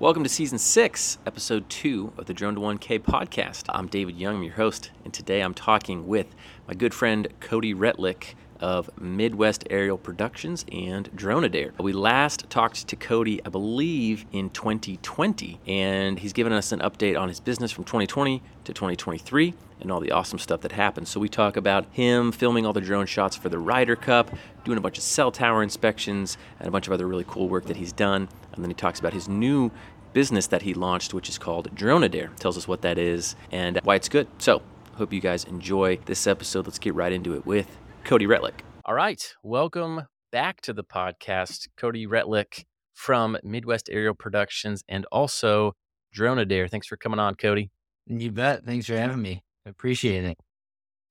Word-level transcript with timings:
Welcome 0.00 0.22
to 0.22 0.28
season 0.28 0.58
six, 0.58 1.18
episode 1.26 1.68
two 1.68 2.12
of 2.16 2.26
the 2.26 2.32
Drone 2.32 2.54
to 2.54 2.60
1K 2.60 3.00
podcast. 3.00 3.64
I'm 3.68 3.88
David 3.88 4.16
Young, 4.16 4.36
I'm 4.36 4.42
your 4.44 4.52
host, 4.54 4.92
and 5.02 5.12
today 5.12 5.40
I'm 5.40 5.54
talking 5.54 6.06
with 6.06 6.36
my 6.68 6.74
good 6.74 6.94
friend 6.94 7.26
Cody 7.40 7.74
Retlich 7.74 8.34
of 8.60 8.90
Midwest 9.00 9.64
Aerial 9.70 9.98
Productions 9.98 10.64
and 10.72 11.10
DroneAdair. 11.16 11.78
We 11.78 11.92
last 11.92 12.48
talked 12.50 12.88
to 12.88 12.96
Cody, 12.96 13.40
I 13.44 13.48
believe, 13.48 14.24
in 14.32 14.50
2020, 14.50 15.60
and 15.66 16.18
he's 16.18 16.32
given 16.32 16.52
us 16.52 16.72
an 16.72 16.80
update 16.80 17.18
on 17.18 17.28
his 17.28 17.40
business 17.40 17.70
from 17.70 17.84
2020 17.84 18.42
to 18.64 18.72
2023 18.72 19.54
and 19.80 19.92
all 19.92 20.00
the 20.00 20.10
awesome 20.10 20.38
stuff 20.38 20.60
that 20.62 20.72
happened. 20.72 21.08
So 21.08 21.20
we 21.20 21.28
talk 21.28 21.56
about 21.56 21.86
him 21.92 22.32
filming 22.32 22.66
all 22.66 22.72
the 22.72 22.80
drone 22.80 23.06
shots 23.06 23.36
for 23.36 23.48
the 23.48 23.58
Ryder 23.58 23.96
Cup, 23.96 24.30
doing 24.64 24.78
a 24.78 24.80
bunch 24.80 24.98
of 24.98 25.04
cell 25.04 25.30
tower 25.30 25.62
inspections, 25.62 26.36
and 26.58 26.68
a 26.68 26.70
bunch 26.70 26.86
of 26.86 26.92
other 26.92 27.06
really 27.06 27.24
cool 27.26 27.48
work 27.48 27.66
that 27.66 27.76
he's 27.76 27.92
done. 27.92 28.28
And 28.52 28.64
then 28.64 28.70
he 28.70 28.74
talks 28.74 28.98
about 28.98 29.12
his 29.12 29.28
new 29.28 29.70
business 30.12 30.48
that 30.48 30.62
he 30.62 30.74
launched, 30.74 31.14
which 31.14 31.28
is 31.28 31.38
called 31.38 31.74
DroneAdair. 31.76 32.34
Tells 32.36 32.56
us 32.56 32.66
what 32.66 32.82
that 32.82 32.98
is 32.98 33.36
and 33.52 33.78
why 33.84 33.94
it's 33.94 34.08
good. 34.08 34.26
So 34.38 34.62
hope 34.96 35.12
you 35.12 35.20
guys 35.20 35.44
enjoy 35.44 35.98
this 36.06 36.26
episode. 36.26 36.66
Let's 36.66 36.78
get 36.78 36.94
right 36.94 37.12
into 37.12 37.34
it 37.34 37.46
with 37.46 37.76
Cody 38.04 38.26
Retlich. 38.26 38.60
All 38.84 38.94
right, 38.94 39.34
welcome 39.42 40.02
back 40.32 40.60
to 40.62 40.72
the 40.72 40.84
podcast, 40.84 41.68
Cody 41.76 42.06
Retlich 42.06 42.64
from 42.94 43.36
Midwest 43.42 43.88
Aerial 43.90 44.14
Productions 44.14 44.82
and 44.88 45.06
also 45.12 45.72
DroneAdair. 46.16 46.70
Thanks 46.70 46.86
for 46.86 46.96
coming 46.96 47.18
on, 47.18 47.34
Cody. 47.34 47.70
You 48.06 48.32
bet. 48.32 48.64
Thanks 48.64 48.86
for 48.86 48.96
having 48.96 49.22
me. 49.22 49.42
I 49.66 49.70
appreciate 49.70 50.24
it. 50.24 50.38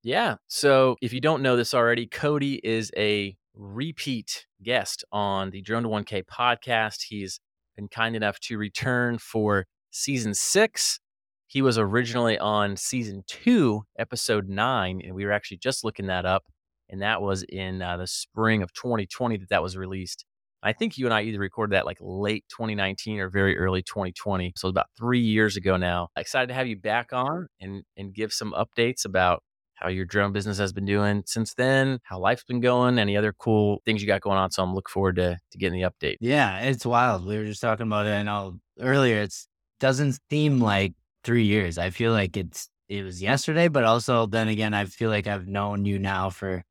Yeah. 0.03 0.35
So 0.47 0.95
if 1.01 1.13
you 1.13 1.21
don't 1.21 1.41
know 1.41 1.55
this 1.55 1.73
already, 1.73 2.07
Cody 2.07 2.59
is 2.63 2.91
a 2.97 3.35
repeat 3.53 4.47
guest 4.63 5.03
on 5.11 5.51
the 5.51 5.61
Drone 5.61 5.83
to 5.83 5.89
1K 5.89 6.23
podcast. 6.25 7.03
He's 7.09 7.39
been 7.75 7.87
kind 7.87 8.15
enough 8.15 8.39
to 8.41 8.57
return 8.57 9.17
for 9.17 9.65
season 9.91 10.33
six. 10.33 10.99
He 11.47 11.61
was 11.61 11.77
originally 11.77 12.37
on 12.37 12.75
season 12.75 13.23
two, 13.27 13.83
episode 13.97 14.49
nine, 14.49 15.01
and 15.03 15.13
we 15.13 15.25
were 15.25 15.31
actually 15.31 15.57
just 15.57 15.83
looking 15.83 16.07
that 16.07 16.25
up. 16.25 16.43
And 16.89 17.01
that 17.01 17.21
was 17.21 17.43
in 17.43 17.81
uh, 17.81 17.97
the 17.97 18.07
spring 18.07 18.61
of 18.63 18.73
2020 18.73 19.37
that 19.37 19.49
that 19.49 19.61
was 19.63 19.77
released. 19.77 20.25
I 20.63 20.73
think 20.73 20.97
you 20.97 21.05
and 21.05 21.13
I 21.13 21.21
either 21.21 21.39
recorded 21.39 21.75
that 21.75 21.85
like 21.85 21.97
late 22.01 22.45
2019 22.49 23.19
or 23.19 23.29
very 23.29 23.57
early 23.57 23.83
2020. 23.83 24.53
So 24.55 24.67
it's 24.67 24.73
about 24.73 24.87
three 24.97 25.19
years 25.19 25.55
ago 25.55 25.77
now. 25.77 26.09
Excited 26.17 26.47
to 26.47 26.53
have 26.53 26.67
you 26.67 26.75
back 26.75 27.13
on 27.13 27.47
and, 27.61 27.83
and 27.95 28.13
give 28.13 28.33
some 28.33 28.53
updates 28.53 29.05
about 29.05 29.43
how 29.75 29.89
your 29.89 30.05
drone 30.05 30.33
business 30.33 30.57
has 30.57 30.73
been 30.73 30.85
doing 30.85 31.23
since 31.27 31.53
then, 31.53 31.99
how 32.03 32.19
life's 32.19 32.43
been 32.43 32.59
going, 32.59 32.97
any 32.97 33.15
other 33.15 33.31
cool 33.31 33.81
things 33.85 34.01
you 34.01 34.07
got 34.07 34.21
going 34.21 34.37
on. 34.37 34.49
So 34.49 34.63
I'm 34.63 34.73
looking 34.73 34.91
forward 34.91 35.17
to, 35.17 35.37
to 35.51 35.57
getting 35.57 35.79
the 35.79 35.87
update. 35.87 36.17
Yeah, 36.19 36.59
it's 36.61 36.85
wild. 36.85 37.25
We 37.25 37.37
were 37.37 37.45
just 37.45 37.61
talking 37.61 37.85
about 37.85 38.07
it. 38.07 38.11
I 38.11 38.23
know 38.23 38.59
earlier. 38.79 39.21
It 39.21 39.35
doesn't 39.79 40.19
seem 40.31 40.59
like 40.59 40.93
three 41.23 41.43
years. 41.43 41.77
I 41.77 41.91
feel 41.91 42.11
like 42.11 42.35
it's 42.35 42.69
it 42.89 43.03
was 43.03 43.21
yesterday, 43.21 43.67
but 43.67 43.83
also 43.83 44.25
then 44.25 44.47
again, 44.47 44.73
I 44.73 44.85
feel 44.85 45.09
like 45.09 45.27
I've 45.27 45.47
known 45.47 45.85
you 45.85 45.99
now 45.99 46.29
for 46.29 46.63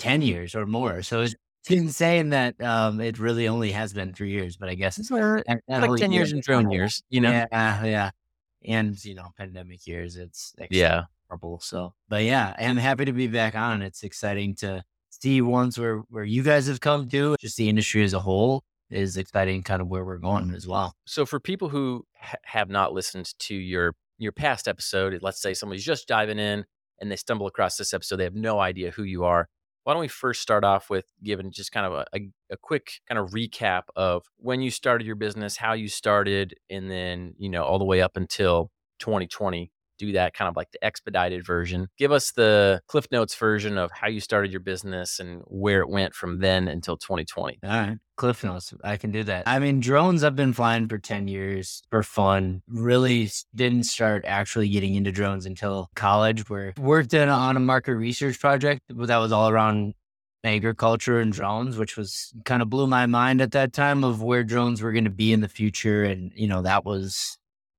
ten 0.00 0.22
years 0.22 0.54
or 0.56 0.66
more. 0.66 1.02
So 1.02 1.20
it's 1.20 1.34
insane 1.70 2.30
that 2.30 2.60
um, 2.60 3.00
it 3.00 3.18
really 3.18 3.46
only 3.46 3.70
has 3.70 3.92
been 3.92 4.12
three 4.12 4.32
years. 4.32 4.56
But 4.56 4.68
I 4.68 4.74
guess 4.74 4.98
it's 4.98 5.10
like 5.10 5.44
ten 5.98 6.10
years 6.10 6.32
and 6.32 6.42
drone 6.42 6.70
years. 6.70 7.02
You 7.10 7.20
know, 7.20 7.30
yeah, 7.30 7.84
yeah, 7.84 8.10
and 8.64 9.02
you 9.04 9.14
know, 9.14 9.28
pandemic 9.38 9.86
years. 9.86 10.16
It's 10.16 10.54
yeah 10.70 11.04
horrible. 11.30 11.60
So, 11.60 11.94
but 12.08 12.24
yeah, 12.24 12.54
I'm 12.58 12.76
happy 12.76 13.04
to 13.04 13.12
be 13.12 13.28
back 13.28 13.54
on. 13.54 13.82
It's 13.82 14.02
exciting 14.02 14.56
to 14.56 14.82
see 15.10 15.40
ones 15.40 15.78
where 15.78 15.98
where 16.08 16.24
you 16.24 16.42
guys 16.42 16.66
have 16.66 16.80
come 16.80 17.08
to. 17.08 17.36
Just 17.40 17.56
the 17.56 17.68
industry 17.68 18.02
as 18.02 18.12
a 18.12 18.20
whole 18.20 18.64
is 18.90 19.16
exciting, 19.16 19.62
kind 19.62 19.80
of 19.80 19.88
where 19.88 20.04
we're 20.04 20.18
going 20.18 20.52
as 20.52 20.66
well. 20.66 20.94
So, 21.06 21.24
for 21.24 21.40
people 21.40 21.68
who 21.68 22.04
ha- 22.18 22.36
have 22.44 22.68
not 22.68 22.92
listened 22.92 23.32
to 23.40 23.54
your 23.54 23.94
your 24.18 24.32
past 24.32 24.68
episode, 24.68 25.18
let's 25.22 25.40
say 25.40 25.54
somebody's 25.54 25.84
just 25.84 26.08
diving 26.08 26.38
in 26.38 26.64
and 27.00 27.10
they 27.10 27.16
stumble 27.16 27.46
across 27.46 27.76
this 27.76 27.94
episode, 27.94 28.16
they 28.16 28.24
have 28.24 28.34
no 28.34 28.60
idea 28.60 28.90
who 28.90 29.04
you 29.04 29.24
are. 29.24 29.48
Why 29.84 29.94
don't 29.94 30.00
we 30.00 30.08
first 30.08 30.42
start 30.42 30.64
off 30.64 30.90
with 30.90 31.06
giving 31.22 31.52
just 31.52 31.72
kind 31.72 31.86
of 31.86 31.92
a, 31.92 32.06
a, 32.14 32.20
a 32.52 32.56
quick 32.56 33.00
kind 33.08 33.18
of 33.18 33.30
recap 33.30 33.84
of 33.96 34.24
when 34.36 34.60
you 34.60 34.70
started 34.70 35.06
your 35.06 35.16
business, 35.16 35.56
how 35.56 35.72
you 35.72 35.88
started, 35.88 36.54
and 36.68 36.90
then 36.90 37.34
you 37.38 37.48
know 37.48 37.64
all 37.64 37.78
the 37.78 37.84
way 37.84 38.02
up 38.02 38.16
until 38.16 38.70
2020 39.00 39.72
do 40.00 40.12
that 40.12 40.32
kind 40.32 40.48
of 40.48 40.56
like 40.56 40.70
the 40.72 40.82
expedited 40.82 41.44
version. 41.44 41.88
Give 41.98 42.10
us 42.10 42.32
the 42.32 42.80
Cliff 42.88 43.06
Notes 43.12 43.34
version 43.34 43.76
of 43.76 43.90
how 43.92 44.08
you 44.08 44.20
started 44.20 44.50
your 44.50 44.60
business 44.60 45.20
and 45.20 45.42
where 45.46 45.80
it 45.80 45.90
went 45.90 46.14
from 46.14 46.40
then 46.40 46.68
until 46.68 46.96
2020. 46.96 47.58
All 47.62 47.70
right. 47.70 47.98
Cliff 48.20 48.44
Notes. 48.44 48.74
I 48.84 48.98
can 48.98 49.12
do 49.12 49.24
that. 49.24 49.48
I 49.48 49.58
mean, 49.58 49.80
drones, 49.80 50.22
I've 50.22 50.36
been 50.36 50.52
flying 50.52 50.88
for 50.88 50.98
10 50.98 51.26
years 51.26 51.82
for 51.88 52.02
fun. 52.02 52.60
Really 52.68 53.30
didn't 53.54 53.84
start 53.84 54.26
actually 54.26 54.68
getting 54.68 54.94
into 54.94 55.10
drones 55.10 55.46
until 55.46 55.88
college, 55.96 56.50
where 56.50 56.74
worked 56.76 57.14
in, 57.14 57.30
on 57.30 57.56
a 57.56 57.60
market 57.60 57.94
research 57.94 58.38
project 58.38 58.82
that 58.90 59.16
was 59.16 59.32
all 59.32 59.48
around 59.48 59.94
agriculture 60.44 61.18
and 61.18 61.32
drones, 61.32 61.78
which 61.78 61.96
was 61.96 62.34
kind 62.44 62.60
of 62.60 62.68
blew 62.68 62.86
my 62.86 63.06
mind 63.06 63.40
at 63.40 63.52
that 63.52 63.72
time 63.72 64.04
of 64.04 64.22
where 64.22 64.44
drones 64.44 64.82
were 64.82 64.92
going 64.92 65.04
to 65.04 65.10
be 65.10 65.32
in 65.32 65.40
the 65.40 65.48
future. 65.48 66.04
And, 66.04 66.30
you 66.34 66.46
know, 66.46 66.60
that 66.60 66.84
was 66.84 67.38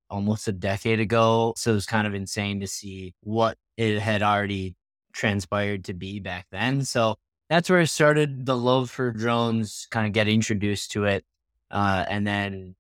almost 0.10 0.48
a 0.48 0.52
decade 0.52 1.00
ago. 1.00 1.54
So 1.56 1.70
it 1.70 1.76
was 1.76 1.86
kind 1.86 2.08
of 2.08 2.16
insane 2.16 2.62
to 2.62 2.68
see 2.68 3.14
what 3.22 3.60
it 3.78 4.00
had 4.00 4.24
already 4.24 4.76
transpired 5.14 5.86
to 5.86 5.94
be 5.94 6.20
back 6.20 6.48
then. 6.52 6.84
So 6.84 7.18
that's 7.52 7.70
where 7.70 7.80
I 7.80 7.84
started 7.84 8.46
the 8.46 8.56
love 8.56 8.90
for 8.90 9.12
drones, 9.12 9.86
kind 9.92 10.08
of 10.08 10.14
get 10.14 10.30
introduced 10.30 10.94
to 10.94 11.04
it. 11.04 11.26
Uh, 11.70 12.06
and 12.08 12.26
then 12.26 12.76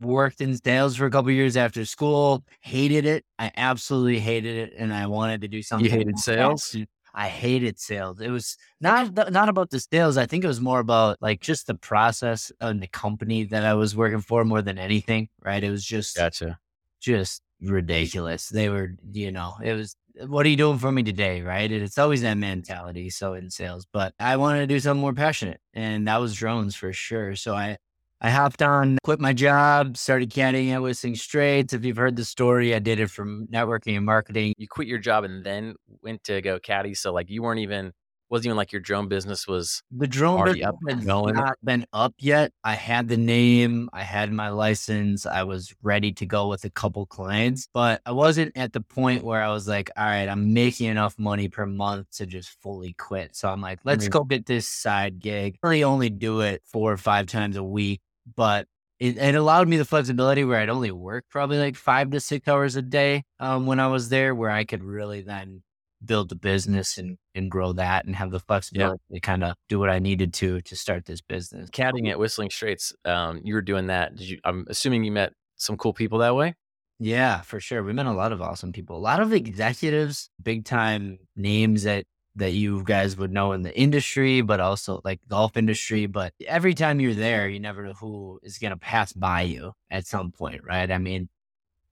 worked 0.00 0.40
in 0.40 0.56
sales 0.56 0.96
for 0.96 1.06
a 1.06 1.10
couple 1.10 1.30
years 1.30 1.56
after 1.56 1.84
school, 1.84 2.44
hated 2.60 3.06
it. 3.06 3.24
I 3.38 3.52
absolutely 3.56 4.18
hated 4.18 4.56
it. 4.56 4.74
And 4.76 4.92
I 4.92 5.06
wanted 5.06 5.42
to 5.42 5.48
do 5.48 5.62
something. 5.62 5.84
You 5.84 5.96
hated 5.96 6.18
sales? 6.18 6.76
I 7.14 7.28
hated 7.28 7.78
sales. 7.78 8.20
It 8.20 8.30
was 8.30 8.56
not 8.80 9.14
not 9.30 9.48
about 9.48 9.70
the 9.70 9.78
sales. 9.78 10.16
I 10.16 10.26
think 10.26 10.42
it 10.42 10.48
was 10.48 10.60
more 10.60 10.80
about 10.80 11.18
like 11.20 11.40
just 11.40 11.68
the 11.68 11.76
process 11.76 12.50
and 12.60 12.82
the 12.82 12.88
company 12.88 13.44
that 13.44 13.64
I 13.64 13.74
was 13.74 13.94
working 13.94 14.22
for 14.22 14.44
more 14.44 14.60
than 14.60 14.78
anything. 14.78 15.28
Right? 15.40 15.62
It 15.62 15.70
was 15.70 15.84
just 15.84 16.16
gotcha, 16.16 16.58
just 17.00 17.42
ridiculous. 17.60 18.48
They 18.48 18.68
were, 18.70 18.96
you 19.12 19.30
know, 19.30 19.54
it 19.62 19.74
was. 19.74 19.94
What 20.26 20.46
are 20.46 20.48
you 20.48 20.56
doing 20.56 20.78
for 20.78 20.92
me 20.92 21.02
today? 21.02 21.42
Right? 21.42 21.70
And 21.70 21.82
it's 21.82 21.98
always 21.98 22.22
that 22.22 22.34
mentality. 22.36 23.10
So 23.10 23.34
in 23.34 23.50
sales, 23.50 23.86
but 23.92 24.14
I 24.18 24.36
wanted 24.36 24.60
to 24.60 24.66
do 24.66 24.80
something 24.80 25.00
more 25.00 25.14
passionate, 25.14 25.60
and 25.74 26.06
that 26.08 26.18
was 26.20 26.34
drones 26.34 26.76
for 26.76 26.92
sure. 26.92 27.36
So 27.36 27.54
I 27.54 27.76
I 28.22 28.28
hopped 28.30 28.60
on, 28.60 28.98
quit 29.02 29.18
my 29.18 29.32
job, 29.32 29.96
started 29.96 30.30
caddying 30.30 30.72
at 30.72 30.82
Whistling 30.82 31.14
Straits. 31.14 31.72
If 31.72 31.86
you've 31.86 31.96
heard 31.96 32.16
the 32.16 32.24
story, 32.24 32.74
I 32.74 32.78
did 32.78 33.00
it 33.00 33.10
from 33.10 33.46
networking 33.46 33.96
and 33.96 34.04
marketing. 34.04 34.52
You 34.58 34.68
quit 34.68 34.88
your 34.88 34.98
job 34.98 35.24
and 35.24 35.42
then 35.42 35.74
went 36.02 36.22
to 36.24 36.42
go 36.42 36.58
caddy. 36.58 36.92
So 36.94 37.14
like 37.14 37.30
you 37.30 37.42
weren't 37.42 37.60
even 37.60 37.92
wasn't 38.30 38.46
even 38.46 38.56
like 38.56 38.72
your 38.72 38.80
drone 38.80 39.08
business 39.08 39.46
was 39.46 39.82
the 39.90 40.06
drone 40.06 40.44
business 40.44 40.66
up 40.66 40.76
has 40.88 41.04
going. 41.04 41.34
not 41.34 41.58
been 41.62 41.86
up 41.92 42.14
yet. 42.18 42.52
I 42.64 42.74
had 42.74 43.08
the 43.08 43.16
name, 43.16 43.90
I 43.92 44.02
had 44.02 44.32
my 44.32 44.50
license, 44.50 45.26
I 45.26 45.42
was 45.42 45.74
ready 45.82 46.12
to 46.12 46.26
go 46.26 46.48
with 46.48 46.64
a 46.64 46.70
couple 46.70 47.06
clients, 47.06 47.68
but 47.74 48.00
I 48.06 48.12
wasn't 48.12 48.56
at 48.56 48.72
the 48.72 48.80
point 48.80 49.24
where 49.24 49.42
I 49.42 49.52
was 49.52 49.68
like, 49.68 49.90
all 49.96 50.04
right, 50.04 50.28
I'm 50.28 50.54
making 50.54 50.88
enough 50.88 51.18
money 51.18 51.48
per 51.48 51.66
month 51.66 52.10
to 52.16 52.26
just 52.26 52.50
fully 52.62 52.92
quit. 52.94 53.36
So 53.36 53.48
I'm 53.48 53.60
like, 53.60 53.80
let's 53.84 54.04
mm-hmm. 54.04 54.12
go 54.12 54.24
get 54.24 54.46
this 54.46 54.68
side 54.68 55.20
gig. 55.20 55.58
I 55.62 55.66
really 55.66 55.84
only 55.84 56.10
do 56.10 56.40
it 56.40 56.62
four 56.64 56.92
or 56.92 56.96
five 56.96 57.26
times 57.26 57.56
a 57.56 57.64
week 57.64 58.00
but 58.36 58.66
it, 58.98 59.16
it, 59.16 59.34
allowed 59.34 59.68
me 59.68 59.76
the 59.76 59.84
flexibility 59.84 60.44
where 60.44 60.60
I'd 60.60 60.68
only 60.68 60.90
work 60.90 61.24
probably 61.30 61.58
like 61.58 61.76
five 61.76 62.10
to 62.10 62.20
six 62.20 62.46
hours 62.46 62.76
a 62.76 62.82
day 62.82 63.24
um, 63.38 63.66
when 63.66 63.80
I 63.80 63.86
was 63.86 64.08
there, 64.10 64.34
where 64.34 64.50
I 64.50 64.64
could 64.64 64.84
really 64.84 65.22
then 65.22 65.62
build 66.04 66.28
the 66.28 66.34
business 66.34 66.98
and, 66.98 67.18
and 67.34 67.50
grow 67.50 67.72
that 67.72 68.06
and 68.06 68.16
have 68.16 68.30
the 68.30 68.40
flexibility 68.40 69.00
yeah. 69.10 69.16
to 69.16 69.20
kind 69.20 69.44
of 69.44 69.54
do 69.68 69.78
what 69.78 69.90
I 69.90 69.98
needed 69.98 70.32
to 70.34 70.60
to 70.62 70.76
start 70.76 71.04
this 71.04 71.20
business. 71.20 71.70
Caddying 71.70 72.10
at 72.10 72.18
Whistling 72.18 72.50
Straits, 72.50 72.92
um, 73.04 73.40
you 73.44 73.54
were 73.54 73.62
doing 73.62 73.88
that. 73.88 74.16
Did 74.16 74.28
you? 74.28 74.38
I'm 74.44 74.66
assuming 74.68 75.04
you 75.04 75.12
met 75.12 75.32
some 75.56 75.76
cool 75.76 75.92
people 75.92 76.18
that 76.18 76.34
way. 76.34 76.54
Yeah, 76.98 77.40
for 77.40 77.60
sure. 77.60 77.82
We 77.82 77.94
met 77.94 78.06
a 78.06 78.12
lot 78.12 78.32
of 78.32 78.42
awesome 78.42 78.72
people, 78.72 78.96
a 78.96 78.98
lot 78.98 79.20
of 79.20 79.32
executives, 79.32 80.30
big 80.42 80.64
time 80.64 81.18
names 81.34 81.84
that 81.84 82.04
that 82.36 82.52
you 82.52 82.82
guys 82.84 83.16
would 83.16 83.32
know 83.32 83.52
in 83.52 83.62
the 83.62 83.76
industry, 83.76 84.40
but 84.40 84.60
also 84.60 85.00
like 85.04 85.20
golf 85.28 85.56
industry. 85.56 86.06
But 86.06 86.32
every 86.46 86.74
time 86.74 87.00
you're 87.00 87.14
there, 87.14 87.48
you 87.48 87.58
never 87.58 87.84
know 87.84 87.94
who 87.94 88.38
is 88.42 88.58
going 88.58 88.70
to 88.70 88.76
pass 88.76 89.12
by 89.12 89.42
you 89.42 89.72
at 89.90 90.06
some 90.06 90.30
point, 90.30 90.62
right? 90.64 90.90
I 90.90 90.98
mean, 90.98 91.28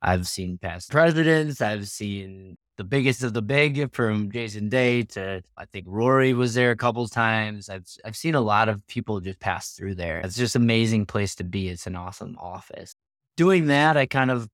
I've 0.01 0.29
seen 0.29 0.59
past 0.59 0.91
presidents, 0.91 1.61
I've 1.61 1.89
seen 1.89 2.57
the 2.79 2.85
biggest 2.85 3.25
of 3.25 3.35
the 3.35 3.43
big 3.43 3.93
from 3.93 4.31
Jason 4.31 4.69
Day 4.69 5.03
to 5.03 5.43
I 5.57 5.65
think 5.67 5.85
Rory 5.89 6.33
was 6.33 6.55
there 6.55 6.71
a 6.71 6.77
couple 6.77 7.07
times. 7.09 7.69
I've 7.69 7.87
I've 8.05 8.17
seen 8.17 8.37
a 8.37 8.41
lot 8.41 8.69
of 8.69 8.87
people 8.87 9.21
just 9.21 9.41
pass 9.41 9.73
through 9.73 9.97
there. 9.97 10.21
It's 10.21 10.37
just 10.37 10.57
amazing 10.57 11.05
place 11.07 11.35
to 11.37 11.45
be. 11.45 11.69
It's 11.69 11.89
an 11.89 11.97
awesome 11.97 12.37
office. 12.41 12.95
Doing 13.37 13.67
that, 13.67 13.97
I 13.97 14.07
kind 14.07 14.31
of 14.31 14.49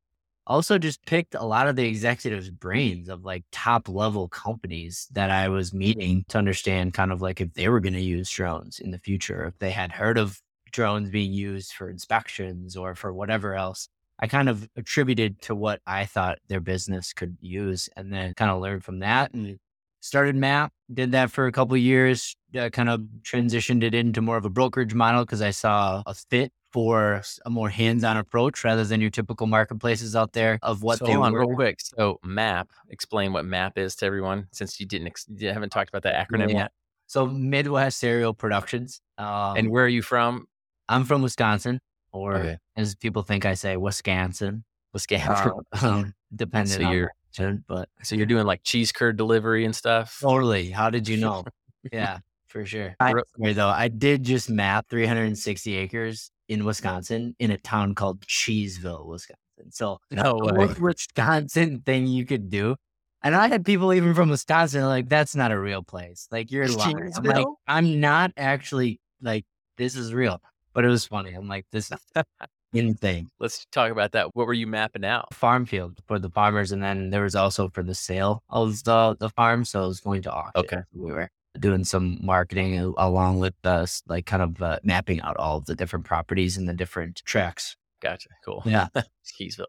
also 0.46 0.78
just 0.78 1.04
picked 1.06 1.34
a 1.34 1.44
lot 1.44 1.68
of 1.68 1.76
the 1.76 1.86
executives' 1.86 2.50
brains 2.50 3.10
of 3.10 3.24
like 3.24 3.44
top 3.52 3.88
level 3.88 4.28
companies 4.28 5.06
that 5.12 5.30
I 5.30 5.50
was 5.50 5.74
meeting 5.74 6.24
to 6.28 6.38
understand 6.38 6.94
kind 6.94 7.12
of 7.12 7.20
like 7.20 7.40
if 7.42 7.52
they 7.52 7.68
were 7.68 7.80
going 7.80 7.94
to 7.94 8.00
use 8.00 8.30
drones 8.30 8.78
in 8.80 8.90
the 8.90 8.98
future, 8.98 9.44
if 9.44 9.58
they 9.58 9.70
had 9.70 9.92
heard 9.92 10.16
of 10.16 10.40
drones 10.72 11.10
being 11.10 11.32
used 11.32 11.72
for 11.72 11.90
inspections 11.90 12.74
or 12.76 12.94
for 12.94 13.12
whatever 13.12 13.54
else. 13.54 13.88
I 14.20 14.26
kind 14.26 14.48
of 14.48 14.68
attributed 14.76 15.40
to 15.42 15.54
what 15.54 15.80
I 15.86 16.04
thought 16.06 16.38
their 16.48 16.60
business 16.60 17.12
could 17.12 17.36
use 17.40 17.88
and 17.96 18.12
then 18.12 18.34
kind 18.34 18.50
of 18.50 18.60
learned 18.60 18.84
from 18.84 19.00
that 19.00 19.34
and 19.34 19.58
started 20.00 20.36
Map, 20.36 20.72
did 20.92 21.12
that 21.12 21.30
for 21.30 21.46
a 21.46 21.52
couple 21.52 21.76
years, 21.76 22.36
uh, 22.58 22.68
kind 22.70 22.88
of 22.88 23.00
transitioned 23.22 23.82
it 23.82 23.94
into 23.94 24.20
more 24.20 24.36
of 24.36 24.44
a 24.44 24.50
brokerage 24.50 24.94
model 24.94 25.24
because 25.24 25.40
I 25.42 25.50
saw 25.50 26.02
a 26.06 26.14
fit 26.14 26.52
for 26.72 27.22
a 27.46 27.50
more 27.50 27.68
hands-on 27.70 28.16
approach 28.16 28.64
rather 28.64 28.84
than 28.84 29.00
your 29.00 29.10
typical 29.10 29.46
marketplaces 29.46 30.14
out 30.14 30.32
there 30.32 30.58
of 30.62 30.82
what 30.82 30.98
so 30.98 31.06
they 31.06 31.14
on 31.14 31.32
were. 31.32 31.40
real 31.46 31.54
quick. 31.54 31.80
So 31.80 32.18
MAP, 32.24 32.68
explain 32.90 33.32
what 33.32 33.44
MAP 33.44 33.78
is 33.78 33.96
to 33.96 34.06
everyone 34.06 34.48
since 34.52 34.78
you 34.80 34.86
didn't 34.86 35.06
ex- 35.06 35.26
you 35.36 35.48
haven't 35.52 35.70
talked 35.70 35.88
about 35.88 36.02
that 36.02 36.28
acronym 36.28 36.50
Yeah. 36.50 36.58
yet. 36.58 36.72
So 37.06 37.26
Midwest 37.26 38.02
Aerial 38.04 38.34
Productions. 38.34 39.00
Um, 39.18 39.56
And 39.56 39.70
where 39.70 39.84
are 39.84 39.88
you 39.88 40.02
from? 40.02 40.46
I'm 40.88 41.04
from 41.04 41.22
Wisconsin, 41.22 41.80
or 42.14 42.36
Okay. 42.36 42.58
as 42.76 42.94
people 42.94 43.22
think 43.22 43.44
I 43.44 43.54
say, 43.54 43.76
Wisconsin. 43.76 44.64
Wisconsin. 44.92 45.52
Uh, 45.82 45.86
um, 45.86 46.14
depending 46.34 46.78
So 46.78 46.84
on 46.84 46.92
you're- 46.92 47.08
region, 47.38 47.64
but 47.68 47.88
so 48.02 48.14
you're 48.16 48.26
doing 48.26 48.46
like 48.46 48.62
cheese 48.62 48.92
curd 48.92 49.16
delivery 49.16 49.64
and 49.64 49.74
stuff. 49.74 50.18
totally. 50.20 50.70
How 50.70 50.88
did 50.90 51.08
you 51.08 51.16
know? 51.18 51.44
yeah, 51.92 52.18
for 52.46 52.64
sure. 52.64 52.94
I, 53.00 53.12
though, 53.52 53.68
I 53.68 53.88
did 53.88 54.22
just 54.22 54.48
map 54.48 54.86
360 54.88 55.74
acres 55.76 56.30
in 56.48 56.64
Wisconsin 56.64 57.34
in 57.40 57.50
a 57.50 57.58
town 57.58 57.94
called 57.94 58.20
Cheeseville, 58.26 59.06
Wisconsin. 59.06 59.36
So 59.70 59.98
No 60.10 60.36
way. 60.36 60.52
most 60.66 60.80
Wisconsin 60.80 61.80
thing 61.80 62.06
you 62.06 62.24
could 62.24 62.48
do. 62.50 62.76
And 63.22 63.34
I 63.34 63.48
had 63.48 63.64
people 63.64 63.92
even 63.94 64.14
from 64.14 64.28
Wisconsin 64.28 64.84
like, 64.84 65.08
that's 65.08 65.34
not 65.34 65.50
a 65.50 65.58
real 65.58 65.82
place. 65.82 66.28
Like 66.30 66.52
you're 66.52 66.68
lying. 66.68 67.10
I'm 67.16 67.24
like, 67.24 67.46
I'm 67.66 67.98
not 68.00 68.32
actually 68.36 69.00
like 69.22 69.46
this 69.78 69.96
is 69.96 70.12
real. 70.12 70.40
But 70.74 70.84
it 70.84 70.88
was 70.88 71.06
funny. 71.06 71.32
I'm 71.32 71.48
like, 71.48 71.66
this 71.72 71.90
is 71.90 71.98
insane. 72.72 73.30
Let's 73.38 73.64
talk 73.72 73.90
about 73.90 74.12
that. 74.12 74.34
What 74.34 74.46
were 74.46 74.52
you 74.52 74.66
mapping 74.66 75.04
out? 75.04 75.32
Farm 75.32 75.66
field 75.66 75.98
for 76.06 76.18
the 76.18 76.30
farmers, 76.30 76.72
and 76.72 76.82
then 76.82 77.10
there 77.10 77.22
was 77.22 77.34
also 77.34 77.68
for 77.68 77.82
the 77.82 77.94
sale 77.94 78.42
of 78.50 78.82
the 78.84 79.16
the 79.18 79.30
farm. 79.30 79.64
So 79.64 79.84
it 79.84 79.88
was 79.88 80.00
going 80.00 80.22
to 80.22 80.32
auction. 80.32 80.64
Okay. 80.64 80.82
We 80.92 81.12
were 81.12 81.30
doing 81.58 81.84
some 81.84 82.18
marketing 82.20 82.76
along 82.98 83.38
with 83.38 83.54
us, 83.64 84.02
like 84.08 84.26
kind 84.26 84.42
of 84.42 84.60
uh, 84.60 84.78
mapping 84.82 85.20
out 85.20 85.36
all 85.36 85.60
the 85.60 85.74
different 85.74 86.04
properties 86.04 86.56
and 86.56 86.68
the 86.68 86.74
different 86.74 87.22
tracks. 87.24 87.76
Gotcha. 88.02 88.28
Cool. 88.44 88.62
Yeah. 88.66 88.88
Cheeseville. 89.40 89.66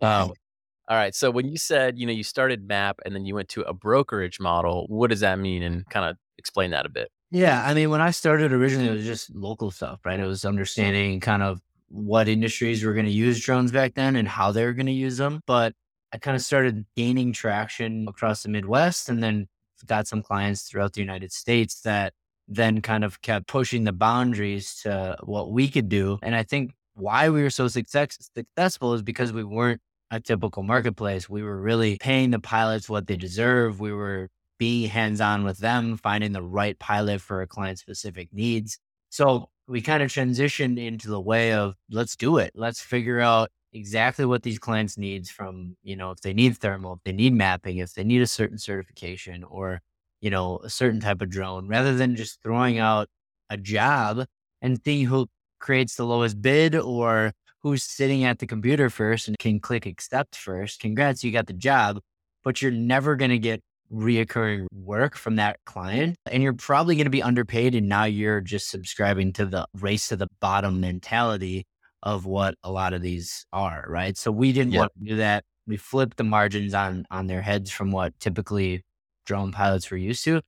Um, 0.00 0.32
All 0.88 0.96
right. 0.98 1.14
So 1.14 1.30
when 1.30 1.48
you 1.48 1.56
said, 1.56 1.98
you 1.98 2.06
know, 2.06 2.12
you 2.12 2.22
started 2.22 2.68
MAP 2.68 3.00
and 3.06 3.14
then 3.14 3.24
you 3.24 3.34
went 3.34 3.48
to 3.50 3.62
a 3.62 3.72
brokerage 3.72 4.38
model, 4.38 4.84
what 4.88 5.08
does 5.08 5.20
that 5.20 5.38
mean? 5.38 5.62
And 5.62 5.88
kind 5.88 6.04
of 6.04 6.16
explain 6.36 6.72
that 6.72 6.84
a 6.84 6.90
bit. 6.90 7.10
Yeah, 7.34 7.64
I 7.66 7.74
mean, 7.74 7.90
when 7.90 8.00
I 8.00 8.12
started 8.12 8.52
originally, 8.52 8.88
it 8.88 8.92
was 8.92 9.04
just 9.04 9.34
local 9.34 9.72
stuff, 9.72 9.98
right? 10.04 10.20
It 10.20 10.26
was 10.26 10.44
understanding 10.44 11.18
kind 11.18 11.42
of 11.42 11.60
what 11.88 12.28
industries 12.28 12.84
were 12.84 12.94
going 12.94 13.06
to 13.06 13.10
use 13.12 13.40
drones 13.40 13.72
back 13.72 13.94
then 13.94 14.14
and 14.14 14.28
how 14.28 14.52
they 14.52 14.64
were 14.64 14.72
going 14.72 14.86
to 14.86 14.92
use 14.92 15.16
them. 15.16 15.40
But 15.46 15.74
I 16.12 16.18
kind 16.18 16.36
of 16.36 16.42
started 16.42 16.86
gaining 16.96 17.32
traction 17.32 18.06
across 18.08 18.44
the 18.44 18.50
Midwest 18.50 19.08
and 19.08 19.20
then 19.20 19.48
got 19.86 20.06
some 20.06 20.22
clients 20.22 20.62
throughout 20.62 20.92
the 20.92 21.00
United 21.00 21.32
States 21.32 21.80
that 21.80 22.14
then 22.46 22.80
kind 22.82 23.02
of 23.02 23.20
kept 23.20 23.48
pushing 23.48 23.84
the 23.84 23.92
boundaries 23.92 24.76
to 24.84 25.16
what 25.24 25.50
we 25.52 25.68
could 25.68 25.88
do. 25.88 26.18
And 26.22 26.36
I 26.36 26.44
think 26.44 26.72
why 26.94 27.30
we 27.30 27.42
were 27.42 27.50
so 27.50 27.66
success- 27.68 28.30
successful 28.36 28.94
is 28.94 29.02
because 29.02 29.32
we 29.32 29.42
weren't 29.44 29.80
a 30.12 30.20
typical 30.20 30.62
marketplace. 30.62 31.28
We 31.28 31.42
were 31.42 31.60
really 31.60 31.98
paying 31.98 32.30
the 32.30 32.38
pilots 32.38 32.88
what 32.88 33.08
they 33.08 33.16
deserve. 33.16 33.80
We 33.80 33.92
were 33.92 34.28
being 34.58 34.88
hands 34.88 35.20
on 35.20 35.44
with 35.44 35.58
them, 35.58 35.96
finding 35.96 36.32
the 36.32 36.42
right 36.42 36.78
pilot 36.78 37.20
for 37.20 37.42
a 37.42 37.46
client 37.46 37.78
specific 37.78 38.28
needs. 38.32 38.78
So 39.10 39.48
we 39.66 39.80
kind 39.80 40.02
of 40.02 40.10
transitioned 40.10 40.78
into 40.78 41.08
the 41.08 41.20
way 41.20 41.52
of 41.52 41.74
let's 41.90 42.16
do 42.16 42.38
it. 42.38 42.52
Let's 42.54 42.80
figure 42.80 43.20
out 43.20 43.50
exactly 43.72 44.24
what 44.24 44.42
these 44.42 44.58
clients 44.58 44.96
needs 44.96 45.30
from, 45.30 45.76
you 45.82 45.96
know, 45.96 46.10
if 46.10 46.20
they 46.20 46.32
need 46.32 46.56
thermal, 46.58 46.94
if 46.94 47.00
they 47.04 47.12
need 47.12 47.32
mapping, 47.32 47.78
if 47.78 47.94
they 47.94 48.04
need 48.04 48.22
a 48.22 48.26
certain 48.26 48.58
certification 48.58 49.44
or, 49.44 49.80
you 50.20 50.30
know, 50.30 50.60
a 50.62 50.70
certain 50.70 51.00
type 51.00 51.20
of 51.22 51.30
drone, 51.30 51.68
rather 51.68 51.94
than 51.96 52.16
just 52.16 52.40
throwing 52.42 52.78
out 52.78 53.08
a 53.50 53.56
job 53.56 54.24
and 54.62 54.80
seeing 54.84 55.06
who 55.06 55.26
creates 55.58 55.96
the 55.96 56.04
lowest 56.04 56.40
bid 56.40 56.74
or 56.76 57.32
who's 57.62 57.82
sitting 57.82 58.24
at 58.24 58.38
the 58.38 58.46
computer 58.46 58.90
first 58.90 59.26
and 59.26 59.38
can 59.38 59.58
click 59.58 59.86
accept 59.86 60.36
first. 60.36 60.80
Congrats, 60.80 61.24
you 61.24 61.32
got 61.32 61.46
the 61.46 61.52
job, 61.52 61.98
but 62.44 62.60
you're 62.60 62.70
never 62.70 63.16
going 63.16 63.30
to 63.30 63.38
get 63.38 63.60
reoccurring 63.92 64.66
work 64.72 65.16
from 65.16 65.36
that 65.36 65.58
client. 65.66 66.16
And 66.26 66.42
you're 66.42 66.52
probably 66.52 66.96
going 66.96 67.04
to 67.06 67.10
be 67.10 67.22
underpaid. 67.22 67.74
And 67.74 67.88
now 67.88 68.04
you're 68.04 68.40
just 68.40 68.70
subscribing 68.70 69.32
to 69.34 69.46
the 69.46 69.66
race 69.74 70.08
to 70.08 70.16
the 70.16 70.28
bottom 70.40 70.80
mentality 70.80 71.66
of 72.02 72.26
what 72.26 72.54
a 72.62 72.70
lot 72.70 72.92
of 72.92 73.02
these 73.02 73.46
are. 73.52 73.84
Right. 73.88 74.16
So 74.16 74.30
we 74.30 74.52
didn't 74.52 74.72
Yeah. 74.72 74.80
want 74.80 74.92
to 74.98 75.04
do 75.04 75.16
that. 75.16 75.44
We 75.66 75.76
flipped 75.76 76.16
the 76.18 76.24
margins 76.24 76.74
on 76.74 77.06
on 77.10 77.26
their 77.26 77.42
heads 77.42 77.70
from 77.70 77.90
what 77.92 78.18
typically 78.20 78.82
drone 79.26 79.52
pilots 79.52 79.90
were 79.90 79.96
used 79.96 80.24
to. 80.24 80.40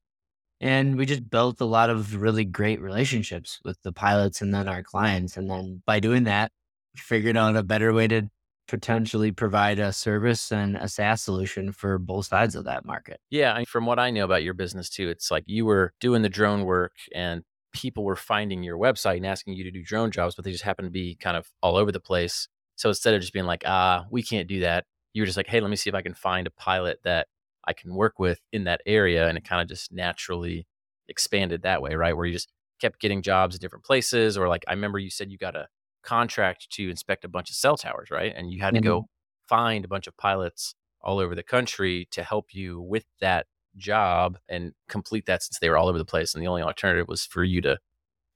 And 0.60 0.96
we 0.96 1.06
just 1.06 1.28
built 1.30 1.60
a 1.60 1.64
lot 1.66 1.90
of 1.90 2.16
really 2.16 2.44
great 2.44 2.80
relationships 2.80 3.60
with 3.64 3.80
the 3.82 3.92
pilots 3.92 4.40
and 4.42 4.54
then 4.54 4.68
our 4.68 4.82
clients. 4.82 5.36
And 5.36 5.50
then 5.50 5.82
by 5.86 6.00
doing 6.00 6.24
that, 6.24 6.50
figured 6.96 7.36
out 7.36 7.56
a 7.56 7.62
better 7.62 7.92
way 7.92 8.08
to 8.08 8.28
potentially 8.68 9.32
provide 9.32 9.78
a 9.78 9.92
service 9.92 10.50
and 10.52 10.76
a 10.76 10.88
SaaS 10.88 11.22
solution 11.22 11.72
for 11.72 11.98
both 11.98 12.26
sides 12.26 12.54
of 12.54 12.64
that 12.64 12.84
market. 12.84 13.20
Yeah. 13.30 13.62
From 13.66 13.86
what 13.86 13.98
I 13.98 14.10
know 14.10 14.24
about 14.24 14.42
your 14.42 14.54
business 14.54 14.88
too, 14.90 15.08
it's 15.08 15.30
like 15.30 15.44
you 15.46 15.64
were 15.64 15.92
doing 16.00 16.22
the 16.22 16.28
drone 16.28 16.64
work 16.64 16.92
and 17.14 17.42
people 17.72 18.04
were 18.04 18.16
finding 18.16 18.62
your 18.62 18.78
website 18.78 19.16
and 19.16 19.26
asking 19.26 19.54
you 19.54 19.64
to 19.64 19.70
do 19.70 19.82
drone 19.82 20.10
jobs, 20.10 20.34
but 20.34 20.44
they 20.44 20.52
just 20.52 20.64
happened 20.64 20.86
to 20.86 20.90
be 20.90 21.14
kind 21.16 21.36
of 21.36 21.48
all 21.62 21.76
over 21.76 21.92
the 21.92 22.00
place. 22.00 22.48
So 22.76 22.88
instead 22.88 23.14
of 23.14 23.20
just 23.20 23.32
being 23.32 23.46
like, 23.46 23.62
ah, 23.66 24.06
we 24.10 24.22
can't 24.22 24.48
do 24.48 24.60
that, 24.60 24.84
you 25.12 25.22
were 25.22 25.26
just 25.26 25.36
like, 25.36 25.46
hey, 25.46 25.60
let 25.60 25.70
me 25.70 25.76
see 25.76 25.88
if 25.88 25.94
I 25.94 26.02
can 26.02 26.14
find 26.14 26.46
a 26.46 26.50
pilot 26.50 27.00
that 27.04 27.28
I 27.66 27.72
can 27.72 27.94
work 27.94 28.18
with 28.18 28.40
in 28.52 28.64
that 28.64 28.80
area. 28.86 29.28
And 29.28 29.38
it 29.38 29.44
kind 29.44 29.62
of 29.62 29.68
just 29.68 29.92
naturally 29.92 30.66
expanded 31.08 31.62
that 31.62 31.82
way, 31.82 31.94
right? 31.94 32.16
Where 32.16 32.26
you 32.26 32.32
just 32.32 32.52
kept 32.80 33.00
getting 33.00 33.22
jobs 33.22 33.54
at 33.54 33.60
different 33.60 33.84
places. 33.84 34.36
Or 34.36 34.48
like, 34.48 34.64
I 34.68 34.72
remember 34.72 34.98
you 34.98 35.10
said 35.10 35.30
you 35.30 35.38
got 35.38 35.56
a 35.56 35.68
contract 36.06 36.70
to 36.70 36.88
inspect 36.88 37.24
a 37.24 37.28
bunch 37.28 37.50
of 37.50 37.56
cell 37.56 37.76
towers, 37.76 38.10
right? 38.10 38.32
And 38.34 38.50
you 38.52 38.60
had 38.60 38.74
to 38.74 38.80
go 38.80 39.06
find 39.48 39.84
a 39.84 39.88
bunch 39.88 40.06
of 40.06 40.16
pilots 40.16 40.74
all 41.02 41.18
over 41.18 41.34
the 41.34 41.42
country 41.42 42.08
to 42.12 42.22
help 42.22 42.54
you 42.54 42.80
with 42.80 43.04
that 43.20 43.46
job 43.76 44.38
and 44.48 44.72
complete 44.88 45.26
that 45.26 45.42
since 45.42 45.58
they 45.58 45.68
were 45.68 45.76
all 45.76 45.88
over 45.88 45.98
the 45.98 46.04
place. 46.04 46.34
And 46.34 46.42
the 46.42 46.48
only 46.48 46.62
alternative 46.62 47.06
was 47.08 47.26
for 47.26 47.44
you 47.44 47.60
to 47.62 47.78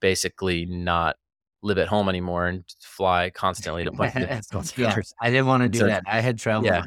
basically 0.00 0.66
not 0.66 1.16
live 1.62 1.78
at 1.78 1.88
home 1.88 2.08
anymore 2.08 2.46
and 2.46 2.64
fly 2.80 3.30
constantly 3.30 3.84
to 3.84 3.90
bunch 3.92 4.14
of 4.16 4.72
yeah. 4.78 4.96
I 5.20 5.30
didn't 5.30 5.46
want 5.46 5.62
to 5.62 5.68
do 5.68 5.80
So- 5.80 5.86
that. 5.86 6.04
I 6.06 6.20
had 6.20 6.38
traveled 6.38 6.66
Yeah. 6.66 6.84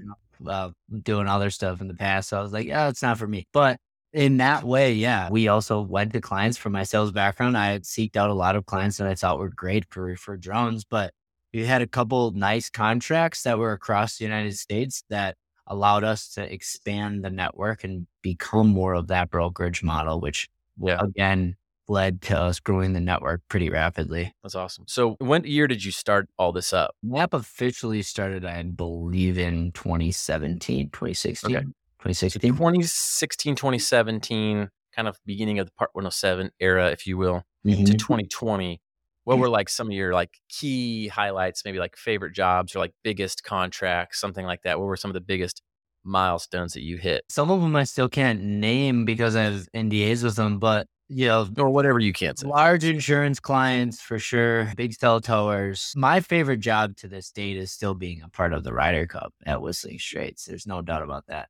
uh, 0.48 0.70
doing 1.04 1.28
other 1.28 1.50
stuff 1.50 1.82
in 1.82 1.88
the 1.88 1.94
past. 1.94 2.30
So 2.30 2.40
I 2.40 2.42
was 2.42 2.54
like, 2.54 2.68
yeah, 2.68 2.88
it's 2.90 3.02
not 3.02 3.18
for 3.18 3.28
me. 3.28 3.48
But 3.54 3.78
in 4.14 4.38
that 4.38 4.64
way, 4.64 4.94
yeah, 4.94 5.30
we 5.32 5.48
also 5.48 5.82
went 5.82 6.14
to 6.14 6.22
clients 6.22 6.58
from 6.58 6.74
my 6.74 6.84
sales 6.84 7.12
background. 7.12 7.58
I 7.58 7.72
had 7.72 7.84
seeked 7.84 8.16
out 8.16 8.30
a 8.30 8.34
lot 8.34 8.56
of 8.56 8.66
clients 8.66 8.98
that 8.98 9.08
I 9.08 9.16
thought 9.16 9.40
were 9.40 9.50
great 9.50 9.86
for, 9.90 10.16
for 10.16 10.38
drones, 10.38 10.84
but 10.86 11.14
we 11.54 11.66
had 11.66 11.82
a 11.82 11.88
couple 11.88 12.32
nice 12.32 12.70
contracts 12.70 13.44
that 13.44 13.58
were 13.60 13.72
across 13.74 14.18
the 14.18 14.26
United 14.26 14.58
States 14.58 15.04
that 15.10 15.36
allowed 15.68 16.04
us 16.04 16.30
to 16.34 16.54
expand 16.54 17.24
the 17.24 17.30
network 17.30 17.84
and 17.84 18.06
become 18.22 18.68
more 18.68 18.94
of 18.94 19.08
that 19.08 19.30
brokerage 19.32 19.84
model, 19.84 20.20
which 20.22 20.50
Yeah. 20.80 20.98
again 21.00 21.56
led 21.88 22.22
to 22.22 22.38
us 22.40 22.60
growing 22.60 22.94
the 22.94 23.00
network 23.00 23.42
pretty 23.50 23.70
rapidly. 23.70 24.34
That's 24.42 24.56
awesome. 24.56 24.86
So 24.88 25.16
when 25.20 25.44
year 25.44 25.68
did 25.68 25.84
you 25.84 25.92
start 25.92 26.30
all 26.38 26.52
this 26.54 26.72
up? 26.74 26.96
Map 27.04 27.34
officially 27.34 28.02
started, 28.02 28.46
I 28.46 28.64
believe, 28.64 29.38
in 29.38 29.72
2017, 29.74 30.90
2016, 30.92 31.56
Okay. 31.58 31.66
2016. 32.04 32.52
2016, 32.56 33.56
2017, 33.56 34.70
kind 34.96 35.08
of 35.08 35.18
beginning 35.26 35.60
of 35.60 35.66
the 35.68 35.72
Part 35.74 35.90
107 35.94 36.52
era, 36.60 36.90
if 36.92 37.08
you 37.08 37.18
will, 37.18 37.44
to 37.66 37.72
Mhm. 37.72 37.98
2020. 38.00 38.82
What 39.26 39.38
were 39.40 39.48
like 39.50 39.70
some 39.70 39.88
of 39.88 39.94
your 39.94 40.14
like 40.14 40.32
key 40.50 41.08
highlights, 41.08 41.64
maybe 41.64 41.80
like 41.80 41.96
favorite 41.96 42.34
jobs 42.34 42.76
or 42.76 42.80
like 42.80 42.94
biggest 43.04 43.44
contracts, 43.44 44.20
something 44.20 44.46
like 44.46 44.64
that? 44.64 44.80
What 44.80 44.86
were 44.86 44.98
some 44.98 45.10
of 45.10 45.14
the 45.16 45.22
biggest 45.22 45.62
milestones 46.04 46.74
that 46.74 46.82
you 46.82 46.98
hit 46.98 47.24
Some 47.30 47.50
of 47.50 47.62
them 47.62 47.74
I 47.78 47.86
still 47.86 48.10
can't 48.10 48.42
name 48.44 49.06
because 49.06 49.38
I 49.38 49.44
have 49.44 49.70
NDAs 49.74 50.22
with 50.24 50.36
them, 50.36 50.60
but 50.60 50.88
you 51.08 51.28
know, 51.28 51.48
or 51.58 51.70
whatever 51.70 52.00
you 52.00 52.12
can't 52.12 52.38
say? 52.38 52.46
large 52.48 52.84
insurance 52.84 53.40
clients 53.40 54.02
for 54.02 54.20
sure, 54.20 54.74
big 54.76 54.94
cell 54.94 55.22
towers. 55.22 55.94
My 55.96 56.20
favorite 56.20 56.60
job 56.60 56.98
to 56.98 57.08
this 57.08 57.32
date 57.32 57.56
is 57.56 57.72
still 57.72 57.94
being 57.94 58.22
a 58.22 58.28
part 58.30 58.52
of 58.52 58.66
the 58.66 58.74
Ryder 58.74 59.08
Cup 59.08 59.34
at 59.46 59.62
Whistling 59.62 60.00
Straits. 60.00 60.44
There's 60.46 60.68
no 60.68 60.82
doubt 60.82 61.04
about 61.04 61.26
that. 61.28 61.48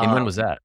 And 0.00 0.12
when 0.12 0.22
Um, 0.22 0.24
was 0.24 0.36
that? 0.36 0.60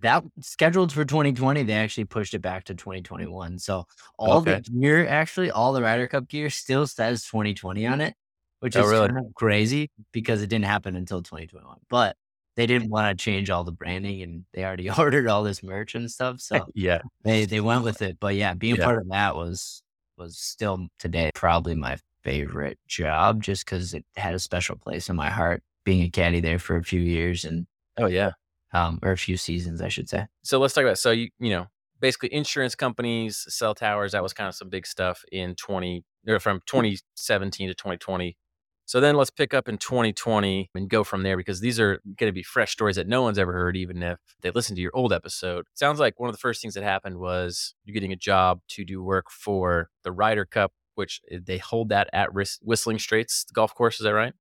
that 0.00 0.24
scheduled 0.40 0.92
for 0.92 1.04
2020 1.04 1.62
they 1.62 1.74
actually 1.74 2.06
pushed 2.06 2.32
it 2.34 2.38
back 2.40 2.64
to 2.64 2.74
2021 2.74 3.58
so 3.58 3.84
all 4.18 4.40
Okay. 4.40 4.54
the 4.56 4.60
gear 4.80 5.06
actually 5.06 5.50
all 5.50 5.72
the 5.74 5.82
Ryder 5.82 6.08
Cup 6.08 6.26
gear 6.28 6.48
still 6.50 6.86
says 6.86 7.24
2020 7.26 7.86
on 7.86 8.00
it 8.00 8.14
which 8.60 8.76
Oh, 8.76 8.80
is 8.80 8.90
really? 8.90 9.08
kind 9.08 9.18
of 9.18 9.34
crazy 9.34 9.90
because 10.12 10.40
it 10.42 10.46
didn't 10.48 10.64
happen 10.64 10.96
until 10.96 11.22
2021 11.22 11.76
but 11.90 12.16
they 12.56 12.66
didn't 12.66 12.88
want 12.88 13.18
to 13.18 13.22
change 13.22 13.50
all 13.50 13.62
the 13.64 13.72
branding 13.72 14.22
and 14.22 14.44
they 14.54 14.64
already 14.64 14.88
ordered 14.98 15.26
all 15.28 15.42
this 15.42 15.62
merch 15.62 15.94
and 15.94 16.10
stuff 16.10 16.40
so 16.40 16.70
Yeah. 16.74 17.02
they 17.24 17.44
they 17.44 17.60
went 17.60 17.84
with 17.84 18.00
it 18.02 18.18
but 18.20 18.34
yeah 18.34 18.54
being 18.54 18.76
Yeah. 18.76 18.84
part 18.84 18.98
of 18.98 19.08
that 19.10 19.36
was 19.36 19.82
was 20.16 20.38
still 20.38 20.88
today 20.98 21.30
probably 21.34 21.74
my 21.74 21.98
favorite 22.22 22.78
job 22.86 23.42
just 23.42 23.64
because 23.66 23.92
it 23.92 24.04
had 24.16 24.34
a 24.34 24.38
special 24.38 24.76
place 24.76 25.10
in 25.10 25.16
my 25.16 25.28
heart 25.28 25.62
being 25.84 26.02
a 26.02 26.10
caddy 26.10 26.40
there 26.40 26.58
for 26.58 26.76
a 26.76 26.82
few 26.84 27.00
years 27.00 27.44
and 27.44 27.66
oh 27.98 28.06
yeah 28.06 28.30
um, 28.74 28.98
or 29.02 29.12
a 29.12 29.16
few 29.16 29.36
seasons 29.36 29.80
i 29.80 29.88
should 29.88 30.08
say 30.08 30.26
so 30.42 30.58
let's 30.58 30.74
talk 30.74 30.84
about 30.84 30.98
so 30.98 31.10
you 31.10 31.30
you 31.38 31.50
know 31.50 31.66
basically 32.00 32.32
insurance 32.32 32.74
companies 32.74 33.46
cell 33.48 33.74
towers 33.74 34.12
that 34.12 34.22
was 34.22 34.32
kind 34.32 34.48
of 34.48 34.54
some 34.54 34.68
big 34.68 34.86
stuff 34.86 35.22
in 35.32 35.54
20 35.54 36.04
or 36.28 36.38
from 36.38 36.60
2017 36.66 37.68
to 37.68 37.74
2020 37.74 38.36
so 38.86 39.00
then 39.00 39.16
let's 39.16 39.30
pick 39.30 39.54
up 39.54 39.68
in 39.68 39.78
2020 39.78 40.70
and 40.74 40.90
go 40.90 41.04
from 41.04 41.22
there 41.22 41.36
because 41.36 41.60
these 41.60 41.80
are 41.80 42.00
going 42.18 42.28
to 42.28 42.34
be 42.34 42.42
fresh 42.42 42.72
stories 42.72 42.96
that 42.96 43.08
no 43.08 43.22
one's 43.22 43.38
ever 43.38 43.52
heard, 43.52 43.76
even 43.76 44.02
if 44.02 44.18
they 44.42 44.50
listened 44.50 44.76
to 44.76 44.82
your 44.82 44.94
old 44.94 45.12
episode. 45.12 45.66
Sounds 45.74 45.98
like 45.98 46.20
one 46.20 46.28
of 46.28 46.34
the 46.34 46.40
first 46.40 46.60
things 46.60 46.74
that 46.74 46.84
happened 46.84 47.18
was 47.18 47.74
you 47.84 47.94
getting 47.94 48.12
a 48.12 48.16
job 48.16 48.60
to 48.68 48.84
do 48.84 49.02
work 49.02 49.30
for 49.30 49.88
the 50.02 50.12
Ryder 50.12 50.44
Cup, 50.44 50.72
which 50.96 51.20
eh, 51.30 51.38
they 51.42 51.58
hold 51.58 51.88
that 51.88 52.10
at 52.12 52.30
Whistling 52.34 52.98
Straits 52.98 53.46
golf 53.54 53.74
course. 53.74 54.00
Is 54.00 54.04
that 54.04 54.12
right? 54.12 54.34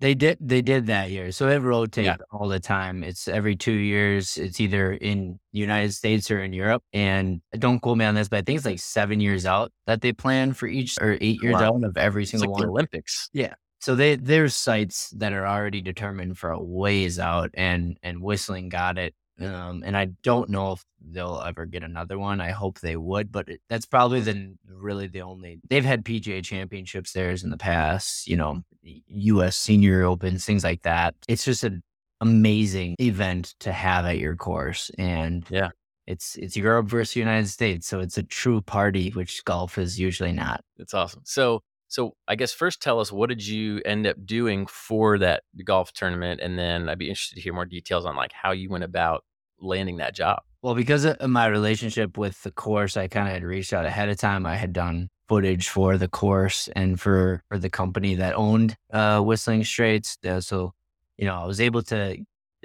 They 0.00 0.14
did. 0.14 0.38
They 0.40 0.62
did 0.62 0.86
that 0.86 1.10
year, 1.10 1.30
so 1.30 1.48
it 1.48 1.58
rotates 1.58 2.06
yeah. 2.06 2.16
all 2.32 2.48
the 2.48 2.58
time. 2.58 3.04
It's 3.04 3.28
every 3.28 3.54
two 3.54 3.72
years. 3.72 4.38
It's 4.38 4.58
either 4.58 4.94
in 4.94 5.38
the 5.52 5.58
United 5.58 5.92
States 5.92 6.30
or 6.30 6.42
in 6.42 6.54
Europe. 6.54 6.82
And 6.94 7.42
don't 7.58 7.80
quote 7.80 7.98
me 7.98 8.06
on 8.06 8.14
this, 8.14 8.28
but 8.28 8.38
I 8.38 8.42
think 8.42 8.56
it's 8.56 8.66
like 8.66 8.78
seven 8.78 9.20
years 9.20 9.44
out 9.44 9.72
that 9.86 10.00
they 10.00 10.12
plan 10.12 10.54
for 10.54 10.66
each, 10.66 10.96
or 11.00 11.18
eight 11.20 11.42
years 11.42 11.54
wow. 11.54 11.74
out 11.74 11.84
of 11.84 11.98
every 11.98 12.24
single 12.24 12.50
like 12.50 12.60
one. 12.60 12.62
The 12.62 12.68
Olympics. 12.70 13.28
Yeah, 13.34 13.54
so 13.80 13.94
they 13.94 14.16
there's 14.16 14.54
sites 14.54 15.10
that 15.16 15.32
are 15.32 15.46
already 15.46 15.80
determined 15.80 16.38
for 16.38 16.50
a 16.50 16.62
ways 16.62 17.18
out, 17.18 17.50
and 17.54 17.98
and 18.02 18.22
Whistling 18.22 18.68
got 18.68 18.98
it. 18.98 19.14
Um, 19.40 19.82
and 19.86 19.96
I 19.96 20.06
don't 20.22 20.50
know 20.50 20.72
if 20.72 20.84
they'll 21.00 21.42
ever 21.46 21.64
get 21.64 21.82
another 21.82 22.18
one. 22.18 22.40
I 22.40 22.50
hope 22.50 22.80
they 22.80 22.96
would, 22.96 23.32
but 23.32 23.48
it, 23.48 23.60
that's 23.70 23.86
probably 23.86 24.20
the 24.20 24.54
really 24.68 25.06
the 25.06 25.22
only. 25.22 25.60
They've 25.68 25.84
had 25.84 26.04
PGA 26.04 26.44
championships 26.44 27.12
theirs 27.12 27.42
in 27.42 27.50
the 27.50 27.56
past, 27.56 28.28
you 28.28 28.36
know, 28.36 28.62
U.S. 28.82 29.56
Senior 29.56 30.04
Opens, 30.04 30.44
things 30.44 30.64
like 30.64 30.82
that. 30.82 31.14
It's 31.26 31.44
just 31.44 31.64
an 31.64 31.82
amazing 32.20 32.96
event 33.00 33.54
to 33.60 33.72
have 33.72 34.04
at 34.04 34.18
your 34.18 34.36
course, 34.36 34.90
and 34.98 35.46
yeah, 35.48 35.70
it's 36.06 36.36
it's 36.36 36.56
Europe 36.56 36.86
versus 36.86 37.14
the 37.14 37.20
United 37.20 37.48
States, 37.48 37.86
so 37.86 38.00
it's 38.00 38.18
a 38.18 38.22
true 38.22 38.60
party, 38.60 39.10
which 39.10 39.44
golf 39.44 39.78
is 39.78 39.98
usually 39.98 40.32
not. 40.32 40.62
It's 40.76 40.92
awesome. 40.92 41.22
So 41.24 41.62
so 41.88 42.14
I 42.28 42.36
guess 42.36 42.52
first 42.52 42.82
tell 42.82 43.00
us 43.00 43.10
what 43.10 43.30
did 43.30 43.46
you 43.46 43.80
end 43.84 44.06
up 44.06 44.16
doing 44.24 44.66
for 44.66 45.18
that 45.18 45.44
golf 45.64 45.92
tournament, 45.92 46.40
and 46.42 46.58
then 46.58 46.88
I'd 46.88 46.98
be 46.98 47.08
interested 47.08 47.36
to 47.36 47.40
hear 47.40 47.54
more 47.54 47.64
details 47.64 48.04
on 48.04 48.16
like 48.16 48.32
how 48.32 48.52
you 48.52 48.68
went 48.68 48.84
about 48.84 49.24
landing 49.60 49.98
that 49.98 50.14
job. 50.14 50.42
Well, 50.62 50.74
because 50.74 51.06
of 51.06 51.30
my 51.30 51.46
relationship 51.46 52.18
with 52.18 52.42
the 52.42 52.50
course, 52.50 52.96
I 52.96 53.08
kind 53.08 53.28
of 53.28 53.34
had 53.34 53.44
reached 53.44 53.72
out 53.72 53.86
ahead 53.86 54.08
of 54.08 54.18
time. 54.18 54.44
I 54.44 54.56
had 54.56 54.72
done 54.72 55.08
footage 55.26 55.68
for 55.68 55.96
the 55.96 56.08
course 56.08 56.68
and 56.74 57.00
for 57.00 57.42
for 57.48 57.58
the 57.58 57.70
company 57.70 58.16
that 58.16 58.34
owned 58.34 58.76
uh, 58.92 59.20
Whistling 59.20 59.64
Straits. 59.64 60.18
Uh, 60.26 60.40
so, 60.40 60.74
you 61.16 61.24
know, 61.24 61.34
I 61.34 61.46
was 61.46 61.60
able 61.60 61.82
to 61.84 62.18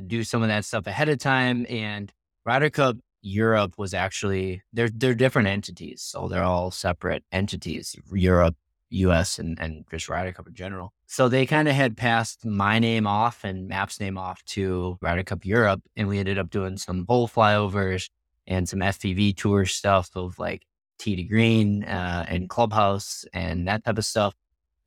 do 0.05 0.23
some 0.23 0.41
of 0.41 0.49
that 0.49 0.65
stuff 0.65 0.87
ahead 0.87 1.07
of 1.07 1.19
time. 1.19 1.65
And 1.69 2.11
Ryder 2.45 2.69
Cup 2.69 2.97
Europe 3.21 3.75
was 3.77 3.93
actually 3.93 4.61
they're 4.73 4.89
they're 4.89 5.15
different 5.15 5.47
entities, 5.47 6.01
so 6.01 6.27
they're 6.27 6.43
all 6.43 6.71
separate 6.71 7.23
entities. 7.31 7.95
Europe 8.11 8.55
US 8.89 9.39
and, 9.39 9.59
and 9.59 9.85
just 9.89 10.09
Ryder 10.09 10.31
Cup 10.31 10.47
in 10.47 10.53
general. 10.53 10.93
So 11.07 11.27
they 11.29 11.45
kind 11.45 11.67
of 11.67 11.75
had 11.75 11.97
passed 11.97 12.45
my 12.45 12.79
name 12.79 13.07
off 13.07 13.43
and 13.43 13.67
Map's 13.67 13.99
name 13.99 14.17
off 14.17 14.43
to 14.45 14.97
Ryder 15.01 15.23
Cup 15.23 15.45
Europe. 15.45 15.81
And 15.95 16.07
we 16.07 16.19
ended 16.19 16.39
up 16.39 16.49
doing 16.49 16.77
some 16.77 17.05
hole 17.07 17.27
flyovers 17.27 18.09
and 18.47 18.67
some 18.67 18.79
FPV 18.79 19.35
tour 19.35 19.65
stuff 19.65 20.09
of 20.15 20.37
like 20.39 20.63
tee 20.99 21.15
to 21.15 21.23
green 21.23 21.83
uh, 21.83 22.25
and 22.27 22.49
clubhouse 22.49 23.25
and 23.33 23.67
that 23.67 23.83
type 23.83 23.97
of 23.97 24.05
stuff. 24.05 24.33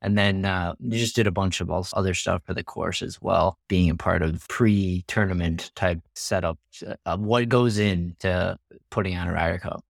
And 0.01 0.17
then 0.17 0.45
uh, 0.45 0.75
just 0.87 1.15
did 1.15 1.27
a 1.27 1.31
bunch 1.31 1.59
of 1.59 1.69
other 1.69 2.13
stuff 2.13 2.41
for 2.45 2.53
the 2.53 2.63
course 2.63 3.01
as 3.01 3.21
well, 3.21 3.57
being 3.67 3.89
a 3.89 3.95
part 3.95 4.21
of 4.21 4.47
pre 4.47 5.03
tournament 5.07 5.71
type 5.75 5.99
setup 6.15 6.57
uh, 6.87 6.95
of 7.05 7.19
what 7.19 7.49
goes 7.49 7.77
into 7.77 8.57
putting 8.91 9.17
on 9.17 9.27
a 9.27 9.33
Ryder 9.33 9.57
Cup. 9.57 9.83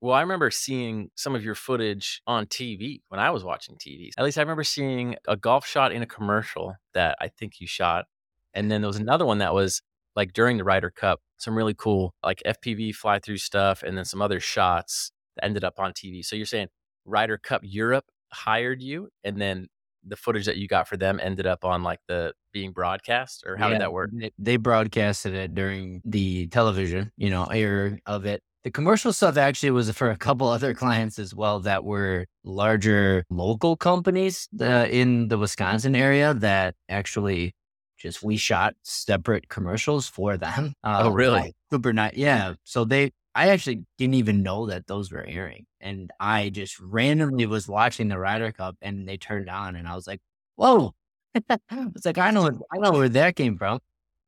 Well, 0.00 0.14
I 0.14 0.22
remember 0.22 0.50
seeing 0.50 1.10
some 1.14 1.34
of 1.34 1.44
your 1.44 1.54
footage 1.54 2.22
on 2.26 2.46
TV 2.46 3.02
when 3.08 3.20
I 3.20 3.30
was 3.30 3.44
watching 3.44 3.76
TV. 3.76 4.10
At 4.16 4.24
least 4.24 4.38
I 4.38 4.40
remember 4.40 4.64
seeing 4.64 5.16
a 5.28 5.36
golf 5.36 5.66
shot 5.66 5.92
in 5.92 6.00
a 6.00 6.06
commercial 6.06 6.74
that 6.94 7.16
I 7.20 7.28
think 7.28 7.60
you 7.60 7.66
shot. 7.66 8.06
And 8.54 8.70
then 8.70 8.80
there 8.80 8.88
was 8.88 8.96
another 8.96 9.26
one 9.26 9.38
that 9.38 9.52
was 9.52 9.82
like 10.16 10.32
during 10.32 10.56
the 10.56 10.64
Ryder 10.64 10.90
Cup, 10.90 11.20
some 11.36 11.54
really 11.54 11.74
cool 11.74 12.14
like 12.24 12.42
FPV 12.46 12.94
fly 12.94 13.18
through 13.18 13.36
stuff 13.36 13.82
and 13.82 13.96
then 13.96 14.06
some 14.06 14.22
other 14.22 14.40
shots 14.40 15.12
that 15.36 15.44
ended 15.44 15.64
up 15.64 15.74
on 15.78 15.92
TV. 15.92 16.24
So 16.24 16.34
you're 16.34 16.46
saying 16.46 16.68
Ryder 17.04 17.36
Cup 17.36 17.60
Europe 17.62 18.06
hired 18.32 18.82
you 18.82 19.08
and 19.22 19.38
then 19.40 19.66
the 20.02 20.16
footage 20.16 20.46
that 20.46 20.56
you 20.56 20.66
got 20.66 20.88
for 20.88 20.96
them 20.96 21.20
ended 21.22 21.46
up 21.46 21.62
on 21.62 21.82
like 21.82 22.00
the 22.08 22.32
being 22.52 22.72
broadcast 22.72 23.44
or 23.46 23.56
how 23.56 23.66
yeah, 23.66 23.74
did 23.74 23.82
that 23.82 23.92
work? 23.92 24.10
They 24.38 24.56
broadcasted 24.56 25.34
it 25.34 25.54
during 25.54 26.00
the 26.06 26.46
television, 26.46 27.12
you 27.18 27.28
know, 27.28 27.44
air 27.44 27.98
of 28.06 28.24
it 28.24 28.42
the 28.64 28.70
commercial 28.70 29.12
stuff 29.12 29.36
actually 29.36 29.70
was 29.70 29.90
for 29.92 30.10
a 30.10 30.16
couple 30.16 30.48
other 30.48 30.74
clients 30.74 31.18
as 31.18 31.34
well 31.34 31.60
that 31.60 31.84
were 31.84 32.26
larger 32.44 33.24
local 33.30 33.76
companies 33.76 34.48
uh, 34.60 34.86
in 34.90 35.28
the 35.28 35.38
Wisconsin 35.38 35.94
area 35.94 36.34
that 36.34 36.74
actually 36.88 37.54
just 37.98 38.22
we 38.22 38.36
shot 38.36 38.74
separate 38.82 39.48
commercials 39.48 40.08
for 40.08 40.36
them. 40.36 40.72
Uh, 40.82 41.02
oh, 41.04 41.10
really? 41.10 41.54
Super 41.70 41.92
nice. 41.92 42.14
Yeah. 42.16 42.54
So 42.64 42.84
they, 42.84 43.10
I 43.34 43.50
actually 43.50 43.84
didn't 43.98 44.14
even 44.14 44.42
know 44.42 44.66
that 44.66 44.86
those 44.86 45.12
were 45.12 45.24
airing. 45.24 45.66
And 45.80 46.10
I 46.18 46.48
just 46.48 46.80
randomly 46.80 47.46
was 47.46 47.68
watching 47.68 48.08
the 48.08 48.18
Ryder 48.18 48.52
Cup 48.52 48.76
and 48.80 49.06
they 49.06 49.18
turned 49.18 49.50
on 49.50 49.76
and 49.76 49.86
I 49.86 49.94
was 49.94 50.06
like, 50.06 50.20
whoa. 50.56 50.94
it's 51.34 52.06
like, 52.06 52.18
I 52.18 52.30
know, 52.30 52.50
I 52.72 52.78
know 52.78 52.92
where 52.92 53.08
that 53.10 53.36
came 53.36 53.58
from. 53.58 53.80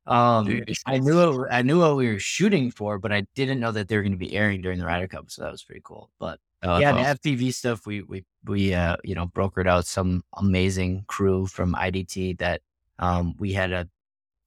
Um, 0.05 0.63
I 0.85 0.97
knew 0.97 1.43
it, 1.43 1.47
I 1.49 1.61
knew 1.61 1.79
what 1.79 1.95
we 1.95 2.07
were 2.07 2.19
shooting 2.19 2.71
for, 2.71 2.99
but 2.99 3.13
I 3.13 3.25
didn't 3.35 3.59
know 3.59 3.71
that 3.71 3.87
they 3.87 3.95
were 3.95 4.01
going 4.01 4.11
to 4.11 4.17
be 4.17 4.35
airing 4.35 4.61
during 4.61 4.79
the 4.79 4.85
Ryder 4.85 5.07
Cup. 5.07 5.31
So 5.31 5.43
that 5.43 5.51
was 5.51 5.63
pretty 5.63 5.81
cool. 5.83 6.09
But 6.19 6.39
oh, 6.61 6.77
yeah, 6.77 6.91
awesome. 6.91 7.17
the 7.23 7.37
FPV 7.37 7.53
stuff, 7.53 7.85
we 7.85 8.01
we 8.01 8.25
we 8.45 8.73
uh 8.73 8.97
you 9.03 9.15
know 9.15 9.27
brokered 9.27 9.67
out 9.67 9.85
some 9.85 10.23
amazing 10.37 11.05
crew 11.07 11.47
from 11.47 11.73
IDT 11.73 12.39
that 12.39 12.61
um 12.99 13.35
we 13.39 13.53
had 13.53 13.71
a 13.71 13.87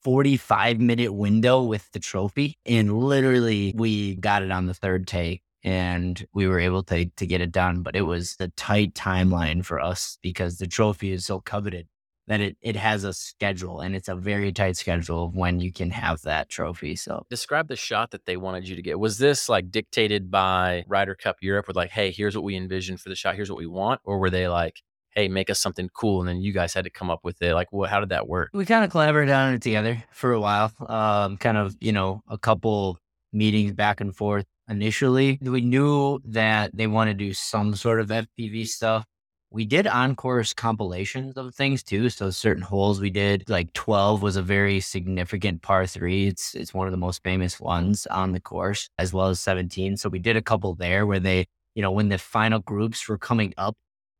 45 0.02 0.78
minute 0.78 1.12
window 1.12 1.62
with 1.62 1.90
the 1.92 2.00
trophy, 2.00 2.58
and 2.66 2.98
literally 2.98 3.72
we 3.76 4.16
got 4.16 4.42
it 4.42 4.50
on 4.50 4.66
the 4.66 4.74
third 4.74 5.06
take 5.06 5.42
and 5.64 6.26
we 6.32 6.46
were 6.46 6.60
able 6.60 6.82
to 6.84 7.06
to 7.06 7.26
get 7.26 7.40
it 7.40 7.50
done. 7.50 7.82
But 7.82 7.96
it 7.96 8.02
was 8.02 8.36
a 8.40 8.48
tight 8.48 8.94
timeline 8.94 9.64
for 9.64 9.80
us 9.80 10.18
because 10.22 10.58
the 10.58 10.66
trophy 10.66 11.12
is 11.12 11.24
so 11.24 11.40
coveted 11.40 11.88
that 12.26 12.40
it, 12.40 12.56
it 12.60 12.76
has 12.76 13.04
a 13.04 13.12
schedule 13.12 13.80
and 13.80 13.94
it's 13.94 14.08
a 14.08 14.16
very 14.16 14.52
tight 14.52 14.76
schedule 14.76 15.24
of 15.24 15.36
when 15.36 15.60
you 15.60 15.72
can 15.72 15.90
have 15.90 16.20
that 16.22 16.48
trophy. 16.48 16.96
So 16.96 17.24
describe 17.30 17.68
the 17.68 17.76
shot 17.76 18.10
that 18.10 18.26
they 18.26 18.36
wanted 18.36 18.68
you 18.68 18.76
to 18.76 18.82
get. 18.82 18.98
Was 18.98 19.18
this 19.18 19.48
like 19.48 19.70
dictated 19.70 20.30
by 20.30 20.84
Ryder 20.88 21.14
Cup 21.14 21.36
Europe 21.40 21.68
with 21.68 21.76
like, 21.76 21.90
hey, 21.90 22.10
here's 22.10 22.34
what 22.34 22.44
we 22.44 22.56
envision 22.56 22.96
for 22.96 23.08
the 23.08 23.14
shot, 23.14 23.36
here's 23.36 23.50
what 23.50 23.58
we 23.58 23.66
want? 23.66 24.00
Or 24.04 24.18
were 24.18 24.30
they 24.30 24.48
like, 24.48 24.82
hey, 25.10 25.28
make 25.28 25.48
us 25.48 25.60
something 25.60 25.88
cool 25.94 26.20
and 26.20 26.28
then 26.28 26.40
you 26.40 26.52
guys 26.52 26.74
had 26.74 26.84
to 26.84 26.90
come 26.90 27.10
up 27.10 27.20
with 27.22 27.40
it? 27.42 27.54
Like 27.54 27.72
what 27.72 27.90
how 27.90 28.00
did 28.00 28.08
that 28.08 28.28
work? 28.28 28.50
We 28.52 28.66
kind 28.66 28.84
of 28.84 28.90
collaborated 28.90 29.34
on 29.34 29.54
it 29.54 29.62
together 29.62 30.02
for 30.10 30.32
a 30.32 30.40
while. 30.40 30.72
Um, 30.88 31.36
kind 31.36 31.56
of, 31.56 31.76
you 31.80 31.92
know, 31.92 32.22
a 32.28 32.38
couple 32.38 32.98
meetings 33.32 33.72
back 33.72 34.00
and 34.00 34.14
forth 34.14 34.46
initially. 34.68 35.38
We 35.40 35.60
knew 35.60 36.20
that 36.24 36.72
they 36.74 36.88
want 36.88 37.08
to 37.08 37.14
do 37.14 37.32
some 37.32 37.76
sort 37.76 38.00
of 38.00 38.08
FPV 38.08 38.66
stuff 38.66 39.06
we 39.50 39.64
did 39.64 39.86
on 39.86 40.16
course 40.16 40.52
compilations 40.52 41.36
of 41.36 41.54
things 41.54 41.82
too. 41.82 42.10
So 42.10 42.30
certain 42.30 42.62
holes 42.62 43.00
we 43.00 43.10
did, 43.10 43.48
like 43.48 43.72
12 43.72 44.22
was 44.22 44.36
a 44.36 44.42
very 44.42 44.80
significant 44.80 45.62
par 45.62 45.86
three. 45.86 46.28
It's 46.28 46.54
it's 46.54 46.74
one 46.74 46.86
of 46.86 46.90
the 46.90 46.98
most 46.98 47.22
famous 47.22 47.60
ones 47.60 48.06
on 48.06 48.32
the 48.32 48.40
course, 48.40 48.88
as 48.98 49.12
well 49.12 49.28
as 49.28 49.40
17. 49.40 49.96
So 49.96 50.08
we 50.08 50.18
did 50.18 50.36
a 50.36 50.42
couple 50.42 50.74
there 50.74 51.06
where 51.06 51.20
they, 51.20 51.46
you 51.74 51.82
know, 51.82 51.90
when 51.90 52.08
the 52.08 52.18
final 52.18 52.58
groups 52.60 53.08
were 53.08 53.18
coming 53.18 53.54
up 53.56 53.76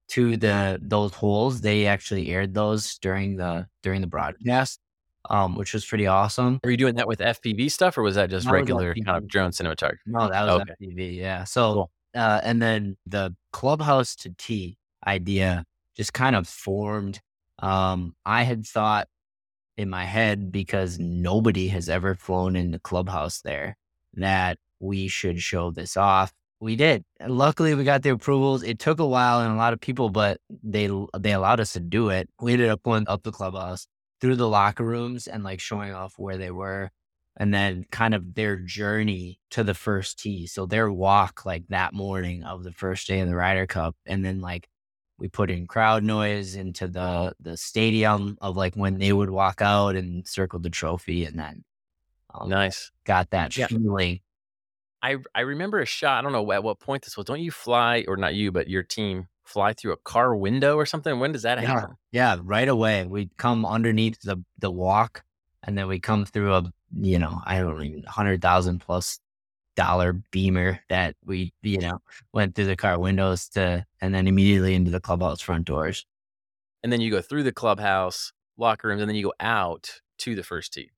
to 0.09 0.37
the 0.37 0.79
those 0.81 1.13
holes, 1.13 1.61
they 1.61 1.87
actually 1.87 2.29
aired 2.29 2.55
those 2.55 2.97
during 2.99 3.37
the 3.37 3.67
during 3.83 4.01
the 4.01 4.07
broadcast. 4.07 4.81
Um, 5.29 5.57
which 5.57 5.75
was 5.75 5.85
pretty 5.85 6.07
awesome. 6.07 6.61
Were 6.63 6.71
you 6.71 6.77
doing 6.77 6.95
that 6.95 7.09
with 7.09 7.19
FPV 7.19 7.73
stuff 7.73 7.99
or 7.99 8.03
was 8.03 8.15
that 8.15 8.31
just 8.31 8.47
that 8.47 8.53
regular 8.53 8.95
kind 8.95 9.19
of 9.19 9.27
drone 9.27 9.51
cinematography? 9.51 9.97
No, 10.07 10.29
that 10.29 10.47
was 10.47 10.63
okay. 10.63 10.75
FPV. 10.81 11.17
Yeah. 11.17 11.43
So, 11.43 11.75
cool. 11.75 11.91
uh, 12.15 12.41
and 12.45 12.63
then 12.63 12.97
the 13.07 13.35
clubhouse 13.51 14.15
to 14.15 14.31
tee 14.39 14.79
idea 15.07 15.65
just 15.97 16.13
kind 16.13 16.37
of 16.37 16.49
formed. 16.49 17.21
Um, 17.61 18.15
I 18.27 18.43
had 18.45 18.67
thought 18.67 19.09
in 19.77 19.91
my 19.91 20.05
head 20.05 20.53
because 20.53 20.99
nobody 20.99 21.69
has 21.69 21.89
ever 21.89 22.15
flown 22.15 22.57
in 22.57 22.71
the 22.73 22.79
clubhouse 22.79 23.41
there 23.43 23.77
that 24.15 24.59
we 24.81 25.09
should 25.09 25.41
show 25.41 25.71
this 25.71 25.97
off. 25.97 26.33
We 26.61 26.77
did. 26.77 27.05
Luckily, 27.27 27.75
we 27.75 27.85
got 27.85 28.03
the 28.03 28.11
approvals. 28.11 28.63
It 28.63 28.79
took 28.79 28.99
a 29.01 29.07
while 29.07 29.41
and 29.41 29.53
a 29.53 29.57
lot 29.57 29.73
of 29.75 29.81
people, 29.81 30.09
but 30.11 30.39
they 30.63 30.91
they 31.19 31.33
allowed 31.33 31.61
us 31.61 31.75
to 31.75 31.81
do 31.81 32.09
it. 32.11 32.29
We 32.41 32.55
ended 32.55 32.71
up 32.71 32.83
going 32.83 33.07
up 33.09 33.23
the 33.25 33.33
clubhouse 33.33 33.87
through 34.21 34.37
the 34.37 34.49
locker 34.49 34.85
rooms 34.85 35.27
and 35.27 35.45
like 35.45 35.61
showing 35.61 35.93
off 35.93 36.15
where 36.19 36.39
they 36.39 36.51
were. 36.51 36.91
and 37.37 37.53
then 37.53 37.85
kind 37.91 38.15
of 38.15 38.35
their 38.35 38.57
journey 38.57 39.39
to 39.51 39.63
the 39.65 39.75
first 39.75 40.19
tee. 40.19 40.47
So 40.47 40.67
their 40.67 40.91
walk 40.91 41.45
like 41.45 41.65
that 41.69 41.93
morning 41.95 42.45
of 42.45 42.65
the 42.65 42.73
first 42.73 43.07
day 43.09 43.21
of 43.21 43.29
the 43.29 43.37
Ryder 43.37 43.67
Cup. 43.67 43.95
And 44.07 44.25
then 44.25 44.41
like 44.41 44.69
we 45.19 45.29
put 45.29 45.51
in 45.51 45.67
crowd 45.67 46.05
noise 46.05 46.55
into 46.55 46.87
the 46.89 47.35
the 47.41 47.57
stadium 47.57 48.37
of 48.41 48.57
like 48.57 48.75
when 48.75 48.99
they 48.99 49.13
would 49.13 49.31
walk 49.31 49.61
out 49.61 49.97
and 49.97 50.27
circle 50.27 50.59
the 50.59 50.71
trophy 50.71 51.25
and 51.25 51.39
then 51.39 51.65
um, 52.35 52.49
nice 52.49 52.91
got 53.05 53.31
that 53.31 53.57
yeah. 53.57 53.67
feeling 53.67 54.21
i 55.03 55.17
i 55.35 55.41
remember 55.41 55.81
a 55.81 55.87
shot 55.87 56.19
i 56.19 56.23
don't 56.23 56.33
know 56.33 56.53
at 56.53 56.63
what 56.63 56.81
point 56.81 57.03
this 57.03 57.17
was 57.17 57.27
don't 57.27 57.41
you 57.41 57.51
fly 57.51 58.05
or 58.09 58.17
not 58.17 58.35
you 58.35 58.53
but 58.53 58.69
your 58.69 58.83
team 58.83 59.27
fly 59.45 59.73
through 59.73 59.93
a 59.93 59.97
car 59.99 60.35
window 60.35 60.77
or 60.77 60.85
something 60.85 61.19
when 61.21 61.33
does 61.33 61.43
that 61.43 61.61
yeah. 61.61 61.67
happen 61.67 61.97
yeah 62.13 62.37
right 62.43 62.69
away 62.69 63.05
we 63.05 63.31
come 63.37 63.65
underneath 63.65 64.21
the 64.23 64.37
the 64.59 64.71
walk 64.71 65.23
and 65.63 65.79
then 65.79 65.87
we 65.87 65.99
come 65.99 66.25
through 66.25 66.53
a 66.55 66.73
you 67.01 67.19
know 67.19 67.41
i 67.45 67.59
don't 67.59 67.83
even 67.83 68.03
100000 68.03 68.81
plus 68.81 69.21
dollar 69.77 70.15
beamer 70.31 70.81
that 70.89 71.15
we, 71.25 71.53
you 71.63 71.79
know, 71.79 71.99
went 72.33 72.55
through 72.55 72.67
the 72.67 72.77
car 72.77 72.99
windows 72.99 73.49
to, 73.51 73.85
and 74.01 74.15
then 74.15 74.27
immediately 74.27 74.75
into 74.75 74.91
the 74.91 75.01
clubhouse 75.01 75.41
front 75.41 75.67
doors. 75.67 76.05
And 76.83 76.93
then 76.93 77.01
you 77.01 77.11
go 77.11 77.21
through 77.21 77.45
the 77.45 77.53
clubhouse 77.53 78.33
locker 78.57 78.89
rooms 78.89 79.03
and 79.03 79.09
then 79.09 79.17
you 79.17 79.25
go 79.25 79.35
out 79.41 80.01
to 80.19 80.35
the 80.35 80.43
first 80.43 80.73
tee. 80.73 80.91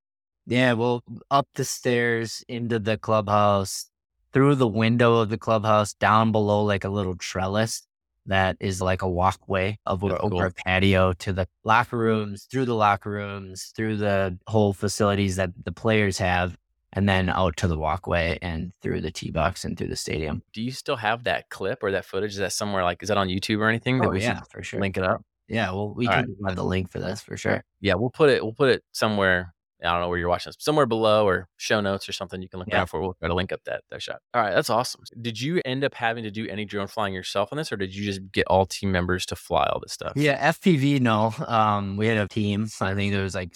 Yeah. 0.46 0.72
Well, 0.74 1.02
up 1.30 1.48
the 1.54 1.64
stairs 1.64 2.44
into 2.48 2.78
the 2.78 2.96
clubhouse, 2.96 3.90
through 4.32 4.54
the 4.54 4.68
window 4.68 5.16
of 5.16 5.28
the 5.28 5.38
clubhouse, 5.38 5.94
down 5.94 6.32
below 6.32 6.62
like 6.62 6.84
a 6.84 6.88
little 6.88 7.16
trellis 7.16 7.86
that 8.26 8.56
is 8.60 8.80
like 8.80 9.02
a 9.02 9.08
walkway 9.08 9.78
of 9.86 10.00
cool. 10.00 10.16
over 10.20 10.46
a 10.46 10.52
patio 10.52 11.14
to 11.14 11.32
the 11.32 11.48
locker 11.64 11.96
rooms, 11.96 12.46
through 12.50 12.66
the 12.66 12.74
locker 12.74 13.10
rooms, 13.10 13.72
through 13.74 13.96
the 13.96 14.38
whole 14.46 14.72
facilities 14.72 15.36
that 15.36 15.50
the 15.64 15.72
players 15.72 16.18
have 16.18 16.56
and 16.92 17.08
then 17.08 17.28
out 17.28 17.56
to 17.58 17.68
the 17.68 17.78
walkway 17.78 18.38
and 18.42 18.72
through 18.82 19.00
the 19.00 19.10
tee 19.10 19.30
box 19.30 19.64
and 19.64 19.76
through 19.76 19.88
the 19.88 19.96
stadium. 19.96 20.42
Do 20.52 20.62
you 20.62 20.70
still 20.70 20.96
have 20.96 21.24
that 21.24 21.48
clip 21.50 21.82
or 21.82 21.92
that 21.92 22.04
footage? 22.04 22.32
Is 22.32 22.38
that 22.38 22.52
somewhere 22.52 22.84
like 22.84 23.02
is 23.02 23.08
that 23.08 23.18
on 23.18 23.28
YouTube 23.28 23.58
or 23.58 23.68
anything? 23.68 24.04
Oh, 24.04 24.12
yeah, 24.12 24.40
for 24.50 24.62
sure. 24.62 24.80
Link 24.80 24.96
it 24.96 25.04
up. 25.04 25.22
Yeah, 25.48 25.70
well, 25.70 25.94
we 25.94 26.06
All 26.06 26.14
can 26.14 26.36
right. 26.40 26.50
have 26.50 26.56
the 26.56 26.64
link 26.64 26.90
for 26.90 27.00
this 27.00 27.22
for 27.22 27.36
sure. 27.36 27.64
Yeah, 27.80 27.94
we'll 27.94 28.10
put 28.10 28.28
it. 28.28 28.42
We'll 28.42 28.52
put 28.52 28.68
it 28.68 28.84
somewhere. 28.92 29.54
I 29.82 29.92
don't 29.92 30.00
know 30.00 30.08
where 30.08 30.18
you're 30.18 30.28
watching 30.28 30.50
this. 30.50 30.56
Somewhere 30.58 30.86
below 30.86 31.26
or 31.26 31.46
show 31.56 31.80
notes 31.80 32.08
or 32.08 32.12
something 32.12 32.42
you 32.42 32.48
can 32.48 32.58
look 32.58 32.68
yeah. 32.68 32.82
out 32.82 32.90
for. 32.90 33.00
We'll 33.00 33.14
try 33.14 33.28
to 33.28 33.34
link 33.34 33.52
up 33.52 33.60
that 33.64 33.82
that 33.90 34.02
shot. 34.02 34.20
All 34.34 34.42
right, 34.42 34.54
that's 34.54 34.68
awesome. 34.68 35.02
Did 35.20 35.40
you 35.40 35.62
end 35.64 35.84
up 35.84 35.94
having 35.94 36.24
to 36.24 36.30
do 36.30 36.46
any 36.48 36.64
drone 36.64 36.88
flying 36.88 37.14
yourself 37.14 37.50
on 37.52 37.58
this, 37.58 37.72
or 37.72 37.76
did 37.76 37.94
you 37.94 38.04
just 38.04 38.20
get 38.32 38.46
all 38.48 38.66
team 38.66 38.92
members 38.92 39.24
to 39.26 39.36
fly 39.36 39.66
all 39.72 39.80
this 39.80 39.92
stuff? 39.92 40.12
Yeah, 40.16 40.52
FPV. 40.52 41.00
No, 41.00 41.32
um, 41.46 41.96
we 41.96 42.08
had 42.08 42.18
a 42.18 42.28
team. 42.28 42.68
I 42.80 42.94
think 42.94 43.12
there 43.12 43.22
was 43.22 43.34
like 43.34 43.54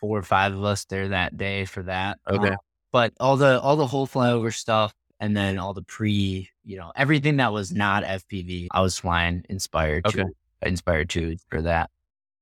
four 0.00 0.18
or 0.18 0.22
five 0.22 0.54
of 0.54 0.64
us 0.64 0.84
there 0.86 1.08
that 1.08 1.36
day 1.36 1.64
for 1.64 1.84
that. 1.84 2.18
Okay. 2.28 2.48
Um, 2.48 2.56
but 2.92 3.12
all 3.20 3.36
the 3.36 3.60
all 3.60 3.76
the 3.76 3.86
whole 3.86 4.06
flyover 4.06 4.52
stuff 4.52 4.94
and 5.20 5.36
then 5.36 5.58
all 5.58 5.74
the 5.74 5.82
pre, 5.82 6.48
you 6.64 6.76
know, 6.76 6.92
everything 6.96 7.36
that 7.36 7.52
was 7.52 7.72
not 7.72 8.02
FPV, 8.02 8.68
I 8.72 8.80
was 8.80 8.98
flying 8.98 9.44
inspired 9.48 10.06
okay. 10.06 10.22
to 10.22 10.28
Inspire 10.62 11.04
2 11.04 11.36
for 11.48 11.62
that. 11.62 11.90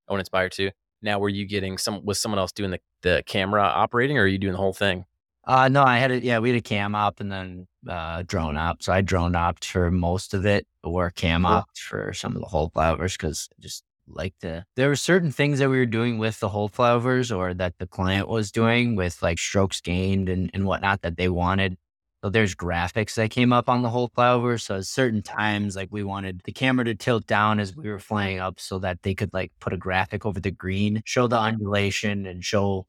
Oh, 0.08 0.16
Inspire 0.16 0.48
2. 0.48 0.70
Now, 1.02 1.18
were 1.18 1.28
you 1.28 1.46
getting 1.46 1.78
some? 1.78 2.04
Was 2.04 2.18
someone 2.18 2.38
else 2.38 2.52
doing 2.52 2.72
the 2.72 2.80
the 3.02 3.22
camera 3.26 3.62
operating, 3.62 4.18
or 4.18 4.22
are 4.22 4.26
you 4.26 4.38
doing 4.38 4.52
the 4.52 4.58
whole 4.58 4.72
thing? 4.72 5.04
Uh, 5.46 5.68
no, 5.68 5.84
I 5.84 5.98
had 5.98 6.10
it. 6.10 6.24
Yeah, 6.24 6.40
we 6.40 6.50
had 6.50 6.58
a 6.58 6.60
cam 6.60 6.96
op 6.96 7.20
and 7.20 7.30
then 7.30 7.68
uh, 7.88 8.24
drone 8.26 8.56
op. 8.56 8.82
So 8.82 8.92
I 8.92 9.00
drone 9.00 9.36
opt 9.36 9.64
for 9.64 9.90
most 9.90 10.34
of 10.34 10.44
it, 10.44 10.66
or 10.82 11.10
cam 11.10 11.44
cool. 11.44 11.52
opt 11.52 11.78
for 11.78 12.12
some 12.12 12.34
of 12.34 12.42
the 12.42 12.48
whole 12.48 12.70
flyovers 12.70 13.12
because 13.12 13.48
just 13.60 13.84
like 14.10 14.34
to 14.40 14.64
there 14.76 14.88
were 14.88 14.96
certain 14.96 15.30
things 15.30 15.58
that 15.58 15.70
we 15.70 15.78
were 15.78 15.86
doing 15.86 16.18
with 16.18 16.40
the 16.40 16.48
whole 16.48 16.68
flyovers 16.68 17.34
or 17.36 17.54
that 17.54 17.74
the 17.78 17.86
client 17.86 18.28
was 18.28 18.50
doing 18.52 18.96
with 18.96 19.22
like 19.22 19.38
strokes 19.38 19.80
gained 19.80 20.28
and, 20.28 20.50
and 20.54 20.64
whatnot 20.64 21.02
that 21.02 21.16
they 21.16 21.28
wanted. 21.28 21.76
So 22.22 22.30
there's 22.30 22.54
graphics 22.54 23.14
that 23.14 23.30
came 23.30 23.52
up 23.52 23.68
on 23.68 23.82
the 23.82 23.90
whole 23.90 24.08
flyover. 24.08 24.60
So 24.60 24.76
at 24.76 24.86
certain 24.86 25.22
times, 25.22 25.76
like 25.76 25.88
we 25.92 26.02
wanted 26.02 26.40
the 26.44 26.52
camera 26.52 26.84
to 26.86 26.94
tilt 26.96 27.26
down 27.26 27.60
as 27.60 27.76
we 27.76 27.88
were 27.88 28.00
flying 28.00 28.40
up 28.40 28.58
so 28.58 28.80
that 28.80 29.02
they 29.02 29.14
could 29.14 29.32
like 29.32 29.52
put 29.60 29.72
a 29.72 29.76
graphic 29.76 30.26
over 30.26 30.40
the 30.40 30.50
green, 30.50 31.00
show 31.04 31.28
the 31.28 31.38
undulation 31.38 32.26
and 32.26 32.44
show 32.44 32.86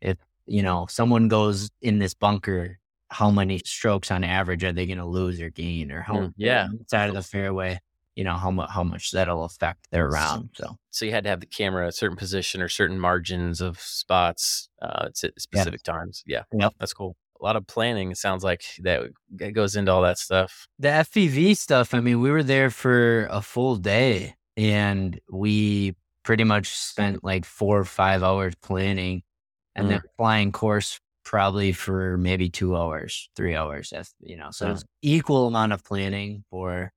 if, 0.00 0.16
you 0.46 0.62
know, 0.62 0.86
someone 0.90 1.28
goes 1.28 1.70
in 1.80 2.00
this 2.00 2.14
bunker, 2.14 2.80
how 3.08 3.30
many 3.30 3.58
strokes 3.58 4.10
on 4.10 4.24
average 4.24 4.64
are 4.64 4.72
they 4.72 4.86
going 4.86 4.98
to 4.98 5.04
lose 5.04 5.40
or 5.40 5.50
gain 5.50 5.92
or 5.92 6.00
how 6.00 6.14
mm, 6.14 6.34
yeah 6.36 6.68
side 6.88 7.08
of 7.08 7.14
the 7.14 7.22
fairway 7.22 7.78
you 8.16 8.24
know 8.24 8.34
how 8.34 8.50
much 8.50 8.70
how 8.70 8.84
much 8.84 9.10
that'll 9.10 9.44
affect 9.44 9.90
their 9.90 10.08
round. 10.08 10.50
So 10.54 10.76
so 10.90 11.04
you 11.04 11.12
had 11.12 11.24
to 11.24 11.30
have 11.30 11.40
the 11.40 11.46
camera 11.46 11.88
a 11.88 11.92
certain 11.92 12.16
position 12.16 12.60
or 12.60 12.68
certain 12.68 12.98
margins 12.98 13.60
of 13.60 13.80
spots 13.80 14.68
uh, 14.80 15.06
at 15.08 15.16
specific 15.16 15.80
yeah. 15.86 15.92
times. 15.92 16.22
Yeah, 16.26 16.42
yep. 16.52 16.74
that's 16.78 16.92
cool. 16.92 17.16
A 17.40 17.44
lot 17.44 17.56
of 17.56 17.66
planning. 17.66 18.12
It 18.12 18.18
sounds 18.18 18.44
like 18.44 18.62
that 18.80 19.10
goes 19.52 19.74
into 19.74 19.90
all 19.90 20.02
that 20.02 20.18
stuff. 20.18 20.68
The 20.78 20.88
FPV 20.88 21.56
stuff. 21.56 21.94
I 21.94 22.00
mean, 22.00 22.20
we 22.20 22.30
were 22.30 22.44
there 22.44 22.70
for 22.70 23.26
a 23.30 23.42
full 23.42 23.76
day, 23.76 24.34
and 24.56 25.18
we 25.30 25.96
pretty 26.22 26.44
much 26.44 26.76
spent 26.76 27.24
like 27.24 27.44
four 27.44 27.80
or 27.80 27.84
five 27.84 28.22
hours 28.22 28.54
planning, 28.62 29.22
and 29.74 29.86
mm. 29.86 29.90
then 29.90 30.02
flying 30.16 30.52
course 30.52 31.00
probably 31.24 31.72
for 31.72 32.18
maybe 32.18 32.50
two 32.50 32.76
hours, 32.76 33.28
three 33.36 33.54
hours. 33.54 33.92
You 34.20 34.36
know, 34.36 34.50
so 34.50 34.66
mm. 34.66 34.72
it's 34.72 34.84
equal 35.00 35.46
amount 35.46 35.72
of 35.72 35.82
planning 35.82 36.44
for 36.50 36.92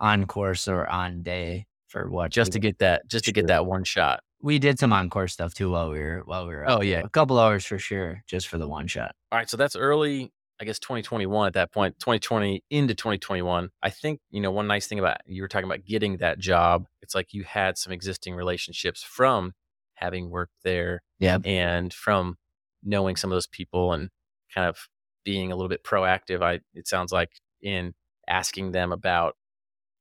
on 0.00 0.26
course 0.26 0.68
or 0.68 0.86
on 0.86 1.22
day 1.22 1.66
for 1.88 2.10
what 2.10 2.30
just 2.30 2.52
to 2.52 2.58
get 2.58 2.78
that 2.78 3.08
just 3.08 3.24
to 3.24 3.32
get 3.32 3.46
that 3.48 3.66
one 3.66 3.84
shot. 3.84 4.20
We 4.40 4.58
did 4.58 4.78
some 4.78 4.92
on 4.92 5.10
course 5.10 5.32
stuff 5.32 5.54
too 5.54 5.70
while 5.70 5.90
we 5.90 5.98
were 5.98 6.22
while 6.24 6.46
we 6.46 6.54
were 6.54 6.68
oh 6.68 6.82
yeah 6.82 7.00
a 7.04 7.08
couple 7.08 7.38
hours 7.38 7.64
for 7.64 7.78
sure 7.78 8.22
just 8.26 8.48
for 8.48 8.58
the 8.58 8.68
one 8.68 8.86
shot. 8.86 9.14
All 9.32 9.38
right, 9.38 9.48
so 9.48 9.56
that's 9.56 9.76
early. 9.76 10.32
I 10.60 10.64
guess 10.64 10.80
2021 10.80 11.46
at 11.46 11.52
that 11.52 11.72
point, 11.72 12.00
2020 12.00 12.64
into 12.68 12.92
2021. 12.92 13.70
I 13.80 13.90
think, 13.90 14.18
you 14.30 14.40
know, 14.40 14.50
one 14.50 14.66
nice 14.66 14.88
thing 14.88 14.98
about 14.98 15.18
you 15.24 15.40
were 15.40 15.46
talking 15.46 15.70
about 15.70 15.84
getting 15.84 16.16
that 16.16 16.40
job, 16.40 16.86
it's 17.00 17.14
like 17.14 17.32
you 17.32 17.44
had 17.44 17.78
some 17.78 17.92
existing 17.92 18.34
relationships 18.34 19.00
from 19.00 19.52
having 19.94 20.30
worked 20.30 20.56
there. 20.64 21.02
Yeah. 21.20 21.38
And 21.44 21.94
from 21.94 22.38
knowing 22.82 23.14
some 23.14 23.30
of 23.30 23.36
those 23.36 23.46
people 23.46 23.92
and 23.92 24.10
kind 24.52 24.68
of 24.68 24.88
being 25.24 25.52
a 25.52 25.56
little 25.56 25.68
bit 25.68 25.84
proactive. 25.84 26.42
I 26.42 26.60
it 26.74 26.88
sounds 26.88 27.12
like 27.12 27.30
in 27.60 27.94
asking 28.26 28.72
them 28.72 28.92
about 28.92 29.36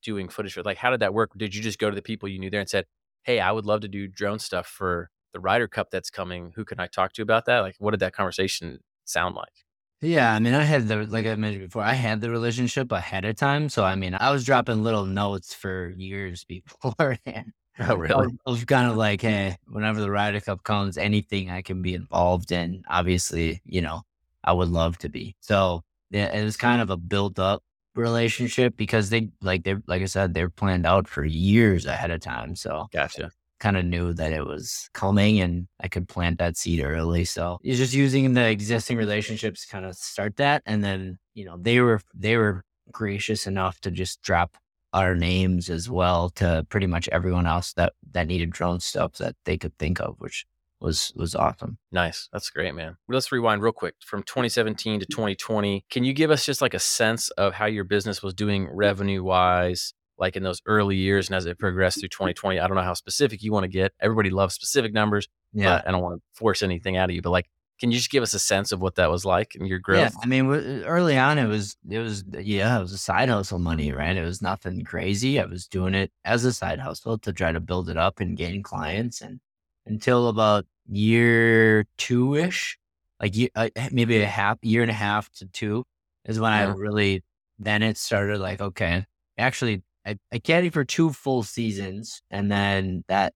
doing 0.07 0.29
footage 0.29 0.53
for 0.53 0.63
like 0.63 0.77
how 0.77 0.89
did 0.89 1.01
that 1.01 1.13
work? 1.13 1.31
Did 1.37 1.53
you 1.53 1.61
just 1.61 1.79
go 1.79 1.89
to 1.91 1.95
the 1.95 2.01
people 2.01 2.29
you 2.29 2.39
knew 2.39 2.49
there 2.49 2.61
and 2.61 2.69
said 2.69 2.85
hey 3.27 3.39
i 3.41 3.51
would 3.51 3.65
love 3.65 3.81
to 3.81 3.87
do 3.87 4.07
drone 4.07 4.39
stuff 4.39 4.65
for 4.65 5.09
the 5.33 5.39
Ryder 5.39 5.67
Cup 5.67 5.89
that's 5.91 6.09
coming. 6.09 6.53
Who 6.55 6.65
can 6.65 6.79
i 6.79 6.87
talk 6.87 7.13
to 7.13 7.21
about 7.21 7.45
that? 7.45 7.59
Like 7.59 7.75
what 7.77 7.91
did 7.91 7.99
that 7.99 8.13
conversation 8.13 8.79
sound 9.05 9.35
like? 9.35 9.53
Yeah 10.01 10.33
i 10.33 10.39
mean 10.39 10.53
i 10.53 10.63
had 10.63 10.87
the 10.87 11.05
like 11.07 11.25
i 11.25 11.35
mentioned 11.35 11.65
before 11.65 11.83
i 11.83 11.93
had 11.93 12.21
the 12.21 12.29
relationship 12.29 12.91
ahead 12.91 13.25
of 13.25 13.35
time 13.35 13.67
so 13.67 13.83
i 13.83 13.95
mean 13.95 14.15
i 14.19 14.31
was 14.31 14.45
dropping 14.45 14.83
little 14.83 15.05
notes 15.05 15.53
for 15.53 15.93
years 15.97 16.43
beforehand. 16.55 17.53
Oh, 17.79 17.95
really? 17.95 18.37
I 18.45 18.49
was 18.49 18.65
kind 18.65 18.89
of 18.89 18.97
like, 18.97 19.21
hey, 19.21 19.55
whenever 19.67 19.99
the 20.01 20.09
Ryder 20.09 20.39
Cup 20.41 20.63
comes, 20.63 20.97
anything 20.97 21.51
I 21.51 21.61
can 21.61 21.83
be 21.83 21.93
involved 21.93 22.51
in, 22.51 22.83
obviously, 22.89 23.61
you 23.65 23.81
know, 23.81 24.01
I 24.43 24.53
would 24.53 24.69
love 24.69 24.97
to 24.99 25.09
be. 25.09 25.35
So 25.41 25.83
yeah, 26.09 26.35
it 26.35 26.43
was 26.43 26.57
kind 26.57 26.81
of 26.81 26.89
a 26.89 26.97
built 26.97 27.37
up 27.37 27.61
relationship 27.97 28.77
because 28.77 29.09
they 29.09 29.29
like 29.41 29.63
they 29.63 29.75
like 29.87 30.01
I 30.01 30.05
said 30.05 30.33
they're 30.33 30.49
planned 30.49 30.85
out 30.85 31.07
for 31.07 31.25
years 31.25 31.85
ahead 31.85 32.11
of 32.11 32.21
time. 32.21 32.55
So 32.55 32.87
gotcha. 32.93 33.31
Kind 33.59 33.77
of 33.77 33.85
knew 33.85 34.13
that 34.13 34.31
it 34.31 34.45
was 34.45 34.89
coming 34.93 35.39
and 35.39 35.67
I 35.81 35.87
could 35.87 36.07
plant 36.07 36.37
that 36.39 36.57
seed 36.57 36.83
early. 36.83 37.25
So 37.25 37.59
you're 37.63 37.75
just 37.75 37.93
using 37.93 38.33
the 38.33 38.47
existing 38.47 38.97
relationships 38.97 39.65
to 39.65 39.71
kind 39.71 39.85
of 39.85 39.95
start 39.95 40.37
that, 40.37 40.61
and 40.65 40.83
then 40.83 41.17
you 41.33 41.45
know 41.45 41.57
they 41.59 41.81
were 41.81 42.01
they 42.13 42.37
were 42.37 42.63
gracious 42.91 43.47
enough 43.47 43.79
to 43.81 43.91
just 43.91 44.21
drop 44.21 44.57
our 44.93 45.15
names 45.15 45.69
as 45.69 45.89
well 45.89 46.29
to 46.29 46.65
pretty 46.69 46.87
much 46.87 47.09
everyone 47.09 47.45
else 47.47 47.73
that 47.73 47.93
that 48.11 48.27
needed 48.27 48.51
drone 48.51 48.79
stuff 48.79 49.13
that 49.13 49.35
they 49.45 49.57
could 49.57 49.77
think 49.77 49.99
of, 49.99 50.15
which 50.19 50.45
was 50.79 51.13
was 51.15 51.35
awesome. 51.35 51.77
Nice. 51.91 52.29
That's 52.31 52.49
great, 52.49 52.75
man. 52.75 52.97
Let's 53.07 53.31
rewind 53.31 53.61
real 53.61 53.71
quick 53.71 53.95
from 53.99 54.23
2017 54.23 54.99
to 54.99 55.05
mm-hmm. 55.05 55.11
2020. 55.11 55.85
Can 55.89 56.03
you 56.03 56.13
give 56.13 56.31
us 56.31 56.45
just 56.45 56.61
like 56.61 56.73
a 56.73 56.79
sense 56.79 57.29
of 57.31 57.53
how 57.53 57.65
your 57.65 57.83
business 57.83 58.21
was 58.21 58.33
doing 58.33 58.67
revenue 58.71 59.23
wise, 59.23 59.93
like 60.17 60.35
in 60.35 60.43
those 60.43 60.61
early 60.65 60.95
years 60.95 61.29
and 61.29 61.35
as 61.35 61.45
it 61.45 61.57
progressed 61.59 61.99
through 61.99 62.09
mm-hmm. 62.09 62.27
2020? 62.27 62.59
I 62.59 62.67
don't 62.67 62.75
know 62.75 62.83
how 62.83 62.93
specific 62.93 63.41
you 63.41 63.51
want 63.51 63.63
to 63.63 63.69
get. 63.69 63.93
Everybody 63.99 64.29
loves 64.29 64.53
specific 64.53 64.93
numbers. 64.93 65.27
Yeah. 65.53 65.81
I 65.85 65.91
don't 65.91 66.01
want 66.01 66.17
to 66.17 66.21
force 66.33 66.61
anything 66.61 66.97
out 66.97 67.09
of 67.09 67.15
you, 67.15 67.21
but 67.21 67.31
like 67.31 67.49
can 67.79 67.91
you 67.91 67.97
just 67.97 68.09
give 68.09 68.23
us 68.23 68.33
a 68.33 68.39
sense 68.39 68.71
of 68.71 68.81
what 68.81 68.95
that 68.95 69.11
was 69.11 69.23
like 69.23 69.53
and 69.55 69.67
your 69.67 69.79
growth? 69.79 70.13
Yeah, 70.13 70.19
I 70.21 70.25
mean, 70.25 70.51
uh, 70.51 70.83
early 70.85 71.17
on, 71.17 71.37
it 71.37 71.45
was 71.45 71.77
it 71.89 71.99
was 71.99 72.23
uh, 72.33 72.39
yeah, 72.39 72.77
it 72.77 72.81
was 72.81 72.91
a 72.93 72.97
side 72.97 73.29
hustle 73.29 73.59
money, 73.59 73.91
right? 73.91 74.17
It 74.17 74.23
was 74.23 74.41
nothing 74.41 74.83
crazy. 74.83 75.39
I 75.39 75.45
was 75.45 75.67
doing 75.67 75.93
it 75.93 76.11
as 76.25 76.43
a 76.43 76.53
side 76.53 76.79
hustle 76.79 77.17
to 77.19 77.31
try 77.31 77.51
to 77.51 77.59
build 77.59 77.89
it 77.89 77.97
up 77.97 78.19
and 78.19 78.35
gain 78.35 78.63
clients, 78.63 79.21
and 79.21 79.39
until 79.87 80.27
about 80.27 80.65
year 80.87 81.85
two 81.97 82.35
ish, 82.35 82.77
like 83.19 83.33
uh, 83.55 83.69
maybe 83.91 84.21
a 84.21 84.27
half 84.27 84.57
year 84.61 84.81
and 84.81 84.91
a 84.91 84.95
half 84.95 85.29
to 85.33 85.45
two 85.45 85.83
is 86.25 86.39
when 86.39 86.51
yeah. 86.51 86.67
I 86.67 86.73
really, 86.73 87.23
then 87.59 87.83
it 87.83 87.97
started 87.97 88.39
like, 88.39 88.61
okay, 88.61 89.05
actually, 89.37 89.83
I, 90.05 90.17
I 90.31 90.39
caddied 90.39 90.73
for 90.73 90.85
two 90.85 91.11
full 91.11 91.43
seasons. 91.43 92.21
And 92.29 92.51
then 92.51 93.03
that 93.07 93.33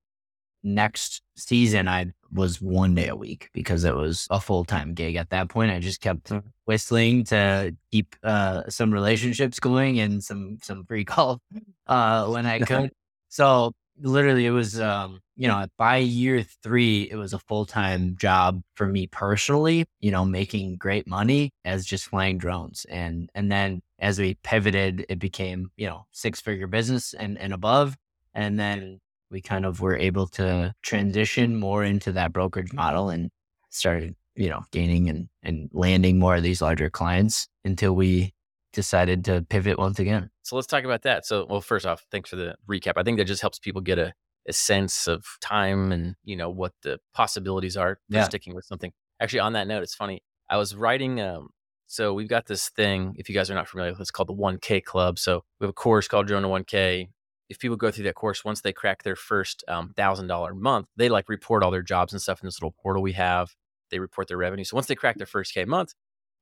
next 0.63 1.21
season, 1.35 1.87
I 1.87 2.11
was 2.31 2.61
one 2.61 2.95
day 2.95 3.07
a 3.07 3.15
week 3.15 3.49
because 3.53 3.83
it 3.83 3.95
was 3.95 4.27
a 4.29 4.39
full 4.39 4.63
time 4.63 4.93
gig. 4.93 5.15
At 5.15 5.29
that 5.31 5.49
point, 5.49 5.71
I 5.71 5.79
just 5.79 6.01
kept 6.01 6.29
mm. 6.29 6.43
whistling 6.65 7.25
to 7.25 7.75
keep 7.91 8.15
uh, 8.23 8.63
some 8.69 8.93
relationships 8.93 9.59
going 9.59 9.99
and 9.99 10.23
some 10.23 10.57
some 10.61 10.85
free 10.85 11.05
calls 11.05 11.39
uh, 11.87 12.27
when 12.27 12.45
I 12.45 12.59
could. 12.59 12.91
so 13.29 13.73
literally, 13.99 14.45
it 14.45 14.51
was 14.51 14.79
um, 14.79 15.19
you 15.41 15.47
know 15.47 15.65
by 15.75 15.97
year 15.97 16.43
three, 16.61 17.09
it 17.09 17.15
was 17.15 17.33
a 17.33 17.39
full 17.39 17.65
time 17.65 18.15
job 18.15 18.61
for 18.75 18.85
me 18.85 19.07
personally. 19.07 19.85
You 19.99 20.11
know, 20.11 20.23
making 20.23 20.75
great 20.75 21.07
money 21.07 21.49
as 21.65 21.83
just 21.83 22.05
flying 22.05 22.37
drones, 22.37 22.85
and 22.89 23.27
and 23.33 23.51
then 23.51 23.81
as 23.97 24.19
we 24.19 24.35
pivoted, 24.43 25.03
it 25.09 25.17
became 25.17 25.71
you 25.77 25.87
know 25.87 26.05
six 26.11 26.39
figure 26.39 26.67
business 26.67 27.15
and 27.15 27.39
and 27.39 27.53
above. 27.53 27.97
And 28.35 28.59
then 28.59 28.99
we 29.31 29.41
kind 29.41 29.65
of 29.65 29.81
were 29.81 29.97
able 29.97 30.27
to 30.27 30.75
transition 30.83 31.59
more 31.59 31.83
into 31.83 32.11
that 32.11 32.33
brokerage 32.33 32.71
model 32.71 33.09
and 33.09 33.31
started, 33.71 34.15
you 34.35 34.49
know, 34.49 34.61
gaining 34.71 35.09
and, 35.09 35.27
and 35.41 35.71
landing 35.73 36.19
more 36.19 36.35
of 36.35 36.43
these 36.43 36.61
larger 36.61 36.89
clients 36.91 37.47
until 37.65 37.93
we 37.95 38.31
decided 38.73 39.25
to 39.25 39.41
pivot 39.49 39.79
once 39.79 39.97
again. 39.97 40.29
So 40.43 40.55
let's 40.55 40.67
talk 40.67 40.83
about 40.83 41.01
that. 41.01 41.25
So, 41.25 41.47
well, 41.49 41.61
first 41.61 41.85
off, 41.85 42.05
thanks 42.11 42.29
for 42.29 42.35
the 42.35 42.55
recap. 42.69 42.93
I 42.97 43.03
think 43.03 43.17
that 43.17 43.25
just 43.25 43.41
helps 43.41 43.57
people 43.57 43.81
get 43.81 43.97
a, 43.97 44.13
a 44.47 44.53
sense 44.53 45.07
of 45.07 45.25
time 45.41 45.91
and, 45.91 46.15
you 46.23 46.35
know, 46.35 46.49
what 46.49 46.73
the 46.83 46.99
possibilities 47.13 47.77
are 47.77 47.95
for 48.09 48.17
yeah. 48.17 48.23
sticking 48.23 48.55
with 48.55 48.65
something. 48.65 48.91
Actually, 49.19 49.39
on 49.39 49.53
that 49.53 49.67
note, 49.67 49.83
it's 49.83 49.95
funny. 49.95 50.21
I 50.49 50.57
was 50.57 50.75
writing, 50.75 51.21
um, 51.21 51.49
so 51.87 52.13
we've 52.13 52.29
got 52.29 52.47
this 52.47 52.69
thing, 52.69 53.15
if 53.17 53.29
you 53.29 53.35
guys 53.35 53.51
are 53.51 53.55
not 53.55 53.67
familiar 53.67 53.91
with 53.91 53.99
it, 53.99 54.03
it's 54.03 54.11
called 54.11 54.29
the 54.29 54.33
1K 54.33 54.83
Club. 54.83 55.19
So 55.19 55.43
we 55.59 55.65
have 55.65 55.69
a 55.69 55.73
course 55.73 56.07
called 56.07 56.27
Drone 56.27 56.41
to 56.41 56.47
1K 56.47 57.09
if 57.51 57.59
people 57.59 57.75
go 57.75 57.91
through 57.91 58.05
that 58.05 58.15
course, 58.15 58.45
once 58.45 58.61
they 58.61 58.71
crack 58.71 59.03
their 59.03 59.17
first 59.17 59.61
um, 59.67 59.91
thousand 59.97 60.27
dollar 60.27 60.55
month, 60.55 60.87
they 60.95 61.09
like 61.09 61.27
report 61.27 61.63
all 61.63 61.69
their 61.69 61.81
jobs 61.81 62.13
and 62.13 62.21
stuff 62.21 62.39
in 62.41 62.47
this 62.47 62.61
little 62.61 62.73
portal 62.81 63.03
we 63.03 63.11
have. 63.11 63.53
They 63.89 63.99
report 63.99 64.29
their 64.29 64.37
revenue. 64.37 64.63
So 64.63 64.77
once 64.77 64.87
they 64.87 64.95
crack 64.95 65.17
their 65.17 65.27
first 65.27 65.53
K 65.53 65.65
month, 65.65 65.93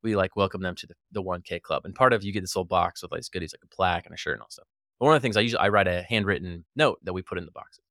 we 0.03 0.15
like 0.15 0.35
welcome 0.35 0.62
them 0.62 0.75
to 0.75 0.85
the, 0.85 0.93
the 1.12 1.23
1K 1.23 1.63
club. 1.63 1.81
And 1.83 1.95
part 1.95 2.13
of 2.13 2.23
you 2.23 2.31
get 2.31 2.41
this 2.41 2.55
little 2.55 2.67
box 2.67 3.01
with 3.01 3.12
like 3.12 3.23
goodies 3.33 3.55
like 3.55 3.63
a 3.63 3.75
plaque 3.75 4.05
and 4.05 4.13
a 4.13 4.17
shirt 4.17 4.33
and 4.33 4.43
all 4.43 4.51
stuff. 4.51 4.67
But 4.99 5.07
one 5.07 5.15
of 5.15 5.21
the 5.21 5.25
things 5.25 5.35
I 5.35 5.41
usually 5.41 5.59
I 5.59 5.69
write 5.69 5.88
a 5.88 6.03
handwritten 6.07 6.63
note 6.75 6.99
that 7.03 7.13
we 7.13 7.23
put 7.23 7.39
in 7.39 7.45
the 7.45 7.51
boxes. 7.51 7.83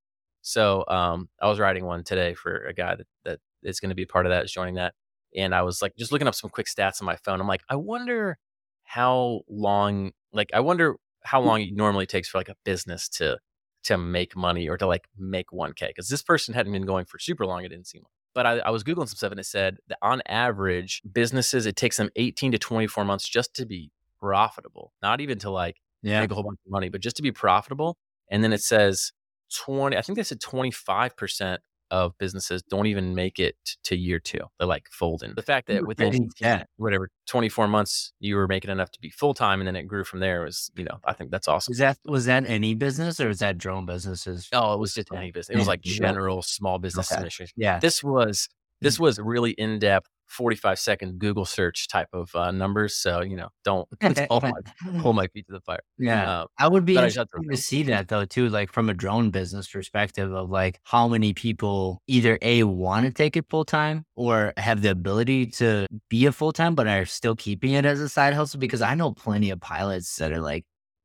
So 0.49 0.83
um, 0.89 1.29
I 1.43 1.47
was 1.47 1.59
writing 1.59 1.85
one 1.85 2.05
today 2.05 2.33
for 2.33 2.65
a 2.65 2.73
guy 2.73 2.95
that 2.95 3.07
that 3.27 3.41
is 3.63 3.81
going 3.81 3.91
to 3.91 3.95
be 3.95 4.07
part 4.07 4.25
of 4.25 4.31
that, 4.31 4.47
is 4.47 4.51
joining 4.53 4.77
that. 4.77 4.95
And 5.37 5.55
I 5.55 5.61
was 5.61 5.83
like 5.83 5.95
just 5.99 6.11
looking 6.11 6.27
up 6.27 6.35
some 6.35 6.49
quick 6.49 6.67
stats 6.67 7.03
on 7.03 7.07
my 7.07 7.17
phone. 7.17 7.39
I'm 7.39 7.47
like, 7.47 7.61
I 7.69 7.77
wonder 7.77 8.39
how 8.85 9.43
long, 9.47 10.13
like, 10.33 10.49
I 10.55 10.61
wonder 10.61 10.97
how 11.23 11.43
long 11.43 11.61
it 11.61 11.75
normally 11.75 12.07
takes 12.07 12.31
for 12.31 12.39
like 12.39 12.49
a 12.49 12.57
business 12.65 13.11
to 13.11 13.39
to 13.85 13.99
make 13.99 14.35
money 14.35 14.69
or 14.69 14.79
to 14.79 14.87
like 14.87 15.07
make 15.19 15.49
1k 15.51 15.89
because 15.89 16.09
this 16.09 16.23
person 16.23 16.55
hadn't 16.55 16.73
been 16.73 16.87
going 16.87 17.05
for 17.05 17.19
super 17.19 17.47
long 17.47 17.65
it 17.65 17.69
didn't 17.69 17.87
seem 17.87 18.03
like 18.03 18.13
but 18.35 18.45
I, 18.45 18.59
I 18.59 18.71
was 18.71 18.83
googling 18.83 19.09
some 19.09 19.17
stuff 19.17 19.31
and 19.31 19.41
it 19.41 19.47
said 19.47 19.79
that 19.89 19.99
on 20.03 20.21
average 20.27 21.01
businesses 21.11 21.65
it 21.65 21.77
takes 21.77 21.97
them 21.97 22.11
18 22.17 22.53
to 22.53 22.59
24 22.59 23.05
months 23.05 23.29
just 23.29 23.55
to 23.55 23.67
be 23.67 23.91
profitable 24.21 24.93
not 25.01 25.21
even 25.21 25.39
to 25.41 25.51
like 25.51 25.77
yeah. 26.03 26.21
make 26.21 26.31
a 26.31 26.35
whole 26.35 26.43
bunch 26.43 26.59
of 26.67 26.73
money 26.73 26.89
but 26.89 27.01
just 27.01 27.17
to 27.17 27.23
be 27.23 27.31
profitable 27.31 27.97
and 28.31 28.43
then 28.43 28.53
it 28.53 28.63
says 28.63 29.13
20 29.55 29.97
i 29.97 30.03
think 30.03 30.17
they 30.17 30.23
said 30.23 30.41
25% 30.41 31.59
of 31.91 32.17
businesses 32.19 32.63
don't 32.63 32.87
even 32.87 33.15
make 33.15 33.39
it 33.39 33.57
to 33.85 33.97
year 33.97 34.19
two. 34.19 34.41
They're 34.59 34.69
like 34.69 34.87
folding. 34.91 35.33
The 35.35 35.43
fact 35.43 35.69
that 35.69 35.87
within 35.87 36.29
yeah. 36.41 36.65
whatever 36.77 37.11
24 37.27 37.69
months 37.69 38.13
you 38.21 38.37
were 38.37 38.47
making 38.47 38.71
enough 38.71 38.91
to 38.93 39.01
be 39.01 39.11
full 39.11 39.35
time 39.35 39.61
and 39.61 39.67
then 39.67 39.77
it 39.77 39.85
grew 39.85 40.05
from 40.05 40.21
there 40.21 40.43
was, 40.43 40.71
you 40.77 40.85
know, 40.85 40.99
I 41.05 41.13
think 41.13 41.31
that's 41.31 41.49
awesome. 41.49 41.73
Was 41.73 41.79
that 41.79 41.99
was 42.05 42.27
that 42.27 42.49
any 42.49 42.75
business 42.75 43.21
or 43.21 43.29
was 43.29 43.39
that 43.39 43.59
drone 43.59 43.87
businesses? 43.87 44.49
Oh, 44.53 44.75
it 44.75 44.81
was 44.81 44.95
just 44.95 45.09
any 45.13 45.31
business. 45.31 45.55
It 45.55 45.59
was 45.59 45.69
like 45.69 45.81
general 45.81 46.43
small 46.43 46.79
business 46.79 47.11
okay. 47.13 47.29
Yeah. 47.57 47.79
This 47.79 48.03
was 48.03 48.49
this 48.81 48.99
mm. 48.99 49.01
was 49.01 49.19
really 49.19 49.53
in 49.53 49.79
depth 49.79 50.11
45 50.29 50.79
second 50.79 51.19
Google 51.19 51.45
search 51.45 51.89
type 51.89 52.09
of 52.13 52.35
uh, 52.35 52.51
numbers. 52.51 52.95
So, 52.95 53.23
you 53.23 53.37
know, 53.37 53.49
don't 53.65 53.89
hold, 54.31 54.43
my, 54.43 54.53
hold 54.99 55.17
my 55.17 55.27
feet 55.29 55.47
to 55.47 55.53
the 55.53 55.61
fire. 55.61 55.81
Yeah. 55.99 56.31
Uh, 56.31 56.47
I 56.59 56.69
would 56.69 56.85
be 56.85 56.97
interested 56.97 57.29
to 57.51 57.57
see 57.57 57.83
that 57.85 58.09
though, 58.09 58.25
too, 58.25 58.49
like 58.49 58.73
from 58.73 58.89
a 58.89 58.95
drone 58.95 59.31
business 59.31 59.69
perspective 59.69 60.33
of 60.33 60.51
like 60.51 60.81
how 60.85 61.09
many 61.09 61.33
people 61.33 62.03
either 62.07 62.39
A, 62.43 62.65
want 62.65 63.07
to 63.07 63.13
take 63.13 63.37
it 63.37 63.47
full 63.49 63.65
time 63.65 64.05
or 64.15 64.53
have 64.57 64.83
the 64.83 64.91
ability 64.91 65.47
to 65.47 65.87
be 66.09 66.27
a 66.27 66.33
full 66.33 66.53
time, 66.53 66.75
but 66.75 66.87
are 66.87 67.07
still 67.07 67.35
keeping 67.35 67.73
it 67.73 67.85
as 67.85 68.01
a 68.01 68.09
side 68.09 68.35
hustle. 68.35 68.61
Because 68.61 68.83
I 68.83 68.95
know 68.95 69.13
plenty 69.13 69.51
of 69.51 69.61
pilots 69.61 70.17
that 70.17 70.33
are 70.33 70.41
like, 70.41 70.65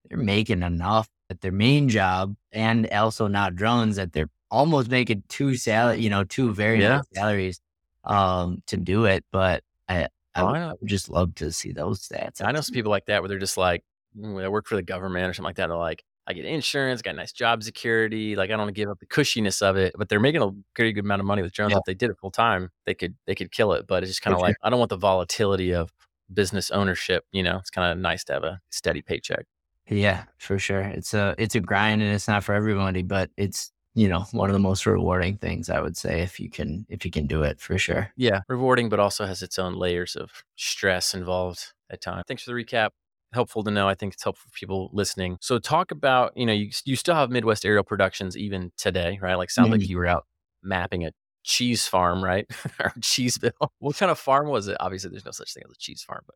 they're 0.09 0.17
making 0.17 0.63
enough 0.63 1.07
at 1.29 1.41
their 1.41 1.51
main 1.51 1.87
job 1.89 2.35
and 2.51 2.87
also 2.91 3.27
not 3.27 3.55
drones 3.55 3.95
that 3.95 4.11
they're 4.13 4.29
almost 4.51 4.89
making 4.89 5.23
two 5.29 5.55
salary, 5.55 5.99
you 5.99 6.09
know, 6.09 6.23
two 6.23 6.53
very 6.53 6.81
yeah. 6.81 7.01
salaries 7.13 7.59
um, 8.03 8.61
to 8.67 8.77
do 8.77 9.05
it. 9.05 9.23
But 9.31 9.63
I, 9.87 10.07
I, 10.35 10.43
would, 10.43 10.55
I, 10.55 10.73
just 10.85 11.09
love 11.09 11.35
to 11.35 11.51
see 11.51 11.71
those 11.71 12.07
stats. 12.07 12.43
I 12.43 12.51
know 12.51 12.61
some 12.61 12.73
people 12.73 12.91
like 12.91 13.05
that 13.05 13.21
where 13.21 13.29
they're 13.29 13.39
just 13.39 13.57
like, 13.57 13.83
mm, 14.17 14.37
they 14.41 14.47
work 14.47 14.67
for 14.67 14.75
the 14.75 14.83
government 14.83 15.29
or 15.29 15.33
something 15.33 15.47
like 15.47 15.55
that. 15.57 15.67
They're 15.67 15.77
like, 15.77 16.03
I 16.25 16.33
get 16.33 16.45
insurance, 16.45 17.01
got 17.01 17.15
nice 17.15 17.33
job 17.33 17.63
security. 17.63 18.35
Like 18.35 18.49
I 18.49 18.53
don't 18.53 18.59
want 18.59 18.69
to 18.69 18.73
give 18.81 18.89
up 18.89 18.99
the 18.99 19.05
cushiness 19.05 19.61
of 19.61 19.75
it, 19.75 19.93
but 19.97 20.07
they're 20.07 20.21
making 20.21 20.41
a 20.41 20.51
pretty 20.73 20.93
good 20.93 21.03
amount 21.03 21.19
of 21.19 21.25
money 21.25 21.41
with 21.41 21.51
drones. 21.51 21.71
Yeah. 21.71 21.79
If 21.79 21.83
they 21.85 21.93
did 21.93 22.09
it 22.09 22.17
full 22.17 22.31
time, 22.31 22.69
they 22.85 22.93
could 22.93 23.15
they 23.27 23.35
could 23.35 23.51
kill 23.51 23.73
it. 23.73 23.87
But 23.87 24.03
it's 24.03 24.11
just 24.11 24.21
kind 24.21 24.33
of 24.33 24.41
like 24.41 24.55
I 24.63 24.69
don't 24.69 24.79
want 24.79 24.89
the 24.89 24.97
volatility 24.97 25.73
of 25.73 25.91
business 26.33 26.71
ownership. 26.71 27.25
You 27.31 27.43
know, 27.43 27.57
it's 27.57 27.69
kind 27.69 27.91
of 27.91 27.97
nice 27.97 28.23
to 28.25 28.33
have 28.33 28.43
a 28.43 28.61
steady 28.69 29.01
paycheck. 29.01 29.45
Yeah, 29.89 30.23
for 30.37 30.57
sure. 30.59 30.81
It's 30.81 31.13
a 31.13 31.35
it's 31.37 31.55
a 31.55 31.59
grind 31.59 32.01
and 32.01 32.13
it's 32.13 32.29
not 32.29 32.45
for 32.45 32.55
everybody, 32.55 33.03
but 33.03 33.29
it's 33.35 33.72
you 33.95 34.07
know 34.07 34.21
one 34.31 34.49
of 34.49 34.53
the 34.53 34.59
most 34.59 34.85
rewarding 34.85 35.37
things 35.37 35.69
i 35.69 35.79
would 35.79 35.95
say 35.95 36.21
if 36.21 36.39
you 36.39 36.49
can 36.49 36.85
if 36.89 37.05
you 37.05 37.11
can 37.11 37.27
do 37.27 37.43
it 37.43 37.59
for 37.59 37.77
sure. 37.77 38.11
Yeah 38.15 38.41
rewarding 38.47 38.89
but 38.89 38.99
also 38.99 39.25
has 39.25 39.41
its 39.41 39.59
own 39.59 39.75
layers 39.75 40.15
of 40.15 40.43
stress 40.55 41.13
involved 41.13 41.73
at 41.89 42.01
times 42.01 42.23
thanks 42.27 42.43
for 42.43 42.51
the 42.51 42.63
recap. 42.63 42.89
Helpful 43.33 43.63
to 43.63 43.71
know. 43.71 43.89
I 43.89 43.95
think 43.95 44.13
it's 44.13 44.23
helpful 44.23 44.47
for 44.51 44.55
people 44.55 44.91
listening. 44.93 45.37
So 45.41 45.57
talk 45.57 45.89
about 45.89 46.35
you 46.35 46.45
know 46.45 46.53
you, 46.53 46.69
you 46.85 46.95
still 46.95 47.15
have 47.15 47.31
midwest 47.31 47.65
aerial 47.65 47.83
productions 47.83 48.37
even 48.37 48.71
today 48.77 49.19
right? 49.21 49.35
Like 49.35 49.49
sounds 49.49 49.67
mm-hmm. 49.67 49.79
like 49.79 49.89
you 49.89 49.97
were 49.97 50.07
out 50.07 50.25
mapping 50.61 51.05
a 51.05 51.11
cheese 51.43 51.87
farm 51.87 52.23
right? 52.23 52.45
Or 52.79 52.91
cheeseville 52.99 53.69
what 53.79 53.97
kind 53.97 54.11
of 54.11 54.19
farm 54.19 54.47
was 54.49 54.67
it? 54.67 54.77
Obviously 54.79 55.09
there's 55.11 55.25
no 55.25 55.31
such 55.31 55.53
thing 55.53 55.63
as 55.65 55.71
a 55.71 55.77
cheese 55.77 56.03
farm 56.03 56.21
but 56.25 56.35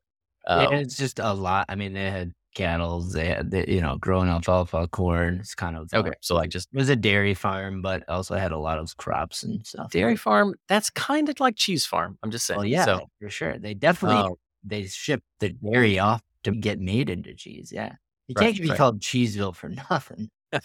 um, 0.49 0.73
it's 0.73 0.97
just 0.97 1.19
a 1.19 1.33
lot. 1.33 1.65
I 1.69 1.75
mean 1.75 1.93
they 1.93 2.09
had 2.09 2.33
cattle. 2.57 3.01
They 3.01 3.27
had, 3.27 3.51
they, 3.51 3.65
you 3.67 3.81
know, 3.81 3.97
growing 3.97 4.27
alfalfa, 4.27 4.87
corn. 4.87 5.37
It's 5.39 5.55
kind 5.55 5.77
of 5.77 5.93
okay. 5.93 6.11
So 6.21 6.35
like 6.35 6.49
just 6.49 6.67
it 6.73 6.77
was 6.77 6.89
a 6.89 6.95
dairy 6.95 7.33
farm, 7.33 7.81
but 7.81 8.03
also 8.09 8.35
had 8.35 8.51
a 8.51 8.57
lot 8.57 8.79
of 8.79 8.97
crops 8.97 9.43
and 9.43 9.65
stuff. 9.65 9.91
Dairy 9.91 10.15
farm. 10.15 10.55
That's 10.67 10.89
kind 10.89 11.29
of 11.29 11.39
like 11.39 11.55
cheese 11.55 11.85
farm. 11.85 12.17
I'm 12.23 12.31
just 12.31 12.45
saying. 12.45 12.57
Well, 12.57 12.65
yeah, 12.65 12.85
so, 12.85 13.07
for 13.21 13.29
sure. 13.29 13.57
They 13.59 13.73
definitely 13.73 14.17
um, 14.17 14.35
they 14.63 14.85
ship 14.87 15.21
the 15.39 15.49
dairy 15.49 15.99
off 15.99 16.21
to 16.43 16.51
get 16.51 16.79
made 16.79 17.09
into 17.09 17.33
cheese. 17.35 17.71
Yeah, 17.73 17.93
you 18.27 18.33
right, 18.37 18.45
can't 18.45 18.61
be 18.61 18.69
right. 18.69 18.77
called 18.77 18.99
Cheeseville 18.99 19.55
for 19.55 19.69
nothing. 19.89 20.29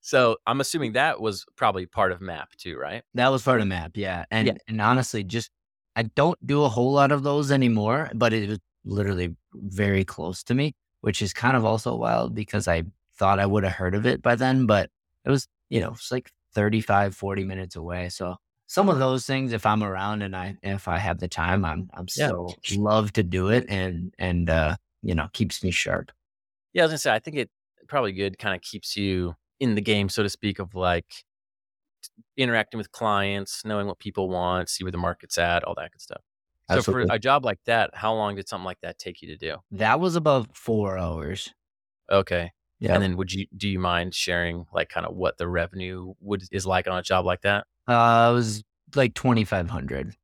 so 0.00 0.36
I'm 0.46 0.60
assuming 0.60 0.92
that 0.92 1.20
was 1.20 1.44
probably 1.56 1.86
part 1.86 2.12
of 2.12 2.20
MAP 2.20 2.52
too, 2.56 2.78
right? 2.78 3.02
That 3.14 3.28
was 3.28 3.42
part 3.42 3.60
of 3.60 3.66
MAP. 3.66 3.96
Yeah, 3.96 4.24
and 4.30 4.46
yeah. 4.46 4.54
and 4.68 4.80
honestly, 4.80 5.24
just 5.24 5.50
I 5.96 6.04
don't 6.04 6.38
do 6.46 6.62
a 6.62 6.68
whole 6.68 6.92
lot 6.92 7.10
of 7.10 7.24
those 7.24 7.50
anymore, 7.50 8.10
but 8.14 8.32
it 8.32 8.48
was 8.48 8.58
literally 8.84 9.36
very 9.54 10.04
close 10.04 10.42
to 10.44 10.54
me 10.54 10.72
which 11.00 11.22
is 11.22 11.32
kind 11.32 11.56
of 11.56 11.64
also 11.64 11.94
wild 11.94 12.34
because 12.34 12.68
I 12.68 12.84
thought 13.16 13.38
I 13.38 13.46
would 13.46 13.64
have 13.64 13.72
heard 13.72 13.94
of 13.94 14.06
it 14.06 14.22
by 14.22 14.34
then, 14.34 14.66
but 14.66 14.90
it 15.24 15.30
was, 15.30 15.46
you 15.68 15.80
know, 15.80 15.90
it's 15.90 16.10
like 16.10 16.30
35, 16.54 17.14
40 17.14 17.44
minutes 17.44 17.76
away. 17.76 18.08
So 18.08 18.36
some 18.66 18.88
of 18.88 18.98
those 18.98 19.26
things, 19.26 19.52
if 19.52 19.66
I'm 19.66 19.82
around 19.82 20.22
and 20.22 20.34
I, 20.36 20.56
if 20.62 20.88
I 20.88 20.98
have 20.98 21.18
the 21.18 21.28
time, 21.28 21.64
I'm, 21.64 21.90
I'm 21.94 22.06
yeah. 22.16 22.28
so 22.28 22.54
love 22.76 23.12
to 23.14 23.22
do 23.22 23.48
it 23.48 23.66
and, 23.68 24.14
and, 24.18 24.48
uh, 24.48 24.76
you 25.02 25.14
know, 25.14 25.28
keeps 25.32 25.62
me 25.62 25.70
sharp. 25.70 26.12
Yeah. 26.72 26.82
I 26.82 26.84
was 26.86 26.90
gonna 26.90 26.98
say, 26.98 27.12
I 27.12 27.18
think 27.18 27.36
it 27.36 27.50
probably 27.88 28.12
good 28.12 28.38
kind 28.38 28.54
of 28.54 28.62
keeps 28.62 28.96
you 28.96 29.34
in 29.58 29.74
the 29.74 29.80
game, 29.80 30.08
so 30.08 30.22
to 30.22 30.28
speak, 30.28 30.58
of 30.58 30.74
like 30.74 31.06
interacting 32.36 32.78
with 32.78 32.92
clients, 32.92 33.64
knowing 33.64 33.86
what 33.86 33.98
people 33.98 34.28
want, 34.28 34.68
see 34.68 34.84
where 34.84 34.92
the 34.92 34.98
market's 34.98 35.38
at, 35.38 35.64
all 35.64 35.74
that 35.74 35.92
good 35.92 36.00
stuff. 36.00 36.22
Absolutely. 36.70 37.04
So 37.04 37.08
for 37.08 37.14
a 37.14 37.18
job 37.18 37.44
like 37.44 37.58
that, 37.66 37.90
how 37.94 38.14
long 38.14 38.36
did 38.36 38.48
something 38.48 38.64
like 38.64 38.80
that 38.82 38.98
take 38.98 39.22
you 39.22 39.28
to 39.28 39.36
do? 39.36 39.56
That 39.72 40.00
was 40.00 40.16
about 40.16 40.56
four 40.56 40.98
hours. 40.98 41.52
Okay. 42.10 42.52
Yeah. 42.78 42.94
And 42.94 43.02
then 43.02 43.16
would 43.16 43.32
you 43.32 43.46
do 43.56 43.68
you 43.68 43.78
mind 43.78 44.14
sharing 44.14 44.66
like 44.72 44.88
kind 44.88 45.06
of 45.06 45.14
what 45.14 45.36
the 45.36 45.46
revenue 45.46 46.14
would 46.20 46.42
is 46.50 46.66
like 46.66 46.88
on 46.88 46.98
a 46.98 47.02
job 47.02 47.26
like 47.26 47.42
that? 47.42 47.66
Uh 47.86 48.30
it 48.30 48.34
was 48.34 48.64
like 48.94 49.14
twenty 49.14 49.44
five 49.44 49.68
hundred. 49.68 50.14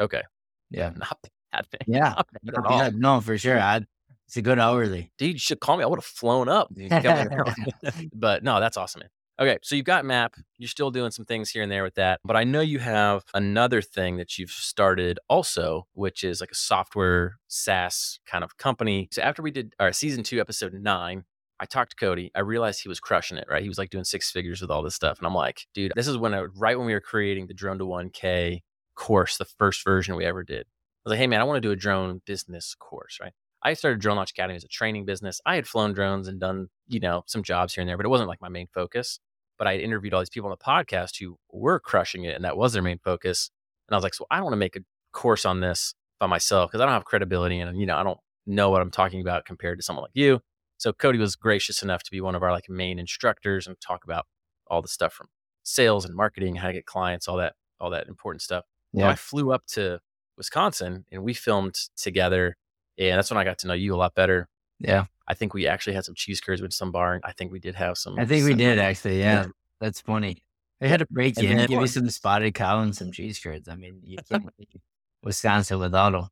Okay. 0.00 0.22
Yeah. 0.70 0.92
Not 0.96 1.18
bad. 1.52 1.66
Yeah. 1.86 2.22
Not 2.42 2.70
yeah. 2.70 2.90
No, 2.94 3.20
for 3.20 3.36
sure. 3.36 3.58
i 3.58 3.82
it's 4.26 4.36
a 4.36 4.42
good 4.42 4.58
hourly. 4.58 5.10
Dude, 5.16 5.32
you 5.32 5.38
should 5.38 5.58
call 5.58 5.78
me. 5.78 5.84
I 5.84 5.86
would 5.86 5.98
have 5.98 6.04
flown 6.04 6.50
up. 6.50 6.68
but 8.14 8.42
no, 8.44 8.60
that's 8.60 8.76
awesome, 8.76 9.00
man. 9.00 9.08
Okay, 9.40 9.58
so 9.62 9.76
you've 9.76 9.84
got 9.84 10.04
Map. 10.04 10.34
You're 10.56 10.68
still 10.68 10.90
doing 10.90 11.12
some 11.12 11.24
things 11.24 11.50
here 11.50 11.62
and 11.62 11.70
there 11.70 11.84
with 11.84 11.94
that, 11.94 12.18
but 12.24 12.36
I 12.36 12.42
know 12.42 12.60
you 12.60 12.80
have 12.80 13.22
another 13.34 13.80
thing 13.80 14.16
that 14.16 14.36
you've 14.36 14.50
started 14.50 15.20
also, 15.28 15.86
which 15.92 16.24
is 16.24 16.40
like 16.40 16.50
a 16.50 16.56
software 16.56 17.36
SaaS 17.46 18.18
kind 18.26 18.42
of 18.42 18.56
company. 18.56 19.08
So 19.12 19.22
after 19.22 19.40
we 19.40 19.52
did 19.52 19.76
our 19.78 19.92
season 19.92 20.24
two, 20.24 20.40
episode 20.40 20.72
nine, 20.72 21.22
I 21.60 21.66
talked 21.66 21.90
to 21.90 21.96
Cody. 21.96 22.32
I 22.34 22.40
realized 22.40 22.82
he 22.82 22.88
was 22.88 22.98
crushing 22.98 23.38
it, 23.38 23.46
right? 23.48 23.62
He 23.62 23.68
was 23.68 23.78
like 23.78 23.90
doing 23.90 24.02
six 24.02 24.28
figures 24.28 24.60
with 24.60 24.72
all 24.72 24.82
this 24.82 24.96
stuff. 24.96 25.18
And 25.18 25.26
I'm 25.26 25.34
like, 25.34 25.66
dude, 25.72 25.92
this 25.94 26.08
is 26.08 26.16
when 26.18 26.34
I, 26.34 26.42
right 26.56 26.76
when 26.76 26.86
we 26.86 26.94
were 26.94 27.00
creating 27.00 27.46
the 27.46 27.54
drone 27.54 27.78
to 27.78 27.84
1K 27.84 28.62
course, 28.96 29.36
the 29.36 29.44
first 29.44 29.84
version 29.84 30.16
we 30.16 30.24
ever 30.24 30.42
did. 30.42 30.62
I 30.62 30.64
was 31.04 31.10
like, 31.12 31.18
hey, 31.18 31.28
man, 31.28 31.40
I 31.40 31.44
want 31.44 31.58
to 31.58 31.68
do 31.68 31.70
a 31.70 31.76
drone 31.76 32.22
business 32.26 32.74
course, 32.74 33.18
right? 33.20 33.32
I 33.62 33.74
started 33.74 34.00
Drone 34.00 34.16
Launch 34.16 34.30
Academy 34.30 34.56
as 34.56 34.64
a 34.64 34.68
training 34.68 35.04
business. 35.04 35.40
I 35.44 35.56
had 35.56 35.66
flown 35.66 35.92
drones 35.92 36.28
and 36.28 36.38
done, 36.38 36.68
you 36.86 37.00
know, 37.00 37.24
some 37.26 37.42
jobs 37.42 37.74
here 37.74 37.82
and 37.82 37.88
there, 37.88 37.96
but 37.96 38.06
it 38.06 38.10
wasn't 38.10 38.28
like 38.28 38.40
my 38.40 38.48
main 38.48 38.68
focus. 38.72 39.18
But 39.58 39.66
I 39.66 39.76
interviewed 39.76 40.14
all 40.14 40.20
these 40.20 40.30
people 40.30 40.50
on 40.50 40.56
the 40.58 40.64
podcast 40.64 41.18
who 41.18 41.36
were 41.50 41.80
crushing 41.80 42.24
it 42.24 42.36
and 42.36 42.44
that 42.44 42.56
was 42.56 42.72
their 42.72 42.82
main 42.82 42.98
focus. 42.98 43.50
And 43.88 43.94
I 43.94 43.96
was 43.96 44.04
like, 44.04 44.14
so 44.14 44.26
I 44.30 44.36
don't 44.36 44.44
want 44.44 44.54
to 44.54 44.58
make 44.58 44.76
a 44.76 44.80
course 45.12 45.44
on 45.44 45.60
this 45.60 45.94
by 46.20 46.26
myself 46.26 46.70
because 46.70 46.80
I 46.80 46.84
don't 46.84 46.94
have 46.94 47.04
credibility 47.04 47.58
and, 47.58 47.78
you 47.78 47.86
know, 47.86 47.96
I 47.96 48.02
don't 48.02 48.18
know 48.46 48.70
what 48.70 48.80
I'm 48.80 48.90
talking 48.90 49.20
about 49.20 49.44
compared 49.44 49.78
to 49.78 49.82
someone 49.82 50.04
like 50.04 50.12
you. 50.14 50.40
So 50.78 50.92
Cody 50.92 51.18
was 51.18 51.34
gracious 51.36 51.82
enough 51.82 52.02
to 52.04 52.10
be 52.10 52.20
one 52.20 52.34
of 52.34 52.42
our 52.42 52.52
like 52.52 52.68
main 52.68 52.98
instructors 52.98 53.66
and 53.66 53.80
talk 53.80 54.04
about 54.04 54.26
all 54.68 54.80
the 54.80 54.88
stuff 54.88 55.12
from 55.12 55.26
sales 55.64 56.04
and 56.04 56.14
marketing, 56.14 56.56
how 56.56 56.68
to 56.68 56.72
get 56.72 56.86
clients, 56.86 57.28
all 57.28 57.36
that, 57.38 57.54
all 57.80 57.90
that 57.90 58.06
important 58.06 58.42
stuff. 58.42 58.64
Yeah. 58.92 59.06
So 59.06 59.08
I 59.10 59.14
flew 59.16 59.52
up 59.52 59.66
to 59.72 60.00
Wisconsin 60.36 61.04
and 61.10 61.22
we 61.22 61.34
filmed 61.34 61.74
together. 61.96 62.56
And 62.96 63.18
that's 63.18 63.30
when 63.30 63.38
I 63.38 63.44
got 63.44 63.58
to 63.58 63.66
know 63.66 63.74
you 63.74 63.94
a 63.94 63.96
lot 63.96 64.14
better. 64.14 64.48
Yeah. 64.78 65.06
I 65.28 65.34
think 65.34 65.54
we 65.54 65.66
actually 65.66 65.92
had 65.92 66.04
some 66.04 66.14
cheese 66.14 66.40
curds 66.40 66.62
with 66.62 66.72
some 66.72 66.90
bar. 66.90 67.20
I 67.22 67.32
think 67.32 67.52
we 67.52 67.60
did 67.60 67.74
have 67.74 67.98
some. 67.98 68.18
I 68.18 68.24
think 68.24 68.44
we 68.46 68.54
did 68.54 68.78
actually. 68.78 69.20
Yeah. 69.20 69.44
yeah. 69.44 69.46
That's 69.80 70.00
funny. 70.00 70.42
I 70.80 70.86
had 70.86 71.00
to 71.00 71.06
break 71.10 71.40
you 71.40 71.48
in, 71.48 71.66
give 71.66 71.80
you 71.80 71.86
some 71.86 72.08
spotted 72.08 72.54
cow 72.54 72.80
and 72.80 72.96
some 72.96 73.12
cheese 73.12 73.38
curds. 73.38 73.68
I 73.68 73.74
mean, 73.74 74.00
you 74.04 74.18
can't 74.28 74.48
Wisconsin 75.22 75.78
without 75.78 76.12
them. 76.12 76.28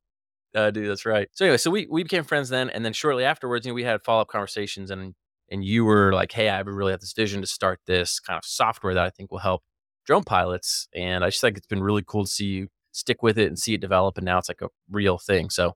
Uh, 0.55 0.71
dude, 0.71 0.89
that's 0.89 1.05
right. 1.05 1.29
So 1.33 1.45
anyway, 1.45 1.59
so 1.59 1.71
we 1.71 1.87
we 1.91 2.03
became 2.03 2.25
friends 2.25 2.49
then, 2.49 2.71
and 2.71 2.85
then 2.85 2.93
shortly 2.93 3.25
afterwards, 3.25 3.67
you 3.67 3.73
know, 3.73 3.75
we 3.75 3.85
had 3.85 4.03
follow 4.03 4.23
up 4.23 4.29
conversations, 4.29 4.91
and 4.91 5.15
and 5.51 5.65
you 5.65 5.85
were 5.85 6.13
like, 6.13 6.33
"Hey, 6.33 6.49
I 6.49 6.61
really 6.61 6.93
have 6.93 7.01
this 7.01 7.13
vision 7.13 7.43
to 7.43 7.47
start 7.47 7.81
this 7.87 8.21
kind 8.21 8.39
of 8.39 8.45
software 8.45 8.95
that 8.95 9.05
I 9.05 9.11
think 9.11 9.31
will 9.31 9.41
help 9.41 9.63
drone 10.07 10.25
pilots," 10.25 10.89
and 10.95 11.25
I 11.25 11.29
just 11.29 11.41
think 11.41 11.59
it's 11.59 11.67
been 11.67 11.83
really 11.83 12.05
cool 12.07 12.25
to 12.25 12.31
see 12.31 12.47
you 12.47 12.69
stick 12.93 13.23
with 13.23 13.37
it 13.39 13.49
and 13.49 13.59
see 13.59 13.75
it 13.75 13.81
develop, 13.81 14.17
and 14.17 14.25
now 14.25 14.39
it's 14.39 14.49
like 14.49 14.63
a 14.63 14.69
real 14.91 15.19
thing. 15.19 15.51
So 15.51 15.75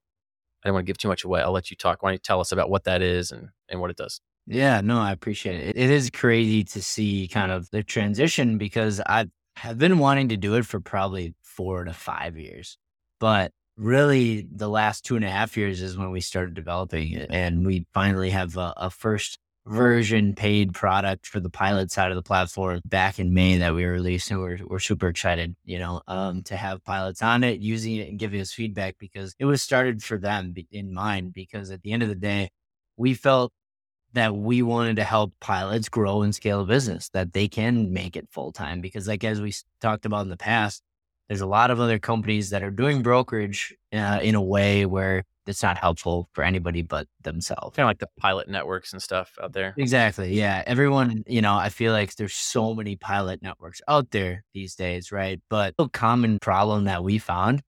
I 0.64 0.68
don't 0.68 0.74
want 0.74 0.86
to 0.86 0.90
give 0.90 0.98
too 0.98 1.08
much 1.08 1.24
away. 1.24 1.40
I'll 1.40 1.52
let 1.52 1.70
you 1.70 1.76
talk. 1.76 2.02
Why 2.02 2.10
don't 2.10 2.14
you 2.14 2.18
tell 2.18 2.40
us 2.40 2.52
about 2.52 2.70
what 2.70 2.84
that 2.84 3.02
is 3.02 3.32
and 3.32 3.48
and 3.68 3.80
what 3.80 3.90
it 3.90 3.96
does? 3.96 4.20
Yeah, 4.46 4.80
no, 4.80 4.98
I 4.98 5.12
appreciate 5.12 5.60
it. 5.60 5.76
It 5.76 5.90
is 5.90 6.10
crazy 6.10 6.64
to 6.64 6.82
see 6.82 7.28
kind 7.28 7.52
of 7.52 7.70
the 7.70 7.82
transition 7.82 8.58
because 8.58 9.00
I 9.06 9.26
have 9.56 9.78
been 9.78 9.98
wanting 9.98 10.28
to 10.30 10.36
do 10.36 10.54
it 10.56 10.66
for 10.66 10.80
probably 10.80 11.34
four 11.42 11.84
to 11.84 11.92
five 11.92 12.36
years, 12.36 12.78
but 13.20 13.52
really 13.76 14.46
the 14.54 14.68
last 14.68 15.04
two 15.04 15.16
and 15.16 15.24
a 15.24 15.30
half 15.30 15.56
years 15.56 15.80
is 15.80 15.96
when 15.96 16.10
we 16.10 16.20
started 16.20 16.54
developing 16.54 17.12
it 17.12 17.30
and 17.30 17.66
we 17.66 17.86
finally 17.94 18.30
have 18.30 18.56
a, 18.56 18.74
a, 18.76 18.90
first 18.90 19.38
version 19.66 20.34
paid 20.34 20.72
product 20.72 21.26
for 21.26 21.38
the 21.38 21.50
pilot 21.50 21.90
side 21.90 22.10
of 22.10 22.16
the 22.16 22.22
platform 22.22 22.80
back 22.86 23.18
in 23.18 23.34
may 23.34 23.58
that 23.58 23.74
we 23.74 23.84
released 23.84 24.30
and 24.30 24.40
we're, 24.40 24.58
we're 24.66 24.78
super 24.78 25.08
excited 25.08 25.54
you 25.64 25.78
know 25.78 26.00
um, 26.08 26.42
to 26.42 26.56
have 26.56 26.82
pilots 26.84 27.22
on 27.22 27.44
it 27.44 27.60
using 27.60 27.96
it 27.96 28.08
and 28.08 28.18
giving 28.18 28.40
us 28.40 28.52
feedback 28.52 28.96
because 28.98 29.34
it 29.38 29.44
was 29.44 29.60
started 29.60 30.02
for 30.02 30.16
them 30.16 30.54
in 30.72 30.94
mind 30.94 31.34
because 31.34 31.70
at 31.70 31.82
the 31.82 31.92
end 31.92 32.02
of 32.02 32.08
the 32.08 32.14
day 32.14 32.50
we 32.96 33.12
felt 33.12 33.52
that 34.14 34.34
we 34.34 34.62
wanted 34.62 34.96
to 34.96 35.04
help 35.04 35.32
pilots 35.40 35.88
grow 35.88 36.22
and 36.22 36.34
scale 36.34 36.62
a 36.62 36.66
business 36.66 37.10
that 37.10 37.32
they 37.34 37.46
can 37.46 37.92
make 37.92 38.16
it 38.16 38.26
full 38.30 38.52
time 38.52 38.80
because 38.80 39.06
like 39.06 39.24
as 39.24 39.42
we 39.42 39.52
talked 39.80 40.06
about 40.06 40.22
in 40.22 40.30
the 40.30 40.36
past 40.38 40.82
there's 41.28 41.42
a 41.42 41.46
lot 41.46 41.70
of 41.70 41.78
other 41.78 41.98
companies 41.98 42.50
that 42.50 42.62
are 42.62 42.72
doing 42.72 43.02
brokerage 43.02 43.74
uh, 43.92 44.18
in 44.22 44.34
a 44.34 44.42
way 44.42 44.86
where 44.86 45.24
it's 45.50 45.62
not 45.62 45.76
helpful 45.76 46.28
for 46.32 46.42
anybody 46.42 46.82
but 46.82 47.06
themselves. 47.22 47.76
Kind 47.76 47.84
of 47.84 47.90
like 47.90 47.98
the 47.98 48.08
pilot 48.18 48.48
networks 48.48 48.92
and 48.92 49.02
stuff 49.02 49.32
out 49.42 49.52
there. 49.52 49.74
Exactly. 49.76 50.34
Yeah. 50.34 50.62
Everyone, 50.66 51.24
you 51.26 51.42
know, 51.42 51.56
I 51.56 51.68
feel 51.68 51.92
like 51.92 52.14
there's 52.14 52.34
so 52.34 52.74
many 52.74 52.96
pilot 52.96 53.42
networks 53.42 53.80
out 53.88 54.10
there 54.10 54.44
these 54.54 54.74
days, 54.74 55.12
right? 55.12 55.40
But 55.50 55.74
a 55.78 55.88
common 55.88 56.38
problem 56.38 56.84
that 56.84 57.04
we 57.04 57.18
found 57.18 57.62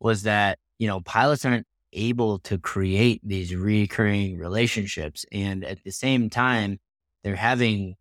was 0.00 0.24
that, 0.24 0.58
you 0.78 0.88
know, 0.88 1.00
pilots 1.00 1.44
aren't 1.44 1.66
able 1.92 2.38
to 2.40 2.58
create 2.58 3.20
these 3.24 3.54
recurring 3.54 4.38
relationships. 4.38 5.24
And 5.32 5.64
at 5.64 5.82
the 5.84 5.92
same 5.92 6.28
time, 6.28 6.78
they're 7.22 7.36
having 7.36 7.94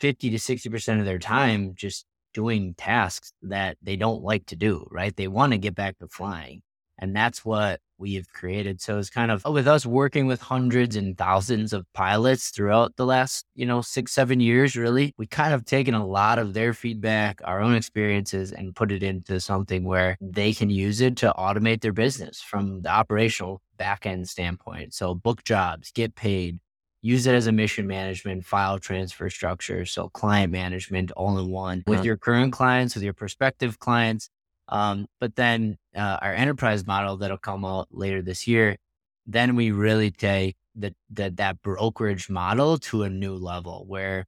50 0.00 0.30
to 0.30 0.36
60% 0.36 0.98
of 0.98 1.04
their 1.04 1.18
time 1.18 1.74
just 1.74 2.06
doing 2.32 2.74
tasks 2.74 3.32
that 3.42 3.76
they 3.82 3.96
don't 3.96 4.22
like 4.22 4.46
to 4.46 4.56
do, 4.56 4.86
right? 4.90 5.14
They 5.16 5.28
want 5.28 5.52
to 5.52 5.58
get 5.58 5.74
back 5.74 5.98
to 5.98 6.08
flying. 6.08 6.62
And 7.00 7.16
that's 7.16 7.44
what 7.44 7.80
we've 7.98 8.30
created. 8.32 8.80
So 8.80 8.98
it's 8.98 9.10
kind 9.10 9.30
of 9.30 9.42
with 9.44 9.66
us 9.66 9.84
working 9.84 10.26
with 10.26 10.40
hundreds 10.40 10.96
and 10.96 11.16
thousands 11.16 11.72
of 11.72 11.90
pilots 11.94 12.50
throughout 12.50 12.94
the 12.96 13.06
last, 13.06 13.46
you 13.54 13.66
know, 13.66 13.80
six, 13.80 14.12
seven 14.12 14.38
years, 14.38 14.76
really, 14.76 15.14
we 15.16 15.26
kind 15.26 15.54
of 15.54 15.64
taken 15.64 15.94
a 15.94 16.06
lot 16.06 16.38
of 16.38 16.54
their 16.54 16.72
feedback, 16.74 17.40
our 17.44 17.60
own 17.60 17.74
experiences, 17.74 18.52
and 18.52 18.76
put 18.76 18.92
it 18.92 19.02
into 19.02 19.40
something 19.40 19.84
where 19.84 20.16
they 20.20 20.52
can 20.52 20.70
use 20.70 21.00
it 21.00 21.16
to 21.16 21.34
automate 21.38 21.80
their 21.80 21.92
business 21.92 22.40
from 22.40 22.82
the 22.82 22.90
operational 22.90 23.60
back 23.78 24.04
end 24.04 24.28
standpoint. 24.28 24.92
So 24.94 25.14
book 25.14 25.42
jobs, 25.42 25.90
get 25.90 26.14
paid, 26.14 26.60
use 27.02 27.26
it 27.26 27.34
as 27.34 27.46
a 27.46 27.52
mission 27.52 27.86
management 27.86 28.44
file 28.44 28.78
transfer 28.78 29.30
structure. 29.30 29.86
So 29.86 30.10
client 30.10 30.52
management 30.52 31.10
all 31.12 31.38
in 31.38 31.50
one 31.50 31.82
with 31.86 32.00
uh-huh. 32.00 32.04
your 32.04 32.16
current 32.18 32.52
clients, 32.52 32.94
with 32.94 33.04
your 33.04 33.14
prospective 33.14 33.78
clients. 33.78 34.28
Um, 34.70 35.06
but 35.18 35.36
then 35.36 35.76
uh, 35.96 36.18
our 36.22 36.32
enterprise 36.32 36.86
model 36.86 37.16
that'll 37.18 37.38
come 37.38 37.64
out 37.64 37.88
later 37.90 38.22
this 38.22 38.46
year, 38.46 38.76
then 39.26 39.56
we 39.56 39.70
really 39.72 40.10
take 40.10 40.56
the, 40.74 40.94
the, 41.10 41.30
that 41.30 41.60
brokerage 41.62 42.30
model 42.30 42.78
to 42.78 43.02
a 43.02 43.10
new 43.10 43.34
level 43.34 43.84
where 43.86 44.26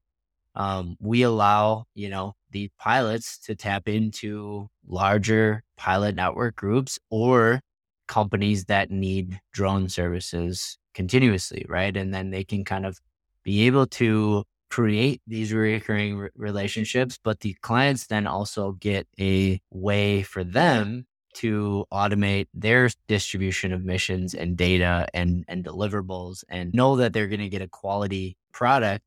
um, 0.54 0.96
we 1.00 1.22
allow, 1.22 1.84
you 1.94 2.10
know, 2.10 2.34
the 2.50 2.70
pilots 2.78 3.38
to 3.38 3.54
tap 3.54 3.88
into 3.88 4.68
larger 4.86 5.62
pilot 5.76 6.14
network 6.14 6.56
groups 6.56 6.98
or 7.08 7.60
companies 8.08 8.66
that 8.66 8.90
need 8.90 9.40
drone 9.52 9.88
services 9.88 10.76
continuously, 10.92 11.64
right? 11.68 11.96
And 11.96 12.12
then 12.12 12.30
they 12.30 12.44
can 12.44 12.64
kind 12.64 12.84
of 12.84 12.98
be 13.42 13.66
able 13.66 13.86
to 13.86 14.44
create 14.72 15.20
these 15.26 15.52
recurring 15.52 16.16
re- 16.16 16.30
relationships, 16.34 17.18
but 17.22 17.40
the 17.40 17.52
clients 17.60 18.06
then 18.06 18.26
also 18.26 18.72
get 18.72 19.06
a 19.20 19.60
way 19.70 20.22
for 20.22 20.42
them 20.42 21.06
to 21.34 21.84
automate 21.92 22.46
their 22.54 22.88
distribution 23.06 23.70
of 23.74 23.84
missions 23.84 24.32
and 24.32 24.56
data 24.56 25.06
and, 25.12 25.44
and 25.46 25.62
deliverables 25.62 26.42
and 26.48 26.72
know 26.72 26.96
that 26.96 27.12
they're 27.12 27.28
going 27.28 27.40
to 27.40 27.50
get 27.50 27.60
a 27.60 27.68
quality 27.68 28.34
product, 28.54 29.04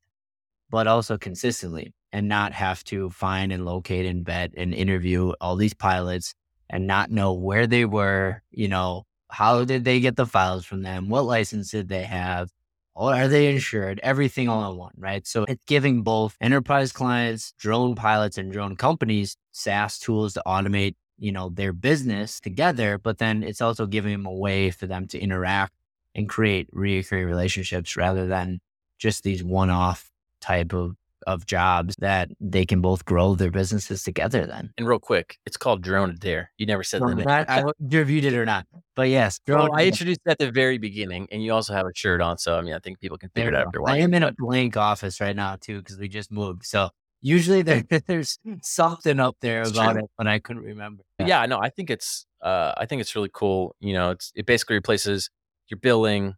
but 0.69 0.85
also 0.85 1.17
consistently 1.17 1.95
and 2.13 2.29
not 2.29 2.53
have 2.53 2.83
to 2.83 3.09
find 3.09 3.51
and 3.51 3.65
locate 3.65 4.05
and 4.05 4.23
vet 4.23 4.51
and 4.55 4.71
interview 4.71 5.31
all 5.41 5.55
these 5.55 5.73
pilots 5.73 6.35
and 6.69 6.85
not 6.85 7.09
know 7.09 7.33
where 7.33 7.65
they 7.65 7.85
were, 7.85 8.43
you 8.51 8.67
know, 8.67 9.03
how 9.31 9.65
did 9.65 9.83
they 9.83 9.99
get 9.99 10.15
the 10.15 10.27
files 10.27 10.63
from 10.63 10.83
them? 10.83 11.09
What 11.09 11.25
license 11.25 11.71
did 11.71 11.89
they 11.89 12.03
have? 12.03 12.51
Or 12.95 13.13
are 13.13 13.27
they 13.27 13.47
insured? 13.53 13.99
Everything 14.03 14.47
all 14.47 14.71
in 14.71 14.77
one, 14.77 14.93
right? 14.97 15.27
So 15.27 15.43
it's 15.43 15.61
giving 15.67 16.01
both 16.01 16.37
enterprise 16.39 16.93
clients, 16.93 17.53
drone 17.59 17.93
pilots, 17.95 18.37
and 18.37 18.51
drone 18.51 18.77
companies 18.77 19.35
SaaS 19.51 19.99
tools 19.99 20.33
to 20.35 20.43
automate, 20.47 20.95
you 21.17 21.33
know, 21.33 21.49
their 21.49 21.73
business 21.73 22.39
together. 22.39 22.97
But 22.97 23.17
then 23.17 23.43
it's 23.43 23.61
also 23.61 23.85
giving 23.85 24.13
them 24.13 24.25
a 24.25 24.33
way 24.33 24.71
for 24.71 24.87
them 24.87 25.07
to 25.07 25.19
interact 25.19 25.73
and 26.15 26.29
create 26.29 26.73
reoccurring 26.73 27.25
relationships 27.25 27.97
rather 27.97 28.27
than 28.27 28.61
just 28.97 29.23
these 29.23 29.43
one-off 29.43 30.09
type 30.39 30.73
of 30.73 30.95
of 31.25 31.45
jobs 31.45 31.95
that 31.99 32.29
they 32.39 32.65
can 32.65 32.81
both 32.81 33.05
grow 33.05 33.35
their 33.35 33.51
businesses 33.51 34.03
together 34.03 34.45
then. 34.45 34.71
And 34.77 34.87
real 34.87 34.99
quick, 34.99 35.37
it's 35.45 35.57
called 35.57 35.83
DroneAdair. 35.83 36.47
You 36.57 36.65
never 36.65 36.83
said 36.83 37.01
that. 37.01 37.15
Not, 37.17 37.49
I 37.49 37.63
reviewed 37.79 38.25
it 38.25 38.33
or 38.33 38.45
not. 38.45 38.65
But 38.95 39.09
yes, 39.09 39.39
Drone. 39.45 39.69
I 39.73 39.85
introduced 39.85 40.21
it 40.25 40.31
at 40.31 40.37
the 40.37 40.51
very 40.51 40.77
beginning 40.77 41.27
and 41.31 41.43
you 41.43 41.51
also 41.53 41.73
have 41.73 41.85
a 41.85 41.93
shirt 41.93 42.21
on. 42.21 42.37
So, 42.37 42.57
I 42.57 42.61
mean, 42.61 42.73
I 42.73 42.79
think 42.79 42.99
people 42.99 43.17
can 43.17 43.29
figure 43.29 43.49
it 43.49 43.55
out 43.55 43.67
after 43.67 43.79
a 43.79 43.83
while. 43.83 43.93
I 43.93 43.97
am 43.97 44.13
in 44.13 44.23
a 44.23 44.33
blank 44.37 44.77
office 44.77 45.19
right 45.19 45.35
now 45.35 45.57
too 45.59 45.79
because 45.79 45.97
we 45.97 46.07
just 46.07 46.31
moved. 46.31 46.65
So 46.65 46.89
usually 47.21 47.61
there, 47.61 47.83
there's 48.07 48.37
something 48.61 49.19
up 49.19 49.35
there 49.41 49.61
it's 49.61 49.71
about 49.71 49.93
true. 49.93 50.03
it, 50.03 50.11
but 50.17 50.27
I 50.27 50.39
couldn't 50.39 50.63
remember. 50.63 51.03
Yeah. 51.19 51.27
yeah, 51.27 51.45
no, 51.45 51.59
I 51.59 51.69
think 51.69 51.89
it's, 51.89 52.25
uh, 52.41 52.73
I 52.77 52.85
think 52.85 53.01
it's 53.01 53.15
really 53.15 53.31
cool. 53.33 53.75
You 53.79 53.93
know, 53.93 54.11
it's, 54.11 54.31
it 54.35 54.45
basically 54.45 54.75
replaces 54.75 55.29
your 55.69 55.79
billing, 55.79 56.35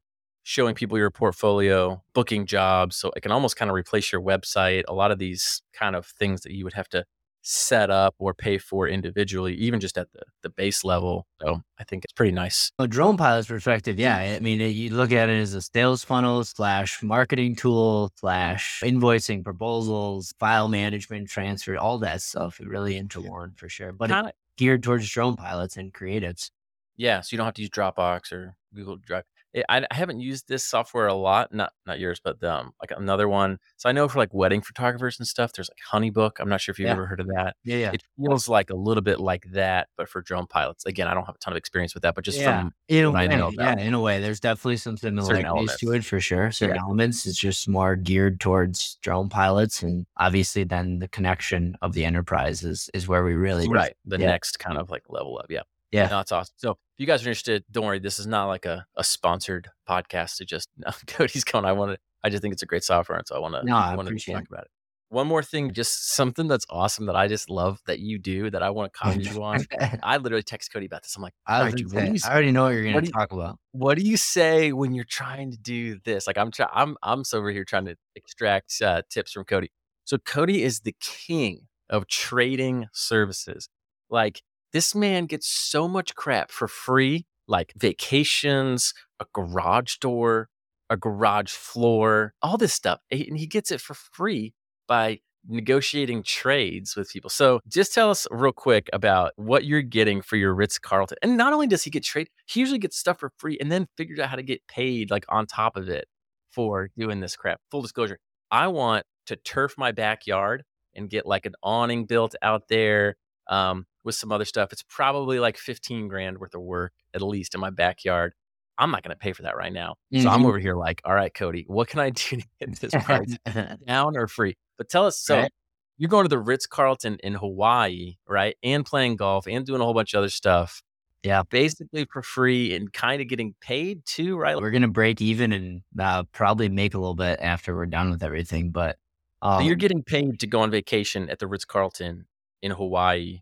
showing 0.47 0.73
people 0.73 0.97
your 0.97 1.11
portfolio, 1.11 2.01
booking 2.13 2.45
jobs. 2.45 2.95
So 2.95 3.11
it 3.17 3.19
can 3.19 3.33
almost 3.33 3.57
kind 3.57 3.69
of 3.69 3.75
replace 3.75 4.13
your 4.13 4.21
website. 4.21 4.83
A 4.87 4.93
lot 4.93 5.11
of 5.11 5.19
these 5.19 5.61
kind 5.73 5.93
of 5.93 6.05
things 6.05 6.39
that 6.43 6.53
you 6.53 6.63
would 6.63 6.73
have 6.73 6.87
to 6.89 7.03
set 7.41 7.89
up 7.89 8.15
or 8.17 8.33
pay 8.33 8.57
for 8.57 8.87
individually, 8.87 9.53
even 9.55 9.81
just 9.81 9.97
at 9.97 10.09
the, 10.13 10.21
the 10.43 10.49
base 10.49 10.85
level. 10.85 11.27
So 11.41 11.63
I 11.77 11.83
think 11.83 12.05
it's 12.05 12.13
pretty 12.13 12.31
nice. 12.31 12.71
A 12.79 12.87
drone 12.87 13.17
pilot's 13.17 13.49
perspective, 13.49 13.99
yeah. 13.99 14.15
I 14.15 14.39
mean, 14.39 14.61
eh, 14.61 14.67
you 14.67 14.91
look 14.91 15.11
at 15.11 15.27
it 15.27 15.37
as 15.37 15.53
a 15.53 15.61
sales 15.61 16.05
funnel 16.05 16.45
slash 16.45 17.03
marketing 17.03 17.57
tool 17.57 18.13
slash 18.15 18.81
invoicing 18.85 19.43
proposals, 19.43 20.33
file 20.39 20.69
management, 20.69 21.27
transfer, 21.27 21.75
all 21.75 21.97
that 21.99 22.21
stuff. 22.21 22.61
Really 22.63 22.95
intertwined 22.95 23.57
for 23.57 23.67
sure. 23.67 23.91
But 23.91 24.11
Kinda, 24.11 24.31
geared 24.55 24.81
towards 24.81 25.09
drone 25.09 25.35
pilots 25.35 25.75
and 25.75 25.93
creatives. 25.93 26.51
Yeah. 26.95 27.19
So 27.19 27.33
you 27.33 27.37
don't 27.37 27.45
have 27.45 27.55
to 27.55 27.61
use 27.61 27.69
Dropbox 27.69 28.31
or 28.31 28.55
Google 28.73 28.95
Drive 28.95 29.25
it, 29.53 29.65
I, 29.69 29.85
I, 29.89 29.95
haven't 29.95 30.19
used 30.19 30.47
this 30.47 30.63
software 30.63 31.07
a 31.07 31.13
lot. 31.13 31.53
Not 31.53 31.71
not 31.85 31.99
yours, 31.99 32.19
but 32.23 32.43
um, 32.43 32.71
like 32.81 32.91
another 32.97 33.27
one. 33.27 33.57
So 33.77 33.89
I 33.89 33.91
know 33.91 34.07
for 34.07 34.19
like 34.19 34.33
wedding 34.33 34.61
photographers 34.61 35.17
and 35.19 35.27
stuff, 35.27 35.53
there's 35.53 35.69
like 35.69 36.01
Honeybook. 36.01 36.39
I'm 36.39 36.49
not 36.49 36.61
sure 36.61 36.73
if 36.73 36.79
you've 36.79 36.87
yeah. 36.87 36.91
ever 36.93 37.05
heard 37.05 37.19
of 37.19 37.27
that. 37.27 37.55
Yeah, 37.63 37.77
yeah. 37.77 37.91
It 37.93 38.03
feels 38.17 38.49
like 38.49 38.69
a 38.69 38.75
little 38.75 39.01
bit 39.01 39.19
like 39.19 39.45
that, 39.53 39.87
but 39.97 40.09
for 40.09 40.21
drone 40.21 40.47
pilots. 40.47 40.85
Again, 40.85 41.07
I 41.07 41.13
don't 41.13 41.25
have 41.25 41.35
a 41.35 41.39
ton 41.39 41.53
of 41.53 41.57
experience 41.57 41.93
with 41.93 42.03
that, 42.03 42.15
but 42.15 42.25
just 42.25 42.39
yeah. 42.39 42.61
from 42.61 42.73
in 42.87 43.05
a 43.05 43.11
way, 43.11 43.27
yeah, 43.27 43.77
in 43.77 43.93
a 43.93 44.01
way, 44.01 44.19
there's 44.19 44.39
definitely 44.39 44.77
some 44.77 44.97
similarities 44.97 45.75
to 45.77 45.91
it 45.93 46.03
for 46.03 46.19
sure. 46.19 46.51
Certain 46.51 46.75
yeah. 46.75 46.81
elements. 46.81 47.25
It's 47.25 47.37
just 47.37 47.67
more 47.67 47.95
geared 47.95 48.39
towards 48.39 48.97
drone 49.01 49.29
pilots, 49.29 49.81
and 49.81 50.05
obviously, 50.17 50.63
then 50.65 50.99
the 50.99 51.07
connection 51.07 51.75
of 51.81 51.93
the 51.93 52.05
enterprise 52.05 52.63
is 52.63 52.89
is 52.93 53.07
where 53.07 53.23
we 53.23 53.33
really 53.33 53.67
right 53.67 53.95
the 54.05 54.17
next 54.17 54.59
kind 54.59 54.77
of 54.77 54.89
like 54.89 55.03
level 55.09 55.37
up. 55.39 55.47
Yeah. 55.49 55.61
Yeah. 55.91 56.03
No, 56.03 56.17
that's 56.17 56.31
awesome. 56.31 56.53
So 56.57 56.71
if 56.71 56.77
you 56.97 57.07
guys 57.07 57.25
are 57.25 57.29
interested, 57.29 57.63
don't 57.71 57.85
worry. 57.85 57.99
This 57.99 58.19
is 58.19 58.27
not 58.27 58.45
like 58.45 58.65
a, 58.65 58.85
a 58.95 59.03
sponsored 59.03 59.69
podcast 59.87 60.37
to 60.37 60.45
just 60.45 60.69
no, 60.77 60.91
Cody's 61.07 61.43
going. 61.43 61.65
I 61.65 61.71
want 61.71 61.93
to, 61.93 61.97
I 62.23 62.29
just 62.29 62.41
think 62.41 62.53
it's 62.53 62.63
a 62.63 62.67
great 62.67 62.83
software. 62.83 63.17
And 63.17 63.27
so 63.27 63.35
I 63.35 63.39
want 63.39 63.55
to, 63.55 63.63
no, 63.63 63.75
I 63.75 63.95
want 63.95 64.09
to 64.09 64.33
talk 64.33 64.47
about 64.47 64.63
it. 64.63 64.71
One 65.09 65.25
more 65.25 65.41
thing, 65.41 65.71
just 65.71 66.09
something 66.09 66.49
that's 66.49 66.65
awesome 66.69 67.05
that 67.05 67.15
I 67.15 67.29
just 67.29 67.49
love 67.49 67.79
that 67.87 67.99
you 67.99 68.19
do 68.19 68.49
that 68.49 68.61
I 68.61 68.71
want 68.71 68.91
to 68.91 68.99
comment 68.99 69.23
you 69.23 69.41
on. 69.41 69.65
I 70.03 70.17
literally 70.17 70.43
text 70.43 70.73
Cody 70.73 70.85
about 70.85 71.03
this. 71.03 71.15
I'm 71.15 71.21
like, 71.21 71.33
I, 71.45 71.61
right, 71.61 71.73
dude, 71.73 71.89
say, 71.89 72.27
I 72.27 72.33
already 72.33 72.51
know 72.51 72.63
what 72.63 72.73
you're 72.73 72.83
going 72.91 73.05
to 73.05 73.11
talk 73.11 73.31
about. 73.31 73.57
What 73.71 73.97
do 73.97 74.03
you 74.03 74.17
say 74.17 74.73
when 74.73 74.93
you're 74.93 75.05
trying 75.05 75.51
to 75.51 75.57
do 75.57 75.99
this? 76.03 76.27
Like 76.27 76.37
I'm 76.37 76.51
trying, 76.51 76.71
I'm, 76.73 76.97
I'm 77.01 77.23
over 77.33 77.51
here 77.51 77.63
trying 77.63 77.85
to 77.85 77.95
extract 78.17 78.81
uh, 78.81 79.03
tips 79.09 79.31
from 79.31 79.45
Cody. 79.45 79.71
So 80.03 80.17
Cody 80.17 80.61
is 80.61 80.81
the 80.81 80.95
king 80.99 81.67
of 81.89 82.07
trading 82.07 82.87
services. 82.91 83.69
Like 84.09 84.41
this 84.73 84.93
man 84.93 85.25
gets 85.25 85.47
so 85.47 85.87
much 85.87 86.15
crap 86.15 86.51
for 86.51 86.67
free, 86.67 87.25
like 87.47 87.73
vacations, 87.77 88.93
a 89.19 89.25
garage 89.33 89.97
door, 89.97 90.49
a 90.89 90.97
garage 90.97 91.51
floor, 91.51 92.33
all 92.41 92.57
this 92.57 92.73
stuff. 92.73 92.99
And 93.11 93.37
he 93.37 93.47
gets 93.47 93.71
it 93.71 93.81
for 93.81 93.93
free 93.93 94.53
by 94.87 95.19
negotiating 95.47 96.23
trades 96.23 96.95
with 96.95 97.09
people. 97.09 97.29
So 97.29 97.61
just 97.67 97.93
tell 97.93 98.09
us 98.09 98.27
real 98.31 98.51
quick 98.51 98.89
about 98.91 99.31
what 99.37 99.65
you're 99.65 99.81
getting 99.81 100.21
for 100.21 100.35
your 100.35 100.53
Ritz 100.53 100.77
Carlton. 100.77 101.17
And 101.21 101.37
not 101.37 101.53
only 101.53 101.67
does 101.67 101.83
he 101.83 101.89
get 101.89 102.03
trade, 102.03 102.27
he 102.45 102.59
usually 102.59 102.79
gets 102.79 102.97
stuff 102.97 103.19
for 103.19 103.31
free 103.37 103.57
and 103.59 103.71
then 103.71 103.87
figures 103.97 104.19
out 104.19 104.29
how 104.29 104.35
to 104.35 104.43
get 104.43 104.65
paid 104.67 105.09
like 105.09 105.25
on 105.29 105.45
top 105.45 105.77
of 105.77 105.87
it 105.89 106.07
for 106.51 106.89
doing 106.97 107.19
this 107.19 107.35
crap. 107.35 107.61
Full 107.71 107.81
disclosure, 107.81 108.19
I 108.51 108.67
want 108.67 109.05
to 109.27 109.35
turf 109.35 109.75
my 109.77 109.91
backyard 109.91 110.63
and 110.95 111.09
get 111.09 111.25
like 111.25 111.45
an 111.45 111.53
awning 111.63 112.05
built 112.05 112.35
out 112.41 112.63
there. 112.69 113.15
Um, 113.49 113.85
with 114.07 114.15
some 114.15 114.31
other 114.31 114.45
stuff. 114.45 114.73
It's 114.73 114.83
probably 114.89 115.39
like 115.39 115.57
15 115.57 116.07
grand 116.07 116.39
worth 116.39 116.55
of 116.55 116.61
work 116.61 116.93
at 117.13 117.21
least 117.21 117.53
in 117.53 117.61
my 117.61 117.69
backyard. 117.69 118.33
I'm 118.79 118.91
not 118.91 119.03
going 119.03 119.11
to 119.11 119.17
pay 119.17 119.33
for 119.33 119.43
that 119.43 119.57
right 119.57 119.73
now. 119.73 119.95
Mm-hmm. 120.13 120.23
So 120.23 120.29
I'm 120.29 120.45
over 120.45 120.59
here 120.59 120.75
like, 120.75 121.01
all 121.03 121.13
right, 121.13 121.33
Cody, 121.33 121.65
what 121.67 121.87
can 121.87 121.99
I 121.99 122.09
do 122.11 122.37
to 122.37 122.47
get 122.59 122.79
this 122.79 122.93
price 123.03 123.37
down 123.87 124.17
or 124.17 124.27
free? 124.27 124.55
But 124.77 124.89
tell 124.89 125.05
us, 125.05 125.19
so 125.19 125.37
right. 125.37 125.51
you're 125.97 126.09
going 126.09 126.25
to 126.25 126.29
the 126.29 126.39
Ritz 126.39 126.65
Carlton 126.65 127.17
in 127.23 127.33
Hawaii, 127.33 128.15
right? 128.27 128.55
And 128.63 128.85
playing 128.85 129.17
golf 129.17 129.47
and 129.47 129.65
doing 129.65 129.81
a 129.81 129.83
whole 129.83 129.93
bunch 129.93 130.13
of 130.13 130.19
other 130.19 130.29
stuff. 130.29 130.81
Yeah. 131.23 131.43
Basically 131.49 132.05
for 132.11 132.21
free 132.21 132.75
and 132.75 132.93
kind 132.93 133.21
of 133.21 133.27
getting 133.27 133.55
paid 133.59 134.05
too, 134.05 134.37
right? 134.37 134.55
We're 134.55 134.71
going 134.71 134.83
to 134.83 134.87
break 134.87 135.21
even 135.21 135.51
and 135.51 135.81
uh, 135.99 136.23
probably 136.31 136.69
make 136.69 136.93
a 136.93 136.99
little 136.99 137.15
bit 137.15 137.39
after 137.41 137.75
we're 137.75 137.87
done 137.87 138.11
with 138.11 138.23
everything. 138.23 138.69
But 138.69 138.97
um, 139.41 139.61
so 139.61 139.67
you're 139.67 139.75
getting 139.75 140.03
paid 140.03 140.39
to 140.39 140.47
go 140.47 140.61
on 140.61 140.71
vacation 140.71 141.29
at 141.29 141.39
the 141.39 141.47
Ritz 141.47 141.65
Carlton 141.65 142.27
in 142.61 142.71
Hawaii 142.71 143.41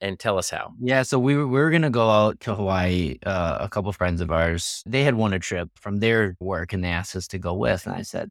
and 0.00 0.18
tell 0.18 0.38
us 0.38 0.50
how. 0.50 0.72
Yeah, 0.80 1.02
so 1.02 1.18
we 1.18 1.36
were, 1.36 1.46
we 1.46 1.60
were 1.60 1.70
gonna 1.70 1.90
go 1.90 2.08
out 2.08 2.40
to 2.40 2.54
Hawaii. 2.54 3.18
Uh, 3.24 3.58
a 3.60 3.68
couple 3.68 3.90
of 3.90 3.96
friends 3.96 4.20
of 4.20 4.30
ours, 4.30 4.82
they 4.86 5.04
had 5.04 5.14
won 5.14 5.32
a 5.32 5.38
trip 5.38 5.70
from 5.74 5.98
their 5.98 6.36
work, 6.40 6.72
and 6.72 6.82
they 6.82 6.88
asked 6.88 7.16
us 7.16 7.28
to 7.28 7.38
go 7.38 7.54
with. 7.54 7.86
And 7.86 7.94
I 7.94 8.02
said, 8.02 8.30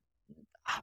ah, 0.68 0.82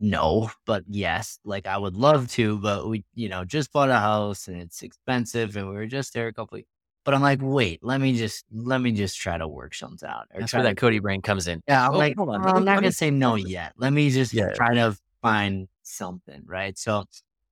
no, 0.00 0.50
but 0.66 0.84
yes, 0.88 1.38
like 1.44 1.66
I 1.66 1.76
would 1.76 1.96
love 1.96 2.28
to, 2.32 2.58
but 2.58 2.88
we, 2.88 3.04
you 3.14 3.28
know, 3.28 3.44
just 3.44 3.72
bought 3.72 3.90
a 3.90 3.98
house 3.98 4.48
and 4.48 4.60
it's 4.60 4.82
expensive, 4.82 5.56
and 5.56 5.68
we 5.68 5.74
were 5.74 5.86
just 5.86 6.14
there 6.14 6.28
a 6.28 6.32
couple. 6.32 6.60
But 7.04 7.14
I'm 7.14 7.22
like, 7.22 7.40
wait, 7.40 7.80
let 7.82 8.00
me 8.00 8.16
just 8.16 8.44
let 8.52 8.80
me 8.80 8.92
just 8.92 9.18
try 9.18 9.38
to 9.38 9.48
work 9.48 9.74
something 9.74 10.08
out. 10.08 10.26
That's 10.36 10.52
where 10.52 10.64
that 10.64 10.76
Cody 10.76 10.98
brain 10.98 11.22
comes 11.22 11.48
in. 11.48 11.62
Yeah, 11.66 11.88
I'm 11.88 11.94
oh, 11.94 11.98
like, 11.98 12.16
hold 12.16 12.28
on, 12.28 12.46
I'm 12.46 12.64
not 12.64 12.74
gonna 12.74 12.92
say 12.92 13.10
no 13.10 13.34
yet. 13.34 13.72
Let 13.76 13.92
me 13.92 14.10
just 14.10 14.34
yeah. 14.34 14.52
try 14.52 14.74
to 14.74 14.96
find 15.22 15.68
something, 15.82 16.42
right? 16.46 16.76
So 16.76 17.04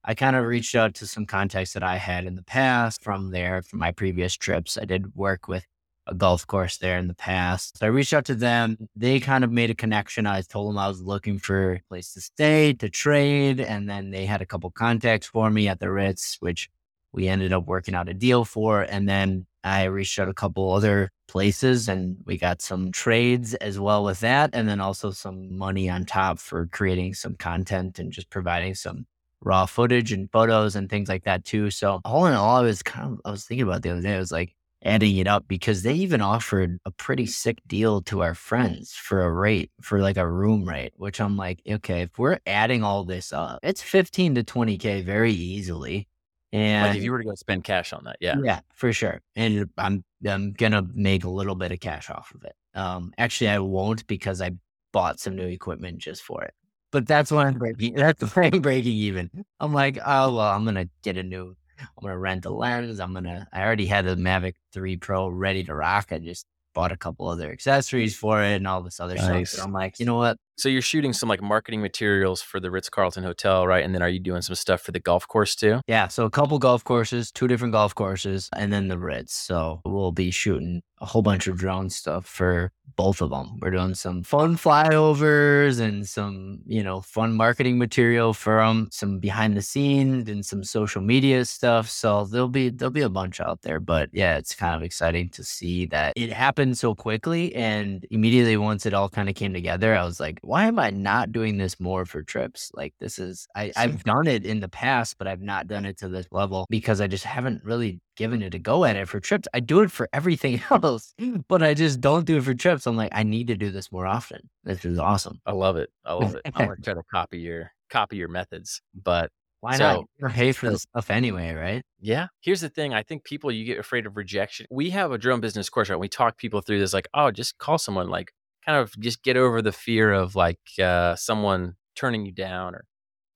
I 0.08 0.14
kind 0.14 0.36
of 0.36 0.44
reached 0.44 0.76
out 0.76 0.94
to 0.94 1.06
some 1.06 1.26
contacts 1.26 1.72
that 1.72 1.82
I 1.82 1.96
had 1.96 2.26
in 2.26 2.36
the 2.36 2.44
past 2.44 3.02
from 3.02 3.32
there, 3.32 3.62
from 3.62 3.80
my 3.80 3.90
previous 3.90 4.34
trips. 4.34 4.78
I 4.78 4.84
did 4.84 5.16
work 5.16 5.48
with 5.48 5.66
a 6.06 6.14
golf 6.14 6.46
course 6.46 6.78
there 6.78 6.96
in 6.96 7.08
the 7.08 7.14
past. 7.14 7.78
So 7.78 7.86
I 7.86 7.88
reached 7.88 8.12
out 8.12 8.24
to 8.26 8.36
them. 8.36 8.76
They 8.94 9.18
kind 9.18 9.42
of 9.42 9.50
made 9.50 9.70
a 9.70 9.74
connection. 9.74 10.24
I 10.24 10.42
told 10.42 10.70
them 10.70 10.78
I 10.78 10.86
was 10.86 11.02
looking 11.02 11.40
for 11.40 11.72
a 11.72 11.80
place 11.88 12.12
to 12.12 12.20
stay, 12.20 12.72
to 12.74 12.88
trade. 12.88 13.60
And 13.60 13.90
then 13.90 14.10
they 14.12 14.26
had 14.26 14.40
a 14.40 14.46
couple 14.46 14.70
contacts 14.70 15.26
for 15.26 15.50
me 15.50 15.66
at 15.66 15.80
the 15.80 15.90
Ritz, 15.90 16.36
which 16.38 16.70
we 17.12 17.26
ended 17.26 17.52
up 17.52 17.66
working 17.66 17.96
out 17.96 18.08
a 18.08 18.14
deal 18.14 18.44
for. 18.44 18.82
And 18.82 19.08
then 19.08 19.46
I 19.64 19.84
reached 19.84 20.20
out 20.20 20.28
a 20.28 20.34
couple 20.34 20.72
other 20.72 21.10
places 21.26 21.88
and 21.88 22.18
we 22.24 22.38
got 22.38 22.62
some 22.62 22.92
trades 22.92 23.54
as 23.54 23.80
well 23.80 24.04
with 24.04 24.20
that. 24.20 24.50
And 24.52 24.68
then 24.68 24.80
also 24.80 25.10
some 25.10 25.58
money 25.58 25.90
on 25.90 26.04
top 26.04 26.38
for 26.38 26.66
creating 26.66 27.14
some 27.14 27.34
content 27.34 27.98
and 27.98 28.12
just 28.12 28.30
providing 28.30 28.76
some 28.76 29.06
raw 29.42 29.66
footage 29.66 30.12
and 30.12 30.30
photos 30.30 30.76
and 30.76 30.88
things 30.90 31.08
like 31.08 31.24
that 31.24 31.44
too. 31.44 31.70
So 31.70 32.00
all 32.04 32.26
in 32.26 32.34
all, 32.34 32.56
I 32.56 32.62
was 32.62 32.82
kind 32.82 33.12
of 33.12 33.20
I 33.24 33.30
was 33.30 33.44
thinking 33.44 33.66
about 33.66 33.82
the 33.82 33.90
other 33.90 34.02
day. 34.02 34.14
I 34.14 34.18
was 34.18 34.32
like 34.32 34.54
adding 34.82 35.16
it 35.16 35.26
up 35.26 35.46
because 35.48 35.82
they 35.82 35.94
even 35.94 36.20
offered 36.20 36.78
a 36.84 36.90
pretty 36.90 37.26
sick 37.26 37.58
deal 37.66 38.02
to 38.02 38.22
our 38.22 38.34
friends 38.34 38.92
for 38.92 39.22
a 39.22 39.32
rate 39.32 39.70
for 39.80 40.00
like 40.00 40.16
a 40.16 40.28
room 40.28 40.68
rate, 40.68 40.92
which 40.96 41.20
I'm 41.20 41.36
like, 41.36 41.60
okay, 41.68 42.02
if 42.02 42.18
we're 42.18 42.38
adding 42.46 42.82
all 42.84 43.04
this 43.04 43.32
up, 43.32 43.60
it's 43.62 43.82
15 43.82 44.36
to 44.36 44.44
20k 44.44 45.04
very 45.04 45.32
easily. 45.32 46.08
And 46.52 46.88
like 46.88 46.96
if 46.98 47.02
you 47.02 47.10
were 47.10 47.18
to 47.18 47.24
go 47.24 47.34
spend 47.34 47.64
cash 47.64 47.92
on 47.92 48.04
that, 48.04 48.16
yeah, 48.20 48.36
yeah, 48.42 48.60
for 48.74 48.92
sure. 48.92 49.20
And 49.34 49.68
I'm 49.76 50.04
I'm 50.26 50.52
gonna 50.52 50.86
make 50.94 51.24
a 51.24 51.30
little 51.30 51.56
bit 51.56 51.72
of 51.72 51.80
cash 51.80 52.08
off 52.08 52.32
of 52.34 52.44
it. 52.44 52.54
Um, 52.74 53.12
actually, 53.18 53.48
I 53.50 53.58
won't 53.58 54.06
because 54.06 54.40
I 54.40 54.52
bought 54.92 55.20
some 55.20 55.36
new 55.36 55.46
equipment 55.46 55.98
just 55.98 56.22
for 56.22 56.44
it 56.44 56.54
but 56.96 57.06
that's 57.06 57.30
when 57.30 57.46
I'm 57.46 57.58
breaking. 57.58 57.92
That's 57.94 58.22
when 58.34 58.54
I'm 58.54 58.62
breaking 58.62 58.92
even. 58.92 59.30
I'm 59.60 59.74
like, 59.74 59.98
oh 59.98 60.34
well, 60.34 60.48
I'm 60.48 60.64
gonna 60.64 60.88
get 61.02 61.18
a 61.18 61.22
new. 61.22 61.54
I'm 61.78 62.02
gonna 62.02 62.16
rent 62.16 62.46
a 62.46 62.50
lens. 62.50 63.00
I'm 63.00 63.12
gonna. 63.12 63.46
I 63.52 63.64
already 63.64 63.84
had 63.84 64.06
the 64.06 64.16
Mavic 64.16 64.54
3 64.72 64.96
Pro 64.96 65.28
ready 65.28 65.62
to 65.64 65.74
rock. 65.74 66.06
I 66.10 66.18
just 66.18 66.46
bought 66.72 66.92
a 66.92 66.96
couple 66.96 67.28
other 67.28 67.52
accessories 67.52 68.16
for 68.16 68.42
it 68.42 68.54
and 68.54 68.66
all 68.66 68.80
this 68.80 68.98
other 68.98 69.14
nice. 69.16 69.50
stuff. 69.50 69.60
So 69.60 69.66
I'm 69.66 69.74
like, 69.74 70.00
you 70.00 70.06
know 70.06 70.16
what? 70.16 70.38
So 70.58 70.68
you're 70.68 70.82
shooting 70.82 71.12
some 71.12 71.28
like 71.28 71.42
marketing 71.42 71.82
materials 71.82 72.40
for 72.40 72.60
the 72.60 72.70
Ritz 72.70 72.88
Carlton 72.88 73.22
Hotel, 73.22 73.66
right? 73.66 73.84
And 73.84 73.94
then 73.94 74.02
are 74.02 74.08
you 74.08 74.18
doing 74.18 74.42
some 74.42 74.54
stuff 74.56 74.80
for 74.80 74.92
the 74.92 75.00
golf 75.00 75.28
course 75.28 75.54
too? 75.54 75.80
Yeah. 75.86 76.08
So 76.08 76.24
a 76.24 76.30
couple 76.30 76.58
golf 76.58 76.82
courses, 76.82 77.30
two 77.30 77.46
different 77.46 77.72
golf 77.72 77.94
courses, 77.94 78.48
and 78.56 78.72
then 78.72 78.88
the 78.88 78.98
Ritz. 78.98 79.34
So 79.34 79.82
we'll 79.84 80.12
be 80.12 80.30
shooting 80.30 80.82
a 81.00 81.06
whole 81.06 81.22
bunch 81.22 81.46
of 81.46 81.58
drone 81.58 81.90
stuff 81.90 82.24
for 82.24 82.72
both 82.96 83.20
of 83.20 83.28
them. 83.28 83.58
We're 83.60 83.70
doing 83.70 83.94
some 83.94 84.22
fun 84.22 84.56
flyovers 84.56 85.78
and 85.78 86.08
some, 86.08 86.60
you 86.66 86.82
know, 86.82 87.02
fun 87.02 87.34
marketing 87.34 87.76
material 87.76 88.32
for 88.32 88.56
them, 88.64 88.88
some 88.90 89.18
behind 89.18 89.56
the 89.56 89.62
scenes 89.62 90.28
and 90.30 90.44
some 90.46 90.64
social 90.64 91.02
media 91.02 91.44
stuff. 91.44 91.90
So 91.90 92.24
there'll 92.24 92.48
be 92.48 92.70
there'll 92.70 92.90
be 92.90 93.02
a 93.02 93.10
bunch 93.10 93.40
out 93.40 93.60
there. 93.62 93.78
But 93.78 94.08
yeah, 94.12 94.38
it's 94.38 94.54
kind 94.54 94.74
of 94.74 94.82
exciting 94.82 95.28
to 95.30 95.44
see 95.44 95.84
that 95.86 96.14
it 96.16 96.32
happened 96.32 96.78
so 96.78 96.94
quickly 96.94 97.54
and 97.54 98.06
immediately 98.10 98.56
once 98.56 98.86
it 98.86 98.94
all 98.94 99.10
kind 99.10 99.28
of 99.28 99.34
came 99.34 99.52
together, 99.52 99.94
I 99.94 100.04
was 100.04 100.18
like, 100.18 100.40
why 100.46 100.66
am 100.66 100.78
I 100.78 100.90
not 100.90 101.32
doing 101.32 101.58
this 101.58 101.80
more 101.80 102.04
for 102.04 102.22
trips? 102.22 102.70
Like 102.74 102.94
this 103.00 103.18
is 103.18 103.46
I, 103.54 103.72
I've 103.76 104.04
done 104.04 104.26
it 104.26 104.46
in 104.46 104.60
the 104.60 104.68
past, 104.68 105.18
but 105.18 105.26
I've 105.26 105.42
not 105.42 105.66
done 105.66 105.84
it 105.84 105.98
to 105.98 106.08
this 106.08 106.26
level 106.30 106.66
because 106.70 107.00
I 107.00 107.06
just 107.06 107.24
haven't 107.24 107.64
really 107.64 108.00
given 108.16 108.42
it 108.42 108.54
a 108.54 108.58
go 108.58 108.84
at 108.84 108.96
it 108.96 109.08
for 109.08 109.20
trips. 109.20 109.48
I 109.52 109.60
do 109.60 109.80
it 109.80 109.90
for 109.90 110.08
everything 110.12 110.62
else, 110.70 111.14
mm. 111.20 111.44
but 111.48 111.62
I 111.62 111.74
just 111.74 112.00
don't 112.00 112.24
do 112.24 112.36
it 112.38 112.44
for 112.44 112.54
trips. 112.54 112.86
I'm 112.86 112.96
like, 112.96 113.12
I 113.12 113.22
need 113.24 113.48
to 113.48 113.56
do 113.56 113.70
this 113.70 113.90
more 113.90 114.06
often. 114.06 114.48
This 114.64 114.84
is 114.84 114.98
awesome. 114.98 115.40
I 115.44 115.52
love 115.52 115.76
it. 115.76 115.90
I 116.04 116.14
love 116.14 116.34
it. 116.34 116.42
I'm 116.46 116.66
gonna 116.66 116.76
try 116.82 116.94
to 116.94 117.02
copy 117.12 117.38
your 117.38 117.72
copy 117.90 118.16
your 118.16 118.28
methods, 118.28 118.80
but 118.94 119.30
why 119.60 119.76
so, 119.76 119.84
not? 119.84 120.04
You're 120.18 120.30
pay 120.30 120.52
for 120.52 120.70
this 120.70 120.82
stuff 120.82 121.10
anyway, 121.10 121.52
right? 121.52 121.82
Yeah. 122.00 122.28
Here's 122.40 122.60
the 122.60 122.68
thing. 122.68 122.94
I 122.94 123.02
think 123.02 123.24
people 123.24 123.50
you 123.50 123.64
get 123.64 123.78
afraid 123.78 124.06
of 124.06 124.16
rejection. 124.16 124.66
We 124.70 124.90
have 124.90 125.12
a 125.12 125.18
drone 125.18 125.40
business 125.40 125.68
course, 125.68 125.90
right? 125.90 125.98
We 125.98 126.08
talk 126.08 126.36
people 126.36 126.60
through 126.60 126.78
this, 126.78 126.92
like, 126.92 127.08
oh, 127.14 127.30
just 127.30 127.58
call 127.58 127.78
someone, 127.78 128.08
like, 128.08 128.32
kind 128.66 128.78
of 128.78 128.98
just 129.00 129.22
get 129.22 129.36
over 129.36 129.62
the 129.62 129.72
fear 129.72 130.12
of 130.12 130.34
like 130.36 130.58
uh, 130.82 131.16
someone 131.16 131.74
turning 131.94 132.26
you 132.26 132.32
down 132.32 132.74
or 132.74 132.84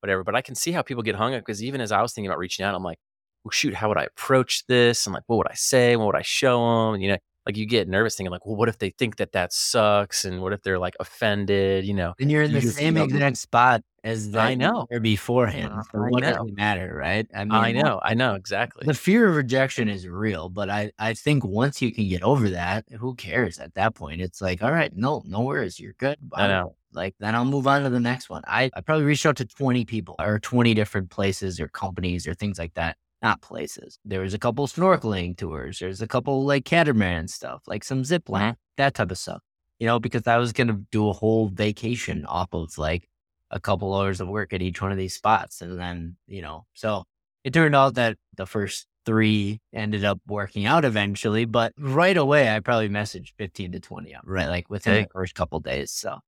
whatever. 0.01 0.24
But 0.24 0.35
I 0.37 0.43
can 0.43 0.55
see 0.55 0.72
how 0.72 0.83
people 0.83 1.03
get 1.03 1.14
hung 1.14 1.35
up 1.35 1.41
because 1.43 1.62
even 1.62 1.81
as 1.81 1.93
I 1.93 2.03
was 2.03 2.12
thinking 2.12 2.28
about 2.31 2.39
reaching 2.39 2.64
out, 2.64 2.74
I'm 2.74 2.83
like, 2.83 2.99
well, 3.45 3.51
shoot, 3.53 3.74
how 3.74 3.89
would 3.89 3.99
I 3.99 4.05
approach 4.05 4.64
this? 4.66 5.07
And 5.07 5.14
like, 5.14 5.22
what 5.26 5.37
would 5.39 5.49
I 5.49 5.55
say? 5.55 5.97
What 5.97 6.07
would 6.07 6.16
I 6.16 6.22
show 6.22 6.59
them? 6.59 6.95
And, 6.95 7.03
you 7.03 7.11
know, 7.11 7.18
like 7.47 7.57
you 7.57 7.66
get 7.66 7.88
nervous 7.88 8.16
thinking 8.16 8.30
like, 8.30 8.45
well, 8.47 8.57
what 8.57 8.68
if 8.68 8.78
they 8.78 8.91
think 8.91 9.16
that 9.16 9.32
that 9.32 9.53
sucks, 9.53 10.24
and 10.24 10.41
what 10.43 10.53
if 10.53 10.62
they're 10.62 10.78
like 10.78 10.95
offended, 11.01 11.84
you 11.84 11.95
know? 11.95 12.14
And 12.20 12.30
you're 12.30 12.43
in 12.43 12.51
You 12.51 12.57
the 12.57 12.61
just 12.62 12.76
same 12.76 12.95
know- 12.95 13.05
exact 13.05 13.36
spot 13.38 13.82
as 14.03 14.34
I 14.34 14.55
know. 14.55 14.86
or 14.91 14.99
beforehand. 15.01 15.72
Uh, 15.74 15.82
So 15.93 15.99
what 16.01 16.22
does 16.22 16.36
it 16.36 16.57
matter, 16.57 16.95
right? 16.95 17.26
I 17.34 17.45
mean, 17.45 17.53
I 17.53 17.72
know, 17.72 18.01
I 18.03 18.14
know 18.14 18.34
exactly. 18.34 18.86
The 18.86 18.95
fear 18.95 19.28
of 19.28 19.36
rejection 19.36 19.88
is 19.88 20.07
real, 20.09 20.49
but 20.49 20.70
I, 20.70 20.91
I 20.99 21.12
think 21.14 21.45
once 21.45 21.82
you 21.82 21.93
can 21.93 22.09
get 22.09 22.22
over 22.22 22.51
that, 22.51 22.84
who 22.99 23.14
cares 23.14 23.59
at 23.59 23.74
that 23.74 23.95
point? 23.95 24.20
It's 24.22 24.41
like, 24.41 24.62
all 24.62 24.72
right, 24.72 24.91
no, 24.95 25.22
no 25.26 25.41
worries. 25.43 25.78
You're 25.78 25.95
good. 25.99 26.16
I 26.34 26.47
know. 26.49 26.76
Like, 26.93 27.14
then 27.20 27.34
I'll 27.34 27.45
move 27.45 27.66
on 27.68 27.82
to 27.84 27.91
the 27.91 28.01
next 28.01 28.28
one. 28.30 28.43
I, 28.47 28.70
I 28.74 28.80
probably 28.80 29.05
reached 29.05 29.24
out 29.26 29.36
to 29.36 29.45
20 29.45 29.84
people 29.84 30.16
or 30.18 30.38
20 30.41 30.74
different 30.74 31.11
places 31.11 31.61
or 31.61 31.68
companies 31.68 32.26
or 32.26 32.34
things 32.34 32.59
like 32.59 32.74
that. 32.74 32.97
Not 33.23 33.43
places. 33.43 33.99
There 34.05 34.21
was 34.23 34.33
a 34.35 34.39
couple 34.39 34.66
snorkeling 34.66 35.37
tours. 35.37 35.79
There's 35.79 36.01
a 36.01 36.07
couple 36.09 36.45
like 36.45 36.64
catamaran 36.64 37.29
stuff, 37.29 37.62
like 37.66 37.85
some 37.85 38.05
zip 38.05 38.29
line, 38.29 38.57
that 38.79 38.95
type 38.95 39.11
of 39.11 39.18
stuff. 39.18 39.43
You 39.79 39.87
know, 39.87 39.99
because 39.99 40.27
I 40.27 40.37
was 40.39 40.53
going 40.53 40.68
to 40.68 40.81
do 40.91 41.09
a 41.09 41.12
whole 41.12 41.49
vacation 41.49 42.25
off 42.27 42.49
of 42.53 42.77
like 42.79 43.09
a 43.51 43.59
couple 43.61 43.95
hours 43.95 44.21
of 44.21 44.29
work 44.29 44.53
at 44.53 44.62
each 44.62 44.81
one 44.81 44.93
of 44.93 44.99
these 44.99 45.14
spots. 45.14 45.61
And 45.61 45.79
then, 45.79 46.16
you 46.27 46.41
know, 46.43 46.64
so 46.75 47.05
it 47.45 47.53
turned 47.53 47.75
out 47.75 47.95
that 47.95 48.16
the 48.37 48.47
first 48.47 48.87
three 49.07 49.61
ended 49.73 50.05
up 50.05 50.21
working 50.27 50.66
out 50.66 50.85
eventually, 50.85 51.47
but 51.47 51.73
right 51.79 52.16
away 52.16 52.55
I 52.55 52.61
probably 52.61 52.89
messaged 52.91 53.33
15 53.39 53.73
to 53.73 53.81
20 53.81 54.12
of 54.12 54.18
'em, 54.18 54.31
right? 54.31 54.49
Like 54.49 54.68
within 54.71 54.93
Okay. 54.95 55.03
the 55.05 55.09
first 55.12 55.35
couple 55.35 55.59
days. 55.61 55.91
So 55.91 56.18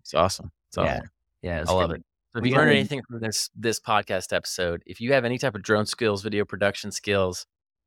It's 0.00 0.14
awesome. 0.14 0.50
It's 0.68 0.76
yeah. 0.76 0.96
awesome. 0.96 1.10
Yeah. 1.42 1.64
I 1.66 1.72
love 1.72 1.90
it. 1.92 2.02
So 2.32 2.38
if 2.38 2.42
We 2.42 2.50
you 2.50 2.56
learned 2.56 2.68
gotta- 2.70 2.78
anything 2.78 3.02
from 3.08 3.20
this 3.20 3.50
this 3.56 3.80
podcast 3.80 4.32
episode, 4.34 4.82
if 4.86 5.00
you 5.00 5.12
have 5.14 5.24
any 5.24 5.38
type 5.38 5.54
of 5.54 5.62
drone 5.62 5.86
skills, 5.86 6.22
video 6.22 6.44
production 6.44 6.92
skills, 6.92 7.46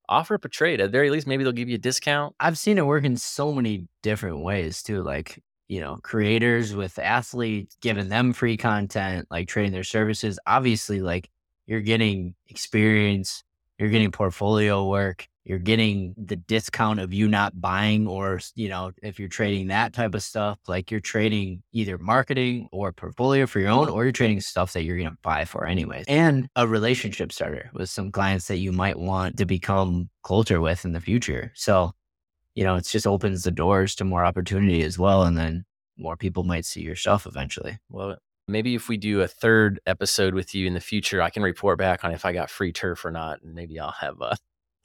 offer 0.10 0.36
up 0.36 0.46
a 0.46 0.50
trade. 0.50 0.82
At 0.82 0.86
the 0.88 0.92
very 0.92 1.10
least, 1.10 1.28
maybe 1.28 1.44
they'll 1.44 1.54
give 1.54 1.70
you 1.70 1.76
a 1.76 1.80
discount. 1.80 2.36
I've 2.40 2.58
seen 2.58 2.78
it 2.78 2.86
work 2.86 3.04
in 3.04 3.16
so 3.18 3.54
many 3.54 3.88
different 4.02 4.42
ways 4.44 4.82
too. 4.84 5.04
Like, 5.04 5.42
you 5.70 5.80
know, 5.80 5.98
creators 6.04 6.76
with 6.76 6.98
athletes, 7.00 7.78
giving 7.82 8.10
them 8.10 8.34
free 8.34 8.58
content, 8.58 9.28
like 9.32 9.48
trading 9.48 9.72
their 9.72 9.84
services. 9.84 10.40
Obviously, 10.48 11.02
like 11.02 11.30
you're 11.68 11.80
getting 11.82 12.36
experience, 12.50 13.44
you're 13.78 13.90
getting 13.90 14.12
portfolio 14.12 14.86
work, 14.88 15.28
you're 15.44 15.60
getting 15.60 16.14
the 16.18 16.36
discount 16.36 17.00
of 17.00 17.14
you 17.14 17.28
not 17.28 17.60
buying, 17.60 18.08
or, 18.08 18.40
you 18.56 18.70
know, 18.70 18.92
if 19.02 19.20
you're 19.20 19.28
trading 19.28 19.68
that 19.68 19.92
type 19.94 20.14
of 20.14 20.22
stuff, 20.22 20.60
like 20.68 20.92
you're 20.92 21.00
trading 21.00 21.64
either 21.72 21.98
marketing 21.98 22.68
or 22.72 22.92
portfolio 22.92 23.48
for 23.48 23.60
your 23.60 23.70
own, 23.70 23.90
or 23.90 24.04
you're 24.04 24.12
trading 24.12 24.40
stuff 24.40 24.74
that 24.74 24.84
you're 24.84 24.98
going 24.98 25.10
to 25.10 25.18
buy 25.24 25.46
for 25.46 25.66
anyways. 25.66 26.06
And 26.08 26.48
a 26.56 26.68
relationship 26.68 27.32
starter 27.32 27.72
with 27.74 27.90
some 27.90 28.12
clients 28.12 28.48
that 28.48 28.58
you 28.58 28.72
might 28.72 29.00
want 29.00 29.38
to 29.38 29.46
become 29.46 30.10
closer 30.22 30.62
with 30.62 30.86
in 30.86 30.94
the 30.94 31.02
future. 31.02 31.52
So, 31.56 31.94
you 32.54 32.64
know, 32.64 32.76
it 32.76 32.86
just 32.86 33.08
opens 33.08 33.44
the 33.44 33.52
doors 33.52 33.96
to 33.96 34.04
more 34.04 34.24
opportunity 34.24 34.84
as 34.84 35.00
well. 35.00 35.24
And 35.24 35.38
then 35.38 35.66
more 35.98 36.18
people 36.18 36.44
might 36.44 36.66
see 36.66 36.82
your 36.82 36.96
stuff 36.96 37.26
eventually. 37.26 37.80
well. 37.90 38.18
Maybe 38.48 38.76
if 38.76 38.90
we 38.90 38.98
do 38.98 39.22
a 39.22 39.28
third 39.28 39.80
episode 39.86 40.34
with 40.34 40.54
you 40.54 40.68
in 40.68 40.74
the 40.74 40.82
future, 40.82 41.22
I 41.22 41.30
can 41.30 41.42
report 41.42 41.78
back 41.78 42.04
on 42.04 42.12
if 42.12 42.26
I 42.26 42.34
got 42.34 42.50
free 42.50 42.74
turf 42.74 43.06
or 43.06 43.12
not, 43.12 43.42
and 43.42 43.54
maybe 43.54 43.80
I'll 43.80 43.96
have 44.00 44.20
a. 44.20 44.36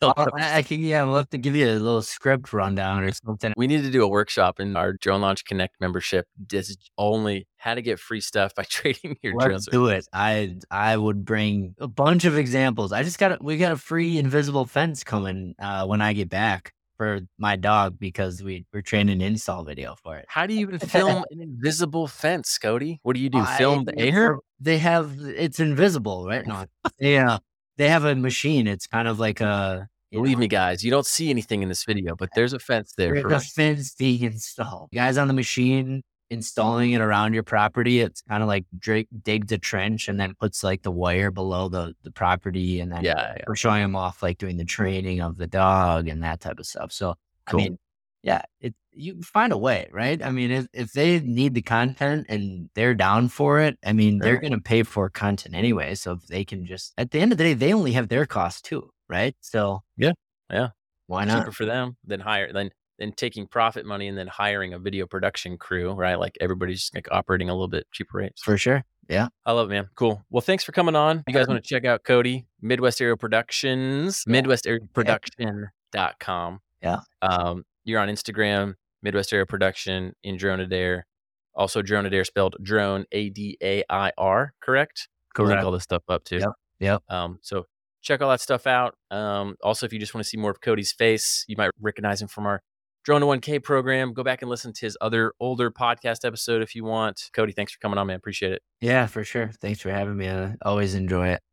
I, 0.02 0.58
I 0.58 0.62
can, 0.62 0.80
yeah, 0.80 1.04
we'll 1.04 1.16
have 1.16 1.30
to 1.30 1.38
give 1.38 1.56
you 1.56 1.68
a 1.68 1.72
little 1.74 2.02
script 2.02 2.52
rundown 2.52 3.02
or 3.02 3.12
something. 3.12 3.54
We 3.56 3.66
need 3.66 3.82
to 3.82 3.90
do 3.90 4.04
a 4.04 4.08
workshop 4.08 4.60
in 4.60 4.76
our 4.76 4.92
Drone 4.92 5.20
Launch 5.20 5.44
Connect 5.44 5.80
membership. 5.80 6.26
Just 6.46 6.90
only 6.98 7.46
how 7.56 7.74
to 7.74 7.82
get 7.82 7.98
free 7.98 8.20
stuff 8.20 8.54
by 8.54 8.62
trading 8.68 9.16
your 9.22 9.34
Let's 9.34 9.46
drones. 9.48 9.66
do 9.66 9.86
it. 9.88 10.06
I 10.12 10.56
I 10.70 10.96
would 10.96 11.24
bring 11.24 11.74
a 11.78 11.88
bunch 11.88 12.24
of 12.24 12.36
examples. 12.36 12.92
I 12.92 13.02
just 13.02 13.18
got 13.18 13.32
a, 13.32 13.38
we 13.40 13.56
got 13.56 13.72
a 13.72 13.76
free 13.76 14.18
invisible 14.18 14.66
fence 14.66 15.02
coming 15.02 15.54
uh, 15.58 15.86
when 15.86 16.00
I 16.02 16.12
get 16.12 16.28
back 16.28 16.72
for 16.96 17.20
my 17.38 17.56
dog 17.56 17.98
because 17.98 18.42
we 18.42 18.64
we're 18.72 18.82
training 18.82 19.16
an 19.16 19.22
install 19.22 19.64
video 19.64 19.96
for 20.02 20.16
it. 20.16 20.24
How 20.28 20.46
do 20.46 20.54
you 20.54 20.60
even 20.60 20.78
film 20.78 21.24
an 21.30 21.40
invisible 21.40 22.06
fence, 22.06 22.58
Cody? 22.58 23.00
What 23.02 23.14
do 23.14 23.20
you 23.20 23.30
do? 23.30 23.38
I- 23.38 23.58
Film 23.58 23.84
the 23.84 23.98
air? 23.98 24.38
They 24.58 24.78
have 24.78 25.16
it's 25.20 25.60
invisible, 25.60 26.26
right? 26.26 26.46
No, 26.46 26.64
yeah, 26.98 27.38
they 27.76 27.88
have 27.88 28.04
a 28.04 28.14
machine. 28.14 28.66
It's 28.66 28.86
kind 28.86 29.08
of 29.08 29.18
like 29.18 29.40
a 29.40 29.88
Believe 30.12 30.36
know, 30.36 30.40
me, 30.40 30.48
guys, 30.48 30.84
you 30.84 30.90
don't 30.90 31.06
see 31.06 31.30
anything 31.30 31.62
in 31.62 31.68
this 31.68 31.84
video, 31.84 32.14
but 32.14 32.30
there's 32.34 32.52
a 32.52 32.58
fence 32.58 32.94
there. 32.96 33.12
There's 33.12 33.22
For 33.22 33.34
a 33.34 33.40
fence 33.40 33.94
being 33.94 34.22
installed. 34.22 34.90
Guys 34.94 35.18
on 35.18 35.28
the 35.28 35.34
machine 35.34 36.02
installing 36.30 36.92
it 36.92 37.00
around 37.00 37.34
your 37.34 37.42
property. 37.42 38.00
It's 38.00 38.22
kind 38.22 38.42
of 38.42 38.48
like 38.48 38.66
dig, 38.78 39.08
dig 39.22 39.46
the 39.46 39.58
trench 39.58 40.08
and 40.08 40.18
then 40.18 40.34
puts 40.40 40.62
like 40.62 40.82
the 40.82 40.90
wire 40.90 41.30
below 41.30 41.68
the, 41.68 41.94
the 42.02 42.10
property. 42.10 42.80
And 42.80 42.90
then 42.92 43.04
yeah, 43.04 43.34
yeah. 43.36 43.44
we're 43.46 43.56
showing 43.56 43.82
them 43.82 43.96
off 43.96 44.22
like 44.22 44.38
doing 44.38 44.56
the 44.56 44.64
training 44.64 45.20
of 45.20 45.36
the 45.36 45.46
dog 45.46 46.08
and 46.08 46.22
that 46.22 46.40
type 46.40 46.58
of 46.58 46.66
stuff. 46.66 46.92
So, 46.92 47.14
Cool. 47.46 47.60
I 47.60 47.62
mean, 47.62 47.78
yeah, 48.26 48.42
it, 48.60 48.74
you 48.92 49.22
find 49.22 49.52
a 49.52 49.56
way, 49.56 49.88
right? 49.92 50.20
I 50.20 50.32
mean, 50.32 50.50
if, 50.50 50.66
if 50.72 50.92
they 50.92 51.20
need 51.20 51.54
the 51.54 51.62
content 51.62 52.26
and 52.28 52.68
they're 52.74 52.92
down 52.94 53.28
for 53.28 53.60
it, 53.60 53.78
I 53.86 53.92
mean, 53.92 54.18
they're 54.18 54.40
going 54.40 54.52
to 54.52 54.60
pay 54.60 54.82
for 54.82 55.08
content 55.08 55.54
anyway. 55.54 55.94
So 55.94 56.10
if 56.12 56.26
they 56.26 56.44
can 56.44 56.66
just, 56.66 56.92
at 56.98 57.12
the 57.12 57.20
end 57.20 57.30
of 57.30 57.38
the 57.38 57.44
day, 57.44 57.54
they 57.54 57.72
only 57.72 57.92
have 57.92 58.08
their 58.08 58.26
costs 58.26 58.60
too, 58.62 58.90
right? 59.08 59.36
So, 59.40 59.84
Yeah, 59.96 60.10
yeah. 60.50 60.70
Why 61.06 61.24
not? 61.24 61.38
cheaper 61.38 61.52
for 61.52 61.66
them 61.66 61.96
than 62.04 62.18
hire 62.18 62.52
than 62.52 62.70
than 62.98 63.12
taking 63.12 63.46
profit 63.46 63.86
money 63.86 64.08
and 64.08 64.18
then 64.18 64.26
hiring 64.26 64.74
a 64.74 64.78
video 64.80 65.06
production 65.06 65.56
crew, 65.56 65.92
right? 65.92 66.18
Like 66.18 66.36
everybody's 66.40 66.80
just 66.80 66.96
like 66.96 67.06
operating 67.12 67.48
a 67.48 67.52
little 67.52 67.68
bit 67.68 67.86
cheaper 67.92 68.18
rates. 68.18 68.42
For 68.42 68.58
sure. 68.58 68.82
Yeah. 69.08 69.28
I 69.44 69.52
love 69.52 69.70
it, 69.70 69.74
man. 69.74 69.88
Cool. 69.94 70.20
Well, 70.30 70.40
thanks 70.40 70.64
for 70.64 70.72
coming 70.72 70.96
on. 70.96 71.22
You 71.28 71.34
guys 71.34 71.46
want 71.46 71.62
to 71.62 71.68
check 71.68 71.84
out 71.84 72.02
Cody, 72.02 72.48
Midwest 72.60 73.00
Aerial 73.00 73.16
Productions, 73.18 74.24
Yeah. 74.26 74.40
MidwestAerialProduction.com. 74.42 76.58
Yeah. 76.82 77.00
Um, 77.22 77.62
you're 77.86 78.00
on 78.00 78.08
Instagram, 78.08 78.74
Midwest 79.02 79.32
Aerial 79.32 79.46
Production 79.46 80.12
in 80.22 80.36
Drone 80.36 80.60
Adair. 80.60 81.06
Also, 81.54 81.80
Drone 81.80 82.04
Adair 82.04 82.24
spelled 82.24 82.56
drone, 82.62 83.06
A 83.12 83.30
D 83.30 83.56
A 83.62 83.82
I 83.88 84.12
R, 84.18 84.52
correct? 84.60 85.08
We'll 85.38 85.48
link 85.48 85.62
all 85.64 85.72
this 85.72 85.84
stuff 85.84 86.02
up 86.08 86.24
too. 86.24 86.38
Yep. 86.38 86.50
Yep. 86.80 87.02
Um, 87.08 87.38
so 87.42 87.66
check 88.02 88.20
all 88.22 88.30
that 88.30 88.40
stuff 88.40 88.66
out. 88.66 88.94
Um, 89.10 89.56
also, 89.62 89.86
if 89.86 89.92
you 89.92 89.98
just 89.98 90.14
want 90.14 90.24
to 90.24 90.28
see 90.28 90.36
more 90.36 90.50
of 90.50 90.60
Cody's 90.60 90.92
face, 90.92 91.44
you 91.48 91.56
might 91.56 91.70
recognize 91.80 92.20
him 92.20 92.28
from 92.28 92.46
our 92.46 92.62
Drone 93.04 93.20
to 93.20 93.26
1K 93.26 93.62
program. 93.62 94.12
Go 94.12 94.24
back 94.24 94.42
and 94.42 94.50
listen 94.50 94.72
to 94.72 94.80
his 94.84 94.96
other 95.00 95.32
older 95.38 95.70
podcast 95.70 96.24
episode 96.24 96.60
if 96.60 96.74
you 96.74 96.84
want. 96.84 97.30
Cody, 97.32 97.52
thanks 97.52 97.72
for 97.72 97.78
coming 97.78 97.98
on, 97.98 98.08
man. 98.08 98.16
Appreciate 98.16 98.52
it. 98.52 98.62
Yeah, 98.80 99.06
for 99.06 99.22
sure. 99.22 99.52
Thanks 99.60 99.80
for 99.80 99.90
having 99.90 100.16
me. 100.16 100.28
I 100.28 100.56
always 100.62 100.96
enjoy 100.96 101.28
it. 101.28 101.40